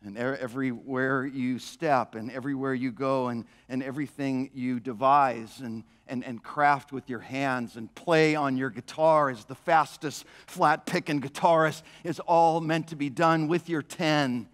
And 0.06 0.18
everywhere 0.18 1.26
you 1.26 1.60
step 1.60 2.16
and 2.16 2.30
everywhere 2.30 2.74
you 2.74 2.92
go 2.92 3.30
and, 3.30 3.46
and 3.70 3.82
everything 3.82 4.50
you 4.54 4.82
devise 4.82 5.62
and, 5.62 5.86
and, 6.08 6.26
and 6.26 6.44
craft 6.44 6.92
with 6.92 7.10
your 7.10 7.20
hands 7.20 7.78
and 7.78 7.94
play 7.96 8.36
on 8.36 8.58
your 8.58 8.70
guitar 8.70 9.30
as 9.30 9.46
the 9.46 9.56
fastest 9.56 10.26
flat 10.46 10.86
picking 10.86 11.22
guitarist 11.22 11.84
is 12.04 12.20
all 12.20 12.60
meant 12.60 12.90
to 12.90 12.98
be 12.98 13.10
done 13.10 13.48
with 13.48 13.70
your 13.70 13.82
10 13.82 14.50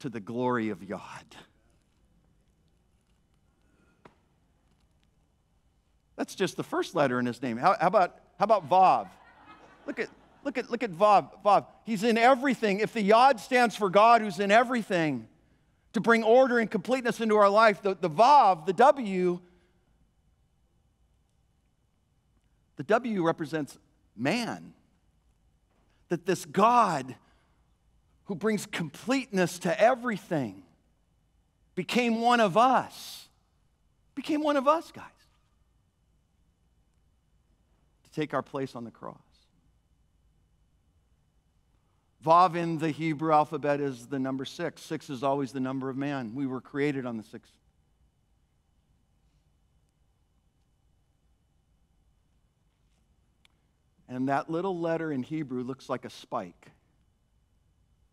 to 0.00 0.10
the 0.10 0.20
glory 0.20 0.68
of 0.68 0.86
God. 0.86 1.24
That's 6.16 6.34
just 6.34 6.56
the 6.56 6.62
first 6.62 6.94
letter 6.94 7.18
in 7.18 7.26
his 7.26 7.40
name. 7.40 7.56
How, 7.56 7.76
how 7.80 7.86
about, 7.86 8.16
how 8.38 8.44
about 8.44 8.68
Vav? 8.68 9.08
Look 9.86 9.98
at, 9.98 10.08
Look 10.44 10.58
at, 10.58 10.70
look 10.70 10.82
at 10.82 10.90
Vav. 10.90 11.30
Vav. 11.44 11.66
He's 11.84 12.02
in 12.04 12.18
everything. 12.18 12.80
If 12.80 12.92
the 12.92 13.02
Yod 13.02 13.40
stands 13.40 13.76
for 13.76 13.90
God 13.90 14.20
who's 14.20 14.40
in 14.40 14.50
everything, 14.50 15.28
to 15.92 16.00
bring 16.00 16.22
order 16.22 16.58
and 16.58 16.70
completeness 16.70 17.20
into 17.20 17.36
our 17.36 17.50
life, 17.50 17.82
the, 17.82 17.94
the 17.94 18.10
Vav, 18.10 18.66
the 18.66 18.72
W, 18.72 19.40
the 22.76 22.82
W 22.82 23.22
represents 23.24 23.78
man. 24.16 24.74
That 26.08 26.26
this 26.26 26.44
God 26.44 27.14
who 28.24 28.34
brings 28.34 28.66
completeness 28.66 29.58
to 29.60 29.80
everything 29.80 30.62
became 31.74 32.20
one 32.20 32.40
of 32.40 32.56
us. 32.56 33.28
Became 34.14 34.42
one 34.42 34.56
of 34.56 34.68
us, 34.68 34.92
guys. 34.92 35.06
To 38.04 38.10
take 38.10 38.34
our 38.34 38.42
place 38.42 38.76
on 38.76 38.84
the 38.84 38.90
cross. 38.90 39.21
Vav 42.24 42.54
in 42.54 42.78
the 42.78 42.90
Hebrew 42.90 43.32
alphabet 43.32 43.80
is 43.80 44.06
the 44.06 44.18
number 44.18 44.44
six. 44.44 44.82
Six 44.82 45.10
is 45.10 45.22
always 45.22 45.52
the 45.52 45.60
number 45.60 45.90
of 45.90 45.96
man. 45.96 46.34
We 46.34 46.46
were 46.46 46.60
created 46.60 47.04
on 47.04 47.16
the 47.16 47.24
sixth. 47.24 47.52
And 54.08 54.28
that 54.28 54.50
little 54.50 54.78
letter 54.78 55.10
in 55.10 55.22
Hebrew 55.22 55.62
looks 55.62 55.88
like 55.88 56.04
a 56.04 56.10
spike. 56.10 56.70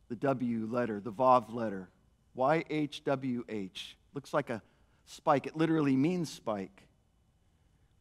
The 0.07 0.16
W 0.16 0.68
letter, 0.72 0.99
the 0.99 1.12
Vav 1.12 1.53
letter. 1.53 1.89
YHWH. 2.38 3.93
Looks 4.14 4.34
like 4.34 4.49
a 4.49 4.62
spike. 5.05 5.45
It 5.45 5.55
literally 5.55 5.95
means 5.95 6.32
spike. 6.32 6.88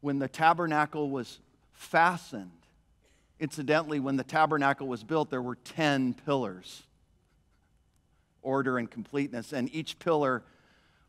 When 0.01 0.17
the 0.17 0.29
tabernacle 0.29 1.09
was 1.09 1.39
fastened, 1.73 2.58
incidentally, 3.39 3.99
when 3.99 4.15
the 4.15 4.23
tabernacle 4.23 4.87
was 4.87 5.03
built, 5.03 5.29
there 5.29 5.41
were 5.41 5.55
10 5.55 6.15
pillars, 6.25 6.83
order 8.41 8.77
and 8.77 8.89
completeness, 8.89 9.53
and 9.53 9.73
each 9.73 9.99
pillar 9.99 10.43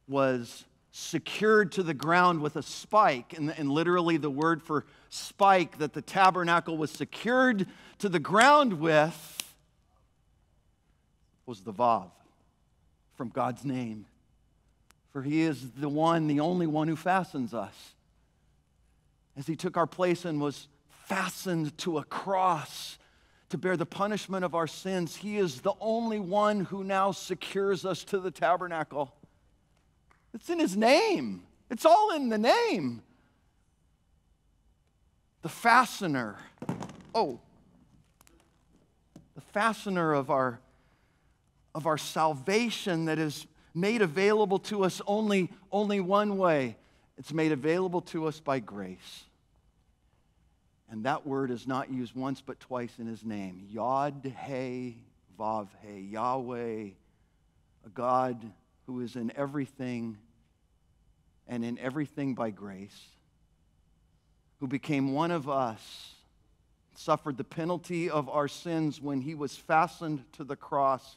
was 0.08 0.64
secured 0.92 1.72
to 1.72 1.82
the 1.82 1.94
ground 1.94 2.40
with 2.40 2.56
a 2.56 2.62
spike. 2.62 3.34
And, 3.36 3.50
and, 3.56 3.70
literally, 3.70 4.16
the 4.16 4.30
word 4.30 4.62
for 4.62 4.84
spike 5.08 5.78
that 5.78 5.92
the 5.92 6.02
tabernacle 6.02 6.76
was 6.76 6.90
secured 6.90 7.66
to 7.98 8.08
the 8.08 8.18
ground 8.18 8.80
with 8.80 9.36
was 11.46 11.60
the 11.62 11.72
Vav 11.72 12.10
from 13.16 13.28
God's 13.28 13.64
name. 13.64 14.06
For 15.12 15.22
he 15.22 15.42
is 15.42 15.72
the 15.72 15.88
one, 15.88 16.28
the 16.28 16.40
only 16.40 16.66
one 16.66 16.86
who 16.86 16.96
fastens 16.96 17.52
us. 17.52 17.74
As 19.36 19.46
he 19.46 19.56
took 19.56 19.76
our 19.76 19.86
place 19.86 20.24
and 20.24 20.40
was 20.40 20.68
fastened 21.10 21.76
to 21.76 21.98
a 21.98 22.04
cross 22.04 22.96
to 23.48 23.58
bear 23.58 23.76
the 23.76 23.84
punishment 23.84 24.44
of 24.44 24.54
our 24.54 24.68
sins, 24.68 25.16
he 25.16 25.38
is 25.38 25.60
the 25.60 25.72
only 25.80 26.20
one 26.20 26.60
who 26.66 26.84
now 26.84 27.10
secures 27.10 27.84
us 27.84 28.04
to 28.04 28.20
the 28.20 28.30
tabernacle. 28.30 29.12
It's 30.32 30.48
in 30.48 30.60
his 30.60 30.76
name, 30.76 31.42
it's 31.68 31.84
all 31.84 32.14
in 32.14 32.28
the 32.28 32.38
name. 32.38 33.02
The 35.42 35.48
fastener. 35.48 36.36
Oh, 37.12 37.40
the 39.34 39.40
fastener 39.40 40.12
of 40.12 40.30
our, 40.30 40.60
of 41.74 41.88
our 41.88 41.98
salvation 41.98 43.06
that 43.06 43.18
is 43.18 43.48
made 43.74 44.00
available 44.00 44.60
to 44.60 44.84
us 44.84 45.02
only, 45.08 45.50
only 45.72 45.98
one 45.98 46.38
way 46.38 46.76
it's 47.18 47.32
made 47.32 47.50
available 47.50 48.02
to 48.02 48.26
us 48.26 48.38
by 48.38 48.60
grace. 48.60 49.24
And 50.90 51.04
that 51.04 51.24
word 51.24 51.52
is 51.52 51.68
not 51.68 51.90
used 51.90 52.16
once 52.16 52.40
but 52.40 52.58
twice 52.58 52.98
in 52.98 53.06
his 53.06 53.24
name 53.24 53.64
Yod 53.68 54.34
He 54.46 54.98
Vav 55.38 55.68
He, 55.82 56.00
Yahweh, 56.00 56.88
a 57.86 57.88
God 57.94 58.52
who 58.86 59.00
is 59.00 59.16
in 59.16 59.32
everything 59.34 60.18
and 61.48 61.64
in 61.64 61.78
everything 61.78 62.34
by 62.34 62.50
grace, 62.50 63.06
who 64.58 64.66
became 64.66 65.14
one 65.14 65.30
of 65.30 65.48
us, 65.48 66.14
suffered 66.94 67.38
the 67.38 67.44
penalty 67.44 68.10
of 68.10 68.28
our 68.28 68.48
sins 68.48 69.00
when 69.00 69.22
he 69.22 69.34
was 69.34 69.56
fastened 69.56 70.24
to 70.32 70.44
the 70.44 70.56
cross, 70.56 71.16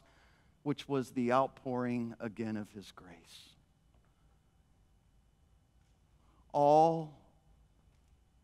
which 0.62 0.88
was 0.88 1.10
the 1.10 1.32
outpouring 1.32 2.14
again 2.18 2.56
of 2.56 2.70
his 2.70 2.90
grace. 2.92 3.50
All 6.52 7.12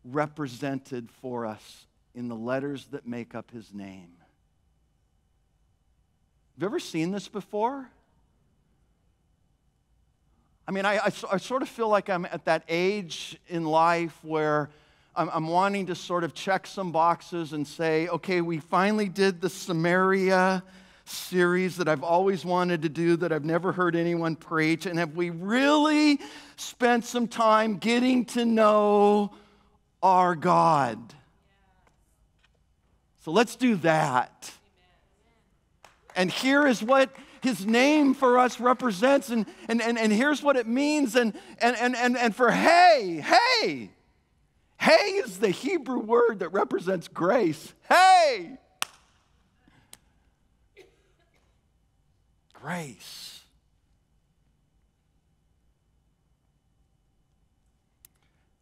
represented 0.03 1.09
for 1.21 1.45
us 1.45 1.85
in 2.13 2.27
the 2.27 2.35
letters 2.35 2.87
that 2.87 3.07
make 3.07 3.35
up 3.35 3.51
his 3.51 3.73
name. 3.73 4.11
Have 6.55 6.61
you 6.61 6.65
ever 6.65 6.79
seen 6.79 7.11
this 7.11 7.27
before? 7.27 7.89
I 10.67 10.71
mean, 10.71 10.85
I, 10.85 10.97
I, 10.97 11.11
I, 11.31 11.37
sort 11.37 11.63
of 11.63 11.69
feel 11.69 11.89
like 11.89 12.09
I'm 12.09 12.25
at 12.25 12.45
that 12.45 12.63
age 12.69 13.37
in 13.47 13.65
life 13.65 14.17
where 14.21 14.69
I'm, 15.15 15.29
I'm 15.33 15.47
wanting 15.47 15.87
to 15.87 15.95
sort 15.95 16.23
of 16.23 16.33
check 16.33 16.67
some 16.67 16.91
boxes 16.91 17.53
and 17.53 17.67
say, 17.67 18.07
okay, 18.07 18.41
we 18.41 18.59
finally 18.59 19.09
did 19.09 19.41
the 19.41 19.49
Samaria 19.49 20.63
series 21.05 21.77
that 21.77 21.87
I've 21.87 22.03
always 22.03 22.45
wanted 22.45 22.83
to 22.83 22.89
do 22.89 23.17
that 23.17 23.31
I've 23.31 23.43
never 23.43 23.71
heard 23.71 23.95
anyone 23.95 24.35
preach. 24.35 24.85
And 24.85 24.99
have 24.99 25.15
we 25.15 25.29
really 25.29 26.19
spent 26.55 27.05
some 27.05 27.27
time 27.27 27.77
getting 27.77 28.25
to 28.25 28.45
know 28.45 29.31
our 30.01 30.35
God? 30.35 31.13
So 33.23 33.31
let's 33.31 33.55
do 33.55 33.75
that. 33.77 34.51
And 36.15 36.31
here 36.31 36.67
is 36.67 36.81
what 36.83 37.15
his 37.41 37.65
name 37.65 38.13
for 38.13 38.37
us 38.37 38.59
represents, 38.59 39.29
and, 39.29 39.45
and, 39.67 39.81
and, 39.81 39.97
and 39.97 40.11
here's 40.11 40.43
what 40.43 40.57
it 40.57 40.67
means. 40.67 41.15
And, 41.15 41.33
and, 41.59 41.75
and, 41.77 41.95
and, 41.95 42.17
and 42.17 42.35
for 42.35 42.51
hey, 42.51 43.23
hey, 43.23 43.89
hey 44.79 44.93
is 44.93 45.39
the 45.39 45.49
Hebrew 45.49 45.99
word 45.99 46.39
that 46.39 46.49
represents 46.49 47.07
grace. 47.07 47.73
Hey! 47.89 48.57
Grace. 52.53 53.41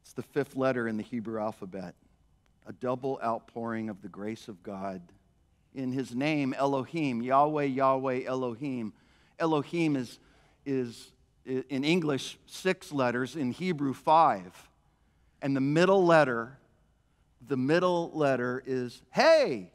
It's 0.04 0.09
the 0.20 0.24
fifth 0.24 0.58
letter 0.58 0.86
in 0.86 0.98
the 0.98 1.04
Hebrew 1.04 1.40
alphabet, 1.40 1.96
a 2.68 2.74
double 2.74 3.22
outpouring 3.24 3.88
of 3.88 4.02
the 4.02 4.10
grace 4.10 4.50
of 4.50 4.62
God 4.64 5.02
in 5.74 5.94
his 5.94 6.14
name, 6.14 6.54
Elohim, 6.58 7.22
Yahweh, 7.22 7.64
Yahweh, 7.64 8.24
Elohim. 8.26 8.92
Elohim 9.40 9.96
is, 9.96 10.20
is 10.66 11.14
in 11.46 11.86
English 11.86 12.38
six 12.48 12.92
letters, 12.92 13.38
in 13.38 13.52
Hebrew 13.52 13.94
five. 13.94 14.52
And 15.42 15.56
the 15.56 15.62
middle 15.62 16.06
letter, 16.06 16.58
the 17.48 17.56
middle 17.56 18.12
letter 18.14 18.62
is 18.66 19.02
hey. 19.12 19.72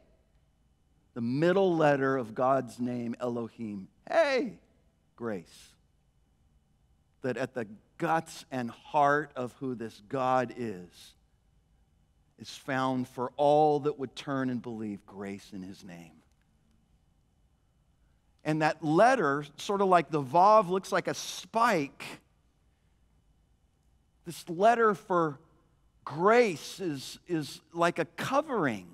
The 1.15 1.21
middle 1.21 1.75
letter 1.75 2.17
of 2.17 2.35
God's 2.35 2.79
name, 2.79 3.15
Elohim. 3.19 3.87
Hey, 4.07 4.59
grace. 5.15 5.69
That 7.23 7.35
at 7.35 7.55
the 7.55 7.65
guts 7.97 8.45
and 8.51 8.69
heart 8.69 9.31
of 9.35 9.53
who 9.59 9.75
this 9.75 10.01
God 10.09 10.53
is, 10.57 11.15
is 12.39 12.49
found 12.49 13.07
for 13.07 13.31
all 13.37 13.81
that 13.81 13.97
would 13.97 14.15
turn 14.15 14.49
and 14.49 14.61
believe 14.61 15.05
grace 15.05 15.51
in 15.53 15.61
his 15.61 15.83
name. 15.83 16.11
And 18.43 18.61
that 18.61 18.83
letter, 18.83 19.45
sort 19.57 19.81
of 19.81 19.87
like 19.87 20.11
the 20.11 20.21
Vav 20.21 20.69
looks 20.69 20.91
like 20.91 21.07
a 21.07 21.13
spike, 21.13 22.05
this 24.25 24.47
letter 24.49 24.93
for 24.93 25.39
grace 26.03 26.79
is, 26.79 27.19
is 27.27 27.61
like 27.73 27.99
a 27.99 28.05
covering. 28.05 28.87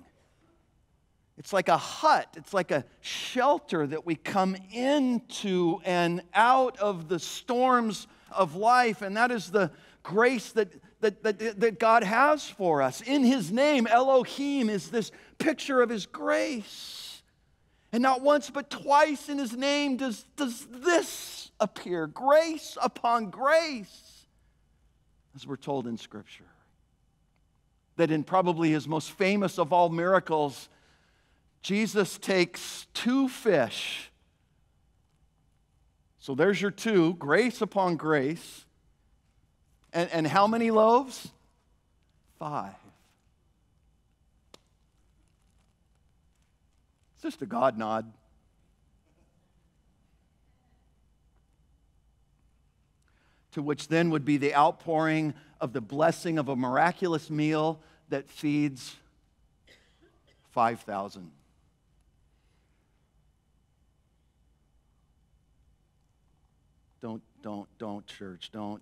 It's 1.38 1.52
like 1.52 1.68
a 1.68 1.76
hut. 1.76 2.28
It's 2.36 2.54
like 2.54 2.70
a 2.70 2.84
shelter 3.00 3.86
that 3.86 4.06
we 4.06 4.14
come 4.14 4.56
into 4.72 5.80
and 5.84 6.22
out 6.34 6.78
of 6.78 7.08
the 7.08 7.18
storms 7.18 8.06
of 8.36 8.54
life. 8.56 9.02
And 9.02 9.16
that 9.16 9.30
is 9.30 9.50
the 9.50 9.70
grace 10.02 10.52
that 10.52 10.72
that, 11.02 11.22
that, 11.24 11.60
that 11.60 11.78
God 11.78 12.04
has 12.04 12.48
for 12.48 12.80
us. 12.80 13.02
In 13.02 13.24
His 13.24 13.52
name, 13.52 13.86
Elohim 13.86 14.70
is 14.70 14.88
this 14.88 15.10
picture 15.38 15.82
of 15.82 15.90
His 15.90 16.06
grace. 16.06 17.22
And 17.92 18.02
not 18.02 18.22
once 18.22 18.48
but 18.48 18.70
twice 18.70 19.28
in 19.28 19.38
His 19.38 19.52
name 19.52 19.98
does, 19.98 20.24
does 20.36 20.66
this 20.70 21.50
appear 21.60 22.06
grace 22.06 22.78
upon 22.80 23.30
grace, 23.30 24.26
as 25.34 25.46
we're 25.46 25.56
told 25.56 25.86
in 25.86 25.98
Scripture. 25.98 26.44
That 27.96 28.10
in 28.10 28.24
probably 28.24 28.70
His 28.70 28.88
most 28.88 29.10
famous 29.10 29.58
of 29.58 29.72
all 29.72 29.88
miracles, 29.88 30.68
Jesus 31.62 32.16
takes 32.16 32.86
two 32.94 33.28
fish. 33.28 34.11
So 36.22 36.36
there's 36.36 36.62
your 36.62 36.70
two, 36.70 37.14
grace 37.14 37.62
upon 37.62 37.96
grace 37.96 38.64
and, 39.92 40.08
and 40.12 40.24
how 40.24 40.46
many 40.46 40.70
loaves? 40.70 41.28
Five. 42.38 42.76
It's 47.14 47.24
just 47.24 47.42
a 47.42 47.46
God 47.46 47.76
nod. 47.76 48.12
To 53.54 53.60
which 53.60 53.88
then 53.88 54.10
would 54.10 54.24
be 54.24 54.36
the 54.36 54.54
outpouring 54.54 55.34
of 55.60 55.72
the 55.72 55.80
blessing 55.80 56.38
of 56.38 56.48
a 56.48 56.54
miraculous 56.54 57.30
meal 57.30 57.80
that 58.10 58.30
feeds 58.30 58.94
5,000. 60.52 61.32
Don't, 67.02 67.22
don't, 67.42 67.68
don't, 67.78 68.06
church. 68.06 68.50
Don't, 68.52 68.80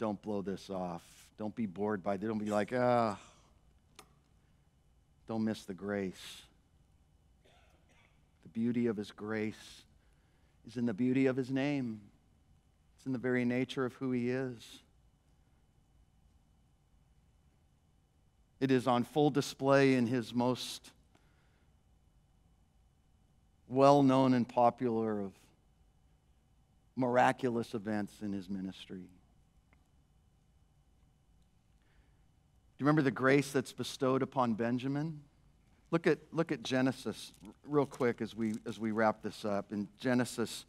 don't 0.00 0.20
blow 0.20 0.42
this 0.42 0.68
off. 0.68 1.02
Don't 1.38 1.54
be 1.54 1.66
bored 1.66 2.02
by 2.02 2.14
it. 2.14 2.20
Don't 2.20 2.38
be 2.38 2.50
like, 2.50 2.72
ah, 2.74 3.18
don't 5.28 5.44
miss 5.44 5.62
the 5.62 5.74
grace. 5.74 6.42
The 8.42 8.48
beauty 8.48 8.88
of 8.88 8.96
his 8.96 9.12
grace 9.12 9.84
is 10.66 10.76
in 10.76 10.84
the 10.84 10.92
beauty 10.92 11.26
of 11.26 11.36
his 11.36 11.50
name. 11.50 12.00
It's 12.96 13.06
in 13.06 13.12
the 13.12 13.18
very 13.18 13.44
nature 13.44 13.84
of 13.84 13.94
who 13.94 14.10
he 14.10 14.30
is. 14.30 14.80
It 18.58 18.70
is 18.70 18.86
on 18.86 19.04
full 19.04 19.30
display 19.30 19.94
in 19.94 20.06
his 20.06 20.34
most 20.34 20.90
well 23.68 24.02
known 24.02 24.34
and 24.34 24.46
popular 24.46 25.20
of 25.20 25.32
miraculous 26.96 27.74
events 27.74 28.14
in 28.22 28.32
his 28.32 28.48
ministry. 28.48 28.98
Do 32.80 32.84
you 32.84 32.86
remember 32.86 33.02
the 33.02 33.10
grace 33.10 33.52
that's 33.52 33.72
bestowed 33.72 34.22
upon 34.22 34.54
Benjamin? 34.54 35.20
Look 35.90 36.06
at, 36.06 36.18
look 36.32 36.52
at 36.52 36.62
Genesis 36.62 37.32
real 37.64 37.84
quick 37.84 38.20
as 38.20 38.34
we, 38.34 38.54
as 38.66 38.78
we 38.78 38.92
wrap 38.92 39.22
this 39.22 39.44
up. 39.44 39.72
In 39.72 39.88
Genesis 39.98 40.64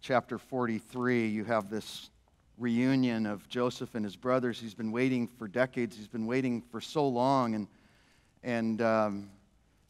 chapter 0.00 0.38
43, 0.38 1.26
you 1.26 1.44
have 1.44 1.70
this 1.70 2.10
reunion 2.58 3.26
of 3.26 3.48
Joseph 3.48 3.94
and 3.94 4.04
his 4.04 4.14
brothers. 4.14 4.60
He's 4.60 4.74
been 4.74 4.92
waiting 4.92 5.26
for 5.26 5.48
decades, 5.48 5.96
he's 5.96 6.08
been 6.08 6.26
waiting 6.26 6.62
for 6.70 6.80
so 6.80 7.08
long. 7.08 7.54
And, 7.54 7.66
and 8.42 8.82
um, 8.82 9.30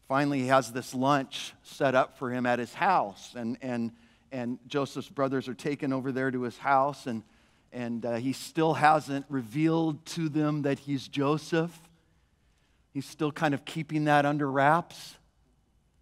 finally, 0.09 0.41
he 0.41 0.47
has 0.47 0.73
this 0.73 0.95
lunch 0.95 1.53
set 1.63 1.95
up 1.95 2.19
for 2.19 2.31
him 2.31 2.47
at 2.47 2.59
his 2.59 2.73
house. 2.73 3.35
And, 3.37 3.59
and 3.61 3.93
and 4.33 4.59
Joseph's 4.67 5.09
brothers 5.09 5.49
are 5.49 5.55
taken 5.55 5.93
over 5.93 6.13
there 6.13 6.31
to 6.31 6.43
his 6.43 6.59
house, 6.59 7.07
and, 7.07 7.23
and 7.73 8.05
uh, 8.05 8.15
he 8.15 8.33
still 8.33 8.75
hasn't 8.75 9.27
revealed 9.29 10.05
to 10.07 10.29
them 10.29 10.63
that 10.63 10.79
he's 10.81 11.09
Joseph. 11.09 11.77
He's 12.93 13.07
still 13.07 13.33
kind 13.33 13.55
of 13.55 13.65
keeping 13.65 14.05
that 14.05 14.25
under 14.25 14.51
wraps. 14.51 15.17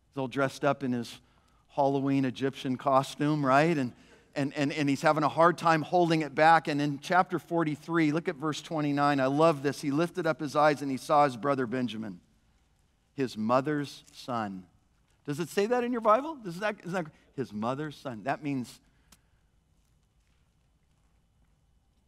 He's 0.09 0.21
all 0.21 0.29
dressed 0.29 0.65
up 0.65 0.83
in 0.83 0.93
his 0.93 1.19
Halloween 1.75 2.25
Egyptian 2.25 2.77
costume, 2.77 3.45
right? 3.45 3.77
And, 3.77 3.93
and, 4.37 4.53
and, 4.55 4.73
and 4.73 4.89
he's 4.89 5.03
having 5.03 5.25
a 5.25 5.29
hard 5.29 5.59
time 5.59 5.83
holding 5.83 6.23
it 6.23 6.35
back. 6.35 6.69
And 6.69 6.81
in 6.81 7.01
chapter 7.01 7.39
43, 7.39 8.13
look 8.13 8.29
at 8.29 8.37
verse 8.37 8.63
29. 8.63 9.21
I 9.21 9.27
love 9.27 9.63
this. 9.63 9.81
He 9.81 9.91
lifted 9.91 10.27
up 10.27 10.41
his 10.41 10.55
eyes 10.55 10.83
and 10.83 10.91
he 10.91 10.97
saw 10.97 11.25
his 11.25 11.37
brother 11.37 11.67
Benjamin, 11.67 12.21
his 13.15 13.37
mother's 13.37 14.05
son. 14.13 14.65
Does 15.27 15.41
it 15.41 15.49
say 15.49 15.67
that 15.67 15.85
in 15.85 15.93
your 15.93 16.01
Bible? 16.01 16.37
Does 16.37 16.61
that, 16.61 16.77
is 16.85 16.93
that 16.93 17.07
his 17.35 17.53
mother's 17.53 17.97
son? 17.97 18.23
That 18.25 18.43
means 18.43 18.81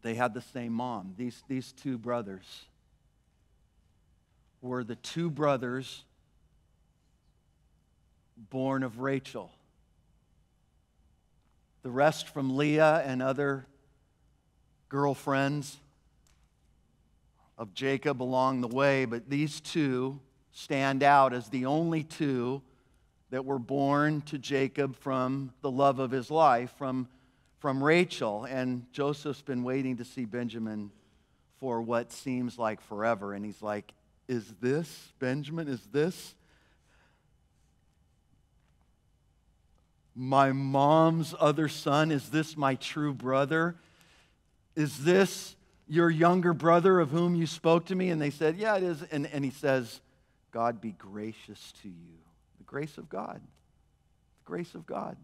they 0.02 0.14
had 0.14 0.34
the 0.34 0.42
same 0.42 0.72
mom. 0.72 1.14
These, 1.16 1.42
these 1.48 1.72
two 1.72 1.98
brothers 1.98 2.66
were 4.60 4.84
the 4.84 4.96
two 4.96 5.30
brothers 5.30 6.04
born 8.50 8.82
of 8.82 9.00
Rachel. 9.00 9.50
The 11.82 11.90
rest 11.90 12.28
from 12.28 12.56
Leah 12.56 13.02
and 13.06 13.22
other 13.22 13.66
girlfriends 14.88 15.78
of 17.56 17.72
Jacob 17.72 18.22
along 18.22 18.60
the 18.60 18.68
way, 18.68 19.06
but 19.06 19.30
these 19.30 19.60
two 19.60 20.20
stand 20.52 21.02
out 21.02 21.32
as 21.32 21.48
the 21.48 21.64
only 21.64 22.02
two 22.02 22.60
that 23.30 23.44
were 23.44 23.58
born 23.58 24.20
to 24.22 24.38
Jacob 24.38 24.96
from 24.96 25.52
the 25.60 25.70
love 25.70 25.98
of 25.98 26.10
his 26.10 26.30
life, 26.30 26.72
from, 26.78 27.08
from 27.58 27.82
Rachel. 27.82 28.44
And 28.44 28.86
Joseph's 28.92 29.42
been 29.42 29.64
waiting 29.64 29.96
to 29.96 30.04
see 30.04 30.24
Benjamin 30.24 30.90
for 31.58 31.82
what 31.82 32.12
seems 32.12 32.58
like 32.58 32.80
forever. 32.80 33.34
And 33.34 33.44
he's 33.44 33.62
like, 33.62 33.92
Is 34.28 34.54
this, 34.60 35.12
Benjamin, 35.18 35.68
is 35.68 35.84
this 35.92 36.34
my 40.14 40.52
mom's 40.52 41.34
other 41.38 41.68
son? 41.68 42.10
Is 42.10 42.30
this 42.30 42.56
my 42.56 42.76
true 42.76 43.12
brother? 43.12 43.76
Is 44.76 45.04
this 45.04 45.56
your 45.88 46.10
younger 46.10 46.54
brother 46.54 47.00
of 47.00 47.10
whom 47.10 47.34
you 47.34 47.46
spoke 47.46 47.86
to 47.86 47.94
me? 47.94 48.10
And 48.10 48.22
they 48.22 48.30
said, 48.30 48.56
Yeah, 48.56 48.76
it 48.76 48.84
is. 48.84 49.02
And, 49.10 49.26
and 49.26 49.44
he 49.44 49.50
says, 49.50 50.00
God 50.52 50.80
be 50.80 50.92
gracious 50.92 51.72
to 51.82 51.88
you 51.88 52.25
grace 52.66 52.98
of 52.98 53.08
God. 53.08 53.40
The 53.40 54.44
grace 54.44 54.74
of 54.74 54.86
God. 54.86 55.16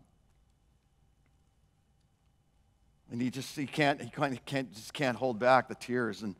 And 3.10 3.20
he 3.20 3.30
just 3.30 3.54
he 3.56 3.66
can't 3.66 4.00
he 4.00 4.08
kind 4.08 4.32
of 4.32 4.44
can't 4.46 4.72
just 4.72 4.94
can't 4.94 5.16
hold 5.16 5.38
back 5.38 5.68
the 5.68 5.74
tears 5.74 6.22
and 6.22 6.34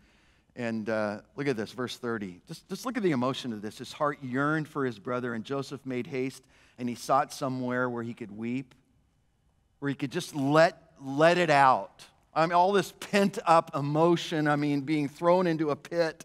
and 0.55 0.89
uh, 0.89 1.21
look 1.37 1.49
at 1.49 1.57
this 1.57 1.73
verse 1.73 1.97
30 1.97 2.41
just, 2.47 2.69
just 2.69 2.85
look 2.85 2.97
at 2.97 3.03
the 3.03 3.13
emotion 3.13 3.53
of 3.53 3.63
this 3.63 3.79
his 3.79 3.93
heart 3.93 4.19
yearned 4.23 4.69
for 4.69 4.85
his 4.85 4.99
brother 4.99 5.35
and 5.35 5.45
joseph 5.45 5.85
made 5.87 6.07
haste 6.07 6.43
and 6.79 6.89
he 6.89 6.95
sought 6.95 7.33
somewhere 7.33 7.89
where 7.89 8.03
he 8.03 8.13
could 8.13 8.31
weep 8.37 8.75
where 9.79 9.89
he 9.89 9.95
could 9.95 10.13
just 10.13 10.35
let 10.35 10.93
let 11.03 11.39
it 11.39 11.49
out 11.49 12.05
i 12.35 12.45
mean 12.45 12.53
all 12.53 12.73
this 12.73 12.93
pent 13.01 13.39
up 13.47 13.75
emotion 13.75 14.47
i 14.47 14.57
mean 14.57 14.83
being 14.83 15.09
thrown 15.09 15.47
into 15.47 15.71
a 15.71 15.77
pit 15.77 16.25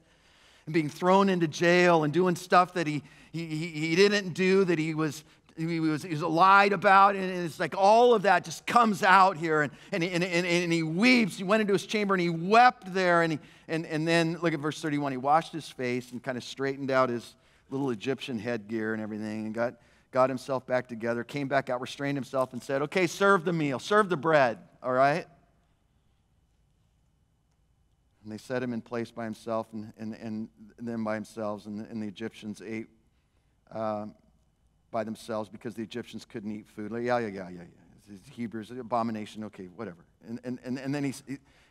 and 0.66 0.74
being 0.74 0.90
thrown 0.90 1.30
into 1.30 1.48
jail 1.48 2.04
and 2.04 2.14
doing 2.14 2.36
stuff 2.36 2.74
that 2.74 2.86
he 2.86 3.02
he, 3.32 3.46
he, 3.46 3.68
he 3.68 3.96
didn't 3.96 4.34
do, 4.34 4.66
that 4.66 4.80
he 4.80 4.94
was 4.94 5.24
he 5.58 5.80
was, 5.80 6.04
he 6.04 6.10
was 6.10 6.22
lied 6.22 6.72
about, 6.72 7.16
and 7.16 7.46
it's 7.46 7.60
like 7.60 7.76
all 7.76 8.14
of 8.14 8.24
that 8.24 8.44
just 8.44 8.66
comes 8.68 9.02
out 9.02 9.38
here, 9.38 9.64
and, 9.64 9.72
and, 9.92 10.04
and, 10.04 10.24
and, 10.24 10.46
and 10.46 10.72
he 10.72 10.84
weeps. 10.84 11.38
He 11.38 11.44
went 11.44 11.62
into 11.62 11.74
his 11.74 11.86
chamber 11.86 12.14
and 12.14 12.22
he 12.22 12.30
wept 12.30 12.94
there, 12.94 13.24
and, 13.24 13.34
he, 13.34 13.40
and, 13.68 13.86
and 13.88 14.08
then 14.08 14.38
look 14.42 14.54
at 14.54 14.60
verse 14.60 14.80
31. 14.80 15.14
He 15.14 15.18
washed 15.18 15.54
his 15.54 15.68
face 15.68 16.12
and 16.12 16.22
kind 16.22 16.38
of 16.38 16.44
straightened 16.44 16.92
out 16.92 17.10
his 17.10 17.36
little 17.70 17.90
Egyptian 17.90 18.38
headgear 18.38 18.94
and 18.94 19.02
everything, 19.02 19.48
and 19.48 19.56
got, 19.56 19.76
got 20.12 20.30
himself 20.30 20.66
back 20.68 20.88
together, 20.88 21.24
came 21.24 21.48
back 21.48 21.70
out, 21.70 21.82
restrained 21.82 22.18
himself, 22.18 22.54
and 22.54 22.62
said, 22.62 22.84
Okay, 22.84 23.08
serve 23.08 23.44
the 23.44 23.54
meal, 23.54 23.80
serve 23.80 24.10
the 24.10 24.18
bread, 24.18 24.60
all 24.84 24.94
right? 24.94 25.26
And 28.24 28.32
they 28.32 28.38
set 28.38 28.62
him 28.62 28.74
in 28.74 28.82
place 28.82 29.10
by 29.10 29.24
himself 29.24 29.68
and, 29.74 29.92
and, 29.98 30.14
and 30.14 30.50
them 30.78 31.04
by 31.04 31.16
themselves, 31.16 31.66
and 31.66 31.88
and 31.88 32.04
the 32.04 32.08
Egyptians 32.08 32.62
ate 32.64 32.90
um, 33.72 34.16
by 34.92 35.04
themselves 35.04 35.50
because 35.50 35.76
the 35.76 35.84
Egyptians 35.84 36.26
couldn't 36.26 36.52
eat 36.52 36.68
food. 36.68 36.92
Like, 36.92 37.04
yeah, 37.04 37.18
yeah, 37.20 37.28
yeah, 37.28 37.50
yeah, 37.50 37.62
yeah. 37.62 38.18
Hebrews, 38.32 38.72
abomination, 38.72 39.44
okay, 39.46 39.66
whatever. 39.76 40.06
And, 40.28 40.40
and, 40.44 40.60
and, 40.64 40.80
and 40.80 40.96
then 40.96 41.04
he, 41.04 41.14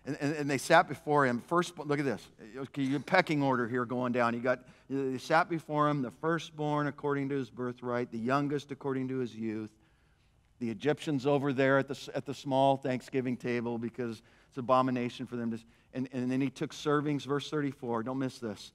and, 0.05 0.17
and 0.21 0.51
they 0.51 0.59
sat 0.59 0.89
before 0.89 1.27
him. 1.27 1.43
First, 1.47 1.79
look 1.79 1.99
at 1.99 2.05
this. 2.05 2.27
Okay, 2.57 2.83
you 2.83 3.01
pecking 3.01 3.43
order 3.43 3.67
here 3.67 3.85
going 3.85 4.13
down. 4.13 4.35
You 4.35 4.41
got, 4.41 4.61
they 4.89 5.19
sat 5.19 5.49
before 5.49 5.89
him, 5.89 6.03
the 6.03 6.11
firstborn 6.11 6.87
according 6.87 7.29
to 7.31 7.37
his 7.37 7.51
birthright, 7.51 8.13
the 8.13 8.19
youngest 8.19 8.71
according 8.71 9.09
to 9.09 9.19
his 9.19 9.35
youth. 9.35 9.71
The 10.59 10.71
Egyptians 10.71 11.27
over 11.27 11.53
there 11.53 11.79
at 11.79 11.89
the, 11.89 12.11
at 12.15 12.25
the 12.25 12.35
small 12.35 12.77
Thanksgiving 12.77 13.37
table 13.37 13.79
because 13.79 14.23
it's 14.49 14.57
abomination 14.57 15.27
for 15.27 15.37
them 15.37 15.51
to. 15.51 15.59
And, 15.93 16.09
and 16.13 16.31
then 16.31 16.41
he 16.41 16.51
took 16.51 16.73
servings, 16.73 17.25
verse 17.25 17.51
34. 17.51 18.05
Don't 18.05 18.19
miss 18.19 18.39
this. 18.39 18.73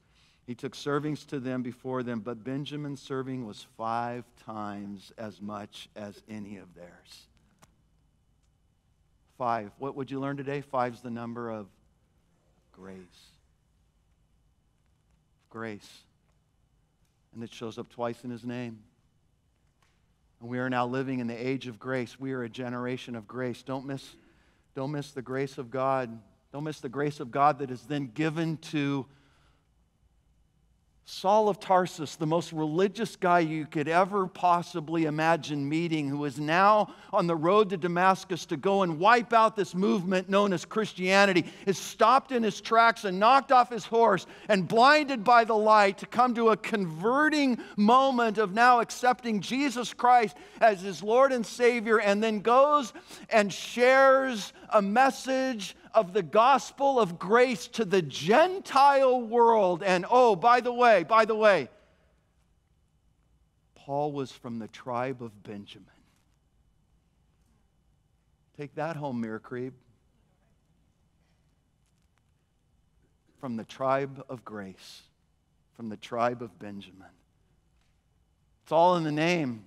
He 0.48 0.56
took 0.56 0.76
servings 0.76 1.26
to 1.28 1.40
them 1.40 1.62
before 1.62 2.04
them, 2.04 2.20
but 2.20 2.44
Benjamin's 2.44 3.02
serving 3.02 3.46
was 3.46 3.66
five 3.78 4.26
times 4.46 5.12
as 5.18 5.42
much 5.42 5.90
as 5.96 6.22
any 6.28 6.58
of 6.58 6.74
theirs. 6.76 7.28
Five. 9.38 9.72
What 9.78 9.96
would 9.96 10.12
you 10.12 10.20
learn 10.20 10.38
today? 10.38 10.62
Five's 10.62 11.02
the 11.02 11.10
number 11.10 11.50
of 11.50 11.68
grace. 12.72 13.00
Grace. 15.50 15.90
And 17.34 17.44
it 17.44 17.54
shows 17.54 17.78
up 17.78 17.90
twice 17.90 18.24
in 18.24 18.30
his 18.30 18.44
name. 18.44 18.80
And 20.42 20.50
we 20.50 20.60
are 20.60 20.70
now 20.70 20.88
living 20.88 21.20
in 21.20 21.28
the 21.28 21.48
age 21.48 21.68
of 21.68 21.80
grace. 21.80 22.20
We 22.20 22.34
are 22.34 22.44
a 22.44 22.50
generation 22.50 23.16
of 23.16 23.28
grace. 23.28 23.62
Don't 23.62 23.86
miss, 23.86 24.16
don't 24.76 24.92
miss 24.92 25.12
the 25.12 25.22
grace 25.22 25.58
of 25.58 25.70
God. 25.70 26.20
Don't 26.52 26.64
miss 26.64 26.80
the 26.80 26.90
grace 26.90 27.20
of 27.20 27.32
God 27.32 27.60
that 27.60 27.72
is 27.72 27.84
then 27.84 28.12
given 28.14 28.58
to 28.58 29.06
Saul 31.06 31.50
of 31.50 31.60
Tarsus, 31.60 32.16
the 32.16 32.28
most 32.28 32.54
religious 32.54 33.16
guy 33.16 33.40
you 33.40 33.66
could 33.66 33.88
ever 33.88 34.28
possibly 34.28 35.06
imagine 35.06 35.68
meeting, 35.68 36.08
who 36.08 36.24
is 36.26 36.40
now 36.40 36.94
on 37.12 37.28
the 37.28 37.36
road 37.36 37.72
to 37.72 37.78
Damascus 37.78 38.46
to 38.46 38.56
go 38.58 38.84
and 38.84 39.00
wipe 39.00 39.34
out 39.34 39.56
this 39.56 39.74
movement 39.74 40.30
known 40.30 40.54
as 40.54 40.64
Christianity, 40.64 41.46
is 41.66 41.78
stopped 41.78 42.32
in 42.32 42.44
his 42.44 42.62
tracks 42.62 43.04
and 43.04 43.20
knocked 43.20 43.52
off 43.52 43.72
his 43.72 43.86
horse 43.86 44.28
and 44.48 44.68
blinded 44.68 45.24
by 45.24 45.44
the 45.44 45.56
light 45.56 45.98
to 45.98 46.06
come 46.06 46.36
to 46.36 46.50
a 46.50 46.58
converting 46.58 47.58
moment 47.76 48.38
of 48.38 48.54
now 48.54 48.80
accepting 48.80 49.42
Jesus 49.42 49.94
Christ 49.94 50.38
as 50.62 50.82
his 50.82 51.02
Lord 51.02 51.32
and 51.32 51.46
Savior, 51.46 52.00
and 52.00 52.24
then 52.24 52.40
goes 52.40 52.94
and 53.30 53.52
shares 53.52 54.54
a 54.70 54.82
message 54.82 55.76
of 55.94 56.14
the 56.14 56.24
gospel 56.24 57.00
of 57.00 57.20
grace 57.20 57.68
to 57.70 57.86
the 57.86 58.02
Gentile 58.02 59.22
world. 59.22 59.84
And 59.84 60.06
oh, 60.10 60.36
by 60.36 60.62
the 60.62 60.74
way, 60.74 61.04
by 61.04 61.26
the 61.26 61.36
way, 61.36 61.70
Paul 63.76 64.12
was 64.12 64.32
from 64.32 64.60
the 64.60 64.68
tribe 64.68 65.22
of 65.22 65.44
Benjamin. 65.44 65.88
Take 68.58 68.76
that 68.76 68.96
home, 68.96 69.22
Mirror 69.22 69.40
Creep. 69.40 69.74
From 73.40 73.56
the 73.56 73.64
tribe 73.64 74.24
of 74.30 74.46
grace, 74.46 75.02
from 75.76 75.90
the 75.90 75.98
tribe 75.98 76.44
of 76.44 76.58
Benjamin. 76.60 77.08
It's 78.64 78.72
all 78.72 78.98
in 78.98 79.04
the 79.04 79.12
name. 79.12 79.66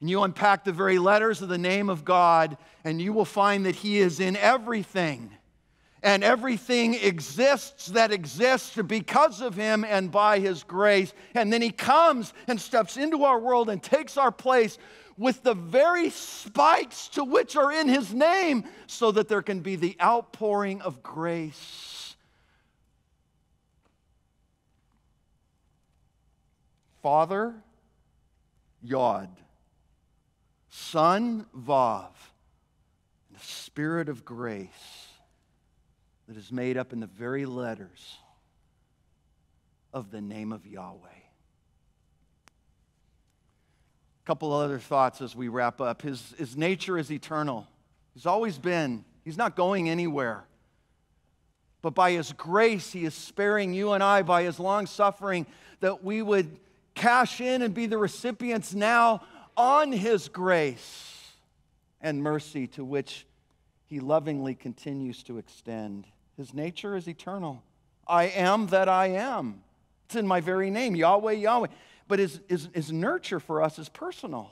And 0.00 0.08
you 0.08 0.22
unpack 0.22 0.64
the 0.64 0.72
very 0.72 0.98
letters 0.98 1.42
of 1.42 1.48
the 1.48 1.58
name 1.58 1.90
of 1.90 2.04
God, 2.04 2.56
and 2.84 3.00
you 3.00 3.12
will 3.12 3.24
find 3.24 3.66
that 3.66 3.76
He 3.76 3.98
is 3.98 4.20
in 4.20 4.36
everything. 4.36 5.30
And 6.02 6.24
everything 6.24 6.94
exists 6.94 7.88
that 7.88 8.10
exists 8.10 8.76
because 8.76 9.42
of 9.42 9.54
Him 9.54 9.84
and 9.84 10.10
by 10.10 10.38
His 10.38 10.62
grace. 10.62 11.12
And 11.34 11.52
then 11.52 11.60
He 11.60 11.70
comes 11.70 12.32
and 12.46 12.60
steps 12.60 12.96
into 12.96 13.24
our 13.24 13.38
world 13.38 13.68
and 13.68 13.82
takes 13.82 14.16
our 14.16 14.32
place 14.32 14.78
with 15.18 15.42
the 15.42 15.52
very 15.52 16.08
spikes 16.08 17.08
to 17.08 17.24
which 17.24 17.54
are 17.54 17.70
in 17.70 17.88
His 17.88 18.14
name, 18.14 18.64
so 18.86 19.12
that 19.12 19.28
there 19.28 19.42
can 19.42 19.60
be 19.60 19.76
the 19.76 19.96
outpouring 20.00 20.80
of 20.80 21.02
grace 21.02 22.00
Father, 27.02 27.54
Yod, 28.82 29.30
Son, 30.80 31.46
Vav, 31.56 32.08
the 33.32 33.38
Spirit 33.38 34.08
of 34.08 34.24
grace 34.24 35.08
that 36.26 36.36
is 36.36 36.50
made 36.50 36.76
up 36.76 36.92
in 36.92 37.00
the 37.00 37.06
very 37.06 37.44
letters 37.44 38.16
of 39.92 40.10
the 40.10 40.20
name 40.20 40.52
of 40.52 40.66
Yahweh. 40.66 40.96
A 44.24 44.26
couple 44.26 44.52
other 44.52 44.78
thoughts 44.78 45.20
as 45.20 45.36
we 45.36 45.48
wrap 45.48 45.80
up. 45.80 46.02
His, 46.02 46.34
his 46.38 46.56
nature 46.56 46.98
is 46.98 47.12
eternal, 47.12 47.68
he's 48.14 48.26
always 48.26 48.58
been, 48.58 49.04
he's 49.22 49.36
not 49.36 49.54
going 49.54 49.88
anywhere. 49.88 50.44
But 51.82 51.94
by 51.94 52.12
his 52.12 52.32
grace, 52.32 52.90
he 52.92 53.04
is 53.04 53.14
sparing 53.14 53.72
you 53.72 53.92
and 53.92 54.02
I 54.02 54.22
by 54.22 54.42
his 54.42 54.58
long 54.58 54.86
suffering 54.86 55.46
that 55.80 56.02
we 56.02 56.20
would 56.20 56.58
cash 56.94 57.40
in 57.40 57.62
and 57.62 57.72
be 57.72 57.86
the 57.86 57.96
recipients 57.96 58.74
now 58.74 59.22
on 59.60 59.92
his 59.92 60.28
grace 60.28 61.32
and 62.00 62.22
mercy 62.22 62.66
to 62.66 62.82
which 62.82 63.26
he 63.84 64.00
lovingly 64.00 64.54
continues 64.54 65.22
to 65.22 65.36
extend. 65.36 66.06
His 66.38 66.54
nature 66.54 66.96
is 66.96 67.06
eternal. 67.06 67.62
I 68.06 68.24
am 68.24 68.68
that 68.68 68.88
I 68.88 69.08
am. 69.08 69.60
It's 70.06 70.16
in 70.16 70.26
my 70.26 70.40
very 70.40 70.70
name, 70.70 70.96
Yahweh, 70.96 71.32
Yahweh. 71.32 71.66
But 72.08 72.20
his, 72.20 72.40
his, 72.48 72.70
his 72.72 72.90
nurture 72.90 73.38
for 73.38 73.62
us 73.62 73.78
is 73.78 73.90
personal. 73.90 74.50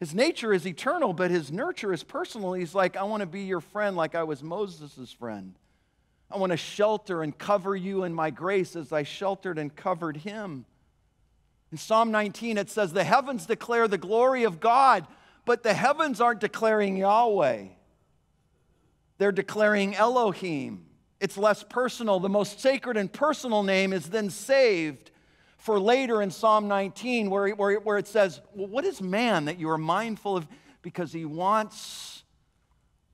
His 0.00 0.12
nature 0.12 0.52
is 0.52 0.66
eternal, 0.66 1.12
but 1.12 1.30
his 1.30 1.52
nurture 1.52 1.92
is 1.92 2.02
personal. 2.02 2.54
He's 2.54 2.74
like, 2.74 2.96
I 2.96 3.04
want 3.04 3.20
to 3.20 3.26
be 3.26 3.42
your 3.42 3.60
friend 3.60 3.96
like 3.96 4.16
I 4.16 4.24
was 4.24 4.42
Moses' 4.42 5.12
friend. 5.12 5.54
I 6.28 6.36
want 6.36 6.50
to 6.50 6.56
shelter 6.56 7.22
and 7.22 7.36
cover 7.38 7.76
you 7.76 8.02
in 8.02 8.12
my 8.12 8.30
grace 8.30 8.74
as 8.74 8.92
I 8.92 9.04
sheltered 9.04 9.56
and 9.56 9.74
covered 9.76 10.16
him. 10.16 10.64
In 11.72 11.78
Psalm 11.78 12.10
19, 12.10 12.58
it 12.58 12.68
says, 12.68 12.92
The 12.92 13.02
heavens 13.02 13.46
declare 13.46 13.88
the 13.88 13.98
glory 13.98 14.44
of 14.44 14.60
God, 14.60 15.06
but 15.46 15.62
the 15.62 15.72
heavens 15.72 16.20
aren't 16.20 16.40
declaring 16.40 16.98
Yahweh. 16.98 17.64
They're 19.16 19.32
declaring 19.32 19.94
Elohim. 19.94 20.84
It's 21.18 21.38
less 21.38 21.64
personal. 21.64 22.20
The 22.20 22.28
most 22.28 22.60
sacred 22.60 22.96
and 22.98 23.10
personal 23.10 23.62
name 23.62 23.92
is 23.92 24.10
then 24.10 24.28
saved 24.28 25.10
for 25.56 25.80
later 25.80 26.20
in 26.20 26.30
Psalm 26.30 26.68
19, 26.68 27.30
where, 27.30 27.48
where, 27.50 27.76
where 27.78 27.96
it 27.96 28.06
says, 28.06 28.42
well, 28.54 28.68
What 28.68 28.84
is 28.84 29.00
man 29.00 29.46
that 29.46 29.58
you 29.58 29.70
are 29.70 29.78
mindful 29.78 30.36
of? 30.36 30.46
Because 30.82 31.12
he 31.12 31.24
wants 31.24 32.24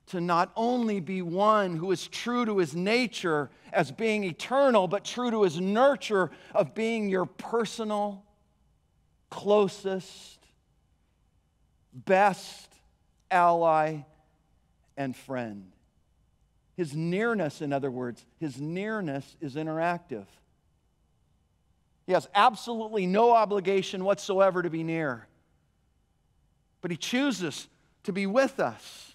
to 0.07 0.21
not 0.21 0.51
only 0.57 1.01
be 1.01 1.21
one 1.23 1.77
who 1.77 1.93
is 1.93 2.09
true 2.09 2.47
to 2.47 2.59
his 2.59 2.75
nature 2.75 3.51
as 3.73 3.93
being 3.93 4.25
eternal, 4.25 4.89
but 4.89 5.05
true 5.05 5.31
to 5.31 5.43
his 5.43 5.61
nurture 5.61 6.31
of 6.55 6.75
being 6.75 7.11
your 7.11 7.27
personal, 7.27 8.25
closest, 9.31 10.39
best 11.93 12.69
ally 13.31 13.99
and 14.97 15.17
friend. 15.17 15.71
His 16.77 16.95
nearness, 16.95 17.61
in 17.61 17.73
other 17.73 17.91
words, 17.91 18.25
his 18.39 18.61
nearness 18.61 19.37
is 19.41 19.57
interactive. 19.57 20.27
He 22.07 22.13
has 22.13 22.29
absolutely 22.35 23.07
no 23.07 23.33
obligation 23.33 24.05
whatsoever 24.05 24.63
to 24.63 24.71
be 24.71 24.83
near. 24.83 25.27
But 26.81 26.91
he 26.91 26.97
chooses 26.97 27.69
to 28.05 28.13
be 28.13 28.27
with 28.27 28.61
us. 28.61 29.08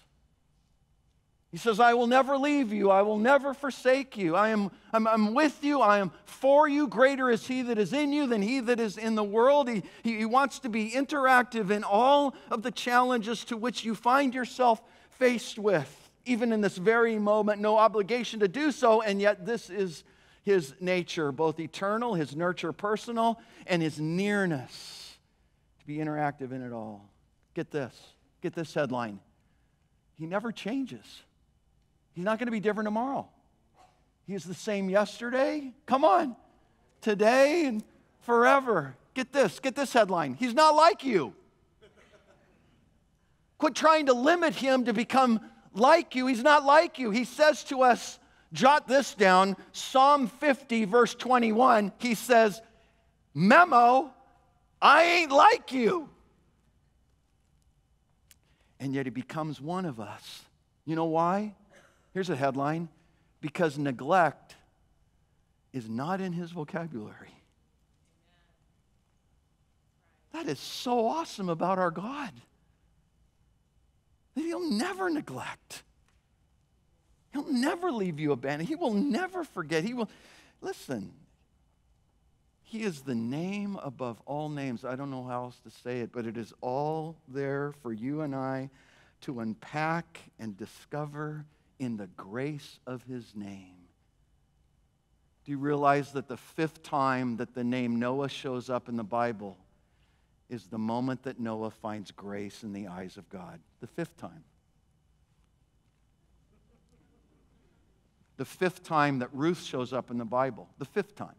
He 1.54 1.58
says, 1.60 1.78
I 1.78 1.94
will 1.94 2.08
never 2.08 2.36
leave 2.36 2.72
you. 2.72 2.90
I 2.90 3.02
will 3.02 3.16
never 3.16 3.54
forsake 3.54 4.16
you. 4.16 4.34
I 4.34 4.48
am 4.48 4.72
I'm, 4.92 5.06
I'm 5.06 5.34
with 5.34 5.62
you. 5.62 5.80
I 5.80 6.00
am 6.00 6.10
for 6.24 6.66
you. 6.66 6.88
Greater 6.88 7.30
is 7.30 7.46
he 7.46 7.62
that 7.62 7.78
is 7.78 7.92
in 7.92 8.12
you 8.12 8.26
than 8.26 8.42
he 8.42 8.58
that 8.58 8.80
is 8.80 8.98
in 8.98 9.14
the 9.14 9.22
world. 9.22 9.68
He, 9.68 9.84
he, 10.02 10.18
he 10.18 10.24
wants 10.24 10.58
to 10.58 10.68
be 10.68 10.90
interactive 10.90 11.70
in 11.70 11.84
all 11.84 12.34
of 12.50 12.64
the 12.64 12.72
challenges 12.72 13.44
to 13.44 13.56
which 13.56 13.84
you 13.84 13.94
find 13.94 14.34
yourself 14.34 14.82
faced 15.10 15.56
with 15.56 16.10
even 16.24 16.52
in 16.52 16.60
this 16.60 16.76
very 16.76 17.20
moment, 17.20 17.60
no 17.60 17.78
obligation 17.78 18.40
to 18.40 18.48
do 18.48 18.72
so, 18.72 19.00
and 19.02 19.20
yet 19.20 19.46
this 19.46 19.70
is 19.70 20.02
his 20.42 20.74
nature, 20.80 21.30
both 21.30 21.60
eternal, 21.60 22.14
his 22.14 22.34
nurture 22.34 22.72
personal, 22.72 23.38
and 23.68 23.80
his 23.80 24.00
nearness 24.00 25.18
to 25.78 25.86
be 25.86 25.98
interactive 25.98 26.50
in 26.50 26.62
it 26.62 26.72
all. 26.72 27.08
Get 27.54 27.70
this, 27.70 27.94
get 28.42 28.54
this 28.54 28.74
headline. 28.74 29.20
He 30.16 30.26
never 30.26 30.50
changes. 30.50 31.22
He's 32.14 32.24
not 32.24 32.38
going 32.38 32.46
to 32.46 32.52
be 32.52 32.60
different 32.60 32.86
tomorrow. 32.86 33.28
He 34.26 34.34
is 34.34 34.44
the 34.44 34.54
same 34.54 34.88
yesterday. 34.88 35.72
Come 35.86 36.04
on. 36.04 36.36
Today 37.00 37.66
and 37.66 37.84
forever. 38.20 38.96
Get 39.14 39.32
this, 39.32 39.60
get 39.60 39.74
this 39.76 39.92
headline. 39.92 40.34
He's 40.34 40.54
not 40.54 40.74
like 40.74 41.04
you. 41.04 41.34
Quit 43.58 43.74
trying 43.74 44.06
to 44.06 44.12
limit 44.12 44.54
him 44.54 44.84
to 44.86 44.92
become 44.92 45.40
like 45.74 46.14
you. 46.14 46.26
He's 46.26 46.42
not 46.42 46.64
like 46.64 46.98
you. 46.98 47.10
He 47.10 47.24
says 47.24 47.64
to 47.64 47.82
us, 47.82 48.18
jot 48.52 48.88
this 48.88 49.14
down 49.14 49.56
Psalm 49.72 50.28
50, 50.28 50.84
verse 50.86 51.14
21. 51.14 51.92
He 51.98 52.14
says, 52.14 52.60
Memo, 53.34 54.12
I 54.80 55.02
ain't 55.04 55.32
like 55.32 55.72
you. 55.72 56.08
And 58.80 58.94
yet 58.94 59.06
he 59.06 59.10
becomes 59.10 59.60
one 59.60 59.84
of 59.84 60.00
us. 60.00 60.42
You 60.84 60.96
know 60.96 61.06
why? 61.06 61.54
Here's 62.14 62.30
a 62.30 62.36
headline 62.36 62.88
because 63.40 63.76
neglect 63.76 64.54
is 65.72 65.88
not 65.88 66.20
in 66.20 66.32
his 66.32 66.52
vocabulary. 66.52 67.34
That 70.32 70.48
is 70.48 70.58
so 70.58 71.06
awesome 71.06 71.48
about 71.48 71.78
our 71.78 71.90
God 71.90 72.32
that 74.34 74.42
He'll 74.42 74.70
never 74.70 75.10
neglect. 75.10 75.82
He'll 77.32 77.50
never 77.52 77.90
leave 77.90 78.20
you 78.20 78.32
abandoned. 78.32 78.68
He 78.68 78.74
will 78.74 78.94
never 78.94 79.44
forget. 79.44 79.84
He 79.84 79.94
will, 79.94 80.08
listen, 80.60 81.12
He 82.62 82.82
is 82.82 83.02
the 83.02 83.14
name 83.14 83.78
above 83.82 84.20
all 84.26 84.48
names. 84.48 84.84
I 84.84 84.96
don't 84.96 85.10
know 85.10 85.24
how 85.24 85.44
else 85.44 85.58
to 85.64 85.70
say 85.70 86.00
it, 86.00 86.10
but 86.12 86.26
it 86.26 86.36
is 86.36 86.52
all 86.60 87.16
there 87.28 87.72
for 87.82 87.92
you 87.92 88.20
and 88.20 88.34
I 88.34 88.70
to 89.22 89.40
unpack 89.40 90.20
and 90.38 90.56
discover 90.56 91.44
in 91.78 91.96
the 91.96 92.06
grace 92.06 92.78
of 92.86 93.02
His 93.04 93.34
name. 93.34 93.76
Do 95.44 95.52
you 95.52 95.58
realize 95.58 96.12
that 96.12 96.28
the 96.28 96.36
fifth 96.36 96.82
time 96.82 97.36
that 97.36 97.54
the 97.54 97.64
name 97.64 97.98
Noah 97.98 98.28
shows 98.28 98.70
up 98.70 98.88
in 98.88 98.96
the 98.96 99.04
Bible 99.04 99.58
is 100.48 100.66
the 100.66 100.78
moment 100.78 101.22
that 101.24 101.40
Noah 101.40 101.70
finds 101.70 102.10
grace 102.10 102.62
in 102.62 102.72
the 102.72 102.86
eyes 102.86 103.16
of 103.16 103.28
God. 103.28 103.60
The 103.80 103.86
fifth 103.86 104.16
time. 104.16 104.44
The 108.36 108.44
fifth 108.44 108.82
time 108.82 109.20
that 109.20 109.28
Ruth 109.32 109.62
shows 109.62 109.92
up 109.92 110.10
in 110.10 110.18
the 110.18 110.24
Bible, 110.24 110.68
the 110.78 110.84
fifth 110.84 111.14
time, 111.14 111.36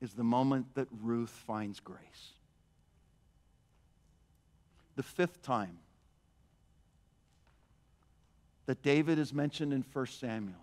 is 0.00 0.14
the 0.14 0.24
moment 0.24 0.74
that 0.74 0.88
Ruth 1.02 1.30
finds 1.46 1.80
grace. 1.80 2.32
The 4.96 5.02
fifth 5.02 5.42
time 5.42 5.78
that 8.66 8.82
David 8.82 9.18
is 9.18 9.32
mentioned 9.32 9.72
in 9.72 9.84
1 9.92 10.06
Samuel 10.06 10.54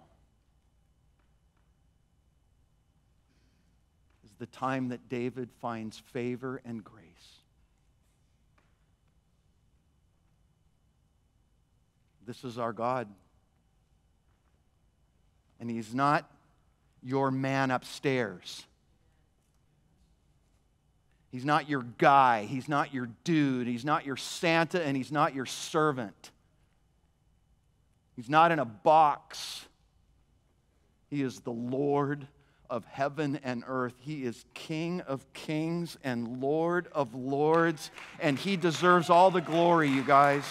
is 4.23 4.31
the 4.39 4.45
time 4.45 4.89
that 4.89 5.09
David 5.09 5.49
finds 5.61 5.97
favor 5.97 6.61
and 6.65 6.83
grace. 6.83 7.05
This 12.25 12.43
is 12.43 12.57
our 12.57 12.73
God. 12.73 13.07
And 15.59 15.69
He's 15.69 15.93
not 15.93 16.29
your 17.01 17.31
man 17.31 17.71
upstairs. 17.71 18.65
He's 21.31 21.45
not 21.45 21.69
your 21.69 21.83
guy. 21.97 22.45
He's 22.45 22.69
not 22.69 22.93
your 22.93 23.09
dude. 23.23 23.67
He's 23.67 23.85
not 23.85 24.05
your 24.05 24.17
Santa, 24.17 24.83
and 24.83 24.95
He's 24.95 25.11
not 25.11 25.35
your 25.35 25.45
servant. 25.45 26.31
He's 28.19 28.29
not 28.29 28.51
in 28.51 28.59
a 28.59 28.65
box. 28.65 29.65
He 31.09 31.21
is 31.21 31.39
the 31.39 31.53
Lord 31.53 32.27
of 32.69 32.83
heaven 32.83 33.39
and 33.45 33.63
earth. 33.65 33.93
He 33.97 34.25
is 34.25 34.43
King 34.53 34.99
of 35.07 35.31
kings 35.31 35.97
and 36.03 36.41
Lord 36.41 36.89
of 36.91 37.15
lords, 37.15 37.91
and 38.19 38.37
He 38.37 38.57
deserves 38.57 39.09
all 39.09 39.31
the 39.31 39.39
glory, 39.39 39.87
you 39.87 40.03
guys. 40.03 40.43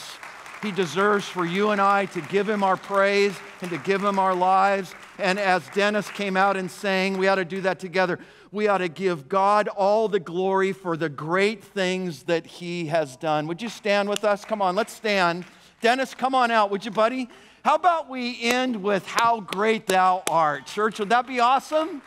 He 0.62 0.73
deserves 0.73 1.29
for 1.29 1.45
you 1.45 1.69
and 1.69 1.79
I 1.79 2.07
to 2.07 2.23
give 2.23 2.49
Him 2.49 2.64
our 2.64 2.79
praise 2.79 3.39
and 3.61 3.71
to 3.71 3.77
give 3.77 4.03
Him 4.03 4.19
our 4.19 4.35
lives. 4.35 4.95
And 5.19 5.39
as 5.39 5.62
Dennis 5.75 6.09
came 6.12 6.39
out 6.39 6.57
and 6.57 6.71
sang, 6.71 7.19
we 7.19 7.29
ought 7.29 7.35
to 7.35 7.45
do 7.45 7.61
that 7.61 7.79
together. 7.79 8.19
We 8.51 8.69
ought 8.69 8.79
to 8.79 8.89
give 8.89 9.29
God 9.29 9.69
all 9.69 10.09
the 10.09 10.21
glory 10.21 10.73
for 10.73 10.97
the 10.97 11.11
great 11.11 11.62
things 11.62 12.23
that 12.23 12.47
He 12.47 12.87
has 12.87 13.19
done. 13.19 13.47
Would 13.47 13.61
you 13.61 13.69
stand 13.69 14.09
with 14.09 14.25
us? 14.25 14.47
Come 14.47 14.62
on, 14.62 14.75
let's 14.75 14.95
stand. 14.95 15.45
Dennis, 15.83 16.14
come 16.14 16.35
on 16.35 16.51
out, 16.51 16.71
would 16.71 16.87
you, 16.87 16.91
buddy? 16.91 17.29
How 17.69 17.75
about 17.75 18.09
we 18.09 18.41
end 18.41 18.83
with 18.83 19.07
how 19.07 19.41
great 19.41 19.87
thou 19.87 20.23
art? 20.27 20.64
Church, 20.64 21.01
would 21.01 21.11
that 21.11 21.27
be 21.27 21.39
awesome? 21.39 22.01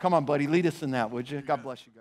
Come 0.00 0.12
on, 0.12 0.26
buddy, 0.26 0.46
lead 0.46 0.66
us 0.66 0.82
in 0.82 0.90
that, 0.90 1.10
would 1.10 1.30
you? 1.30 1.40
God 1.40 1.62
bless 1.62 1.82
you. 1.86 1.93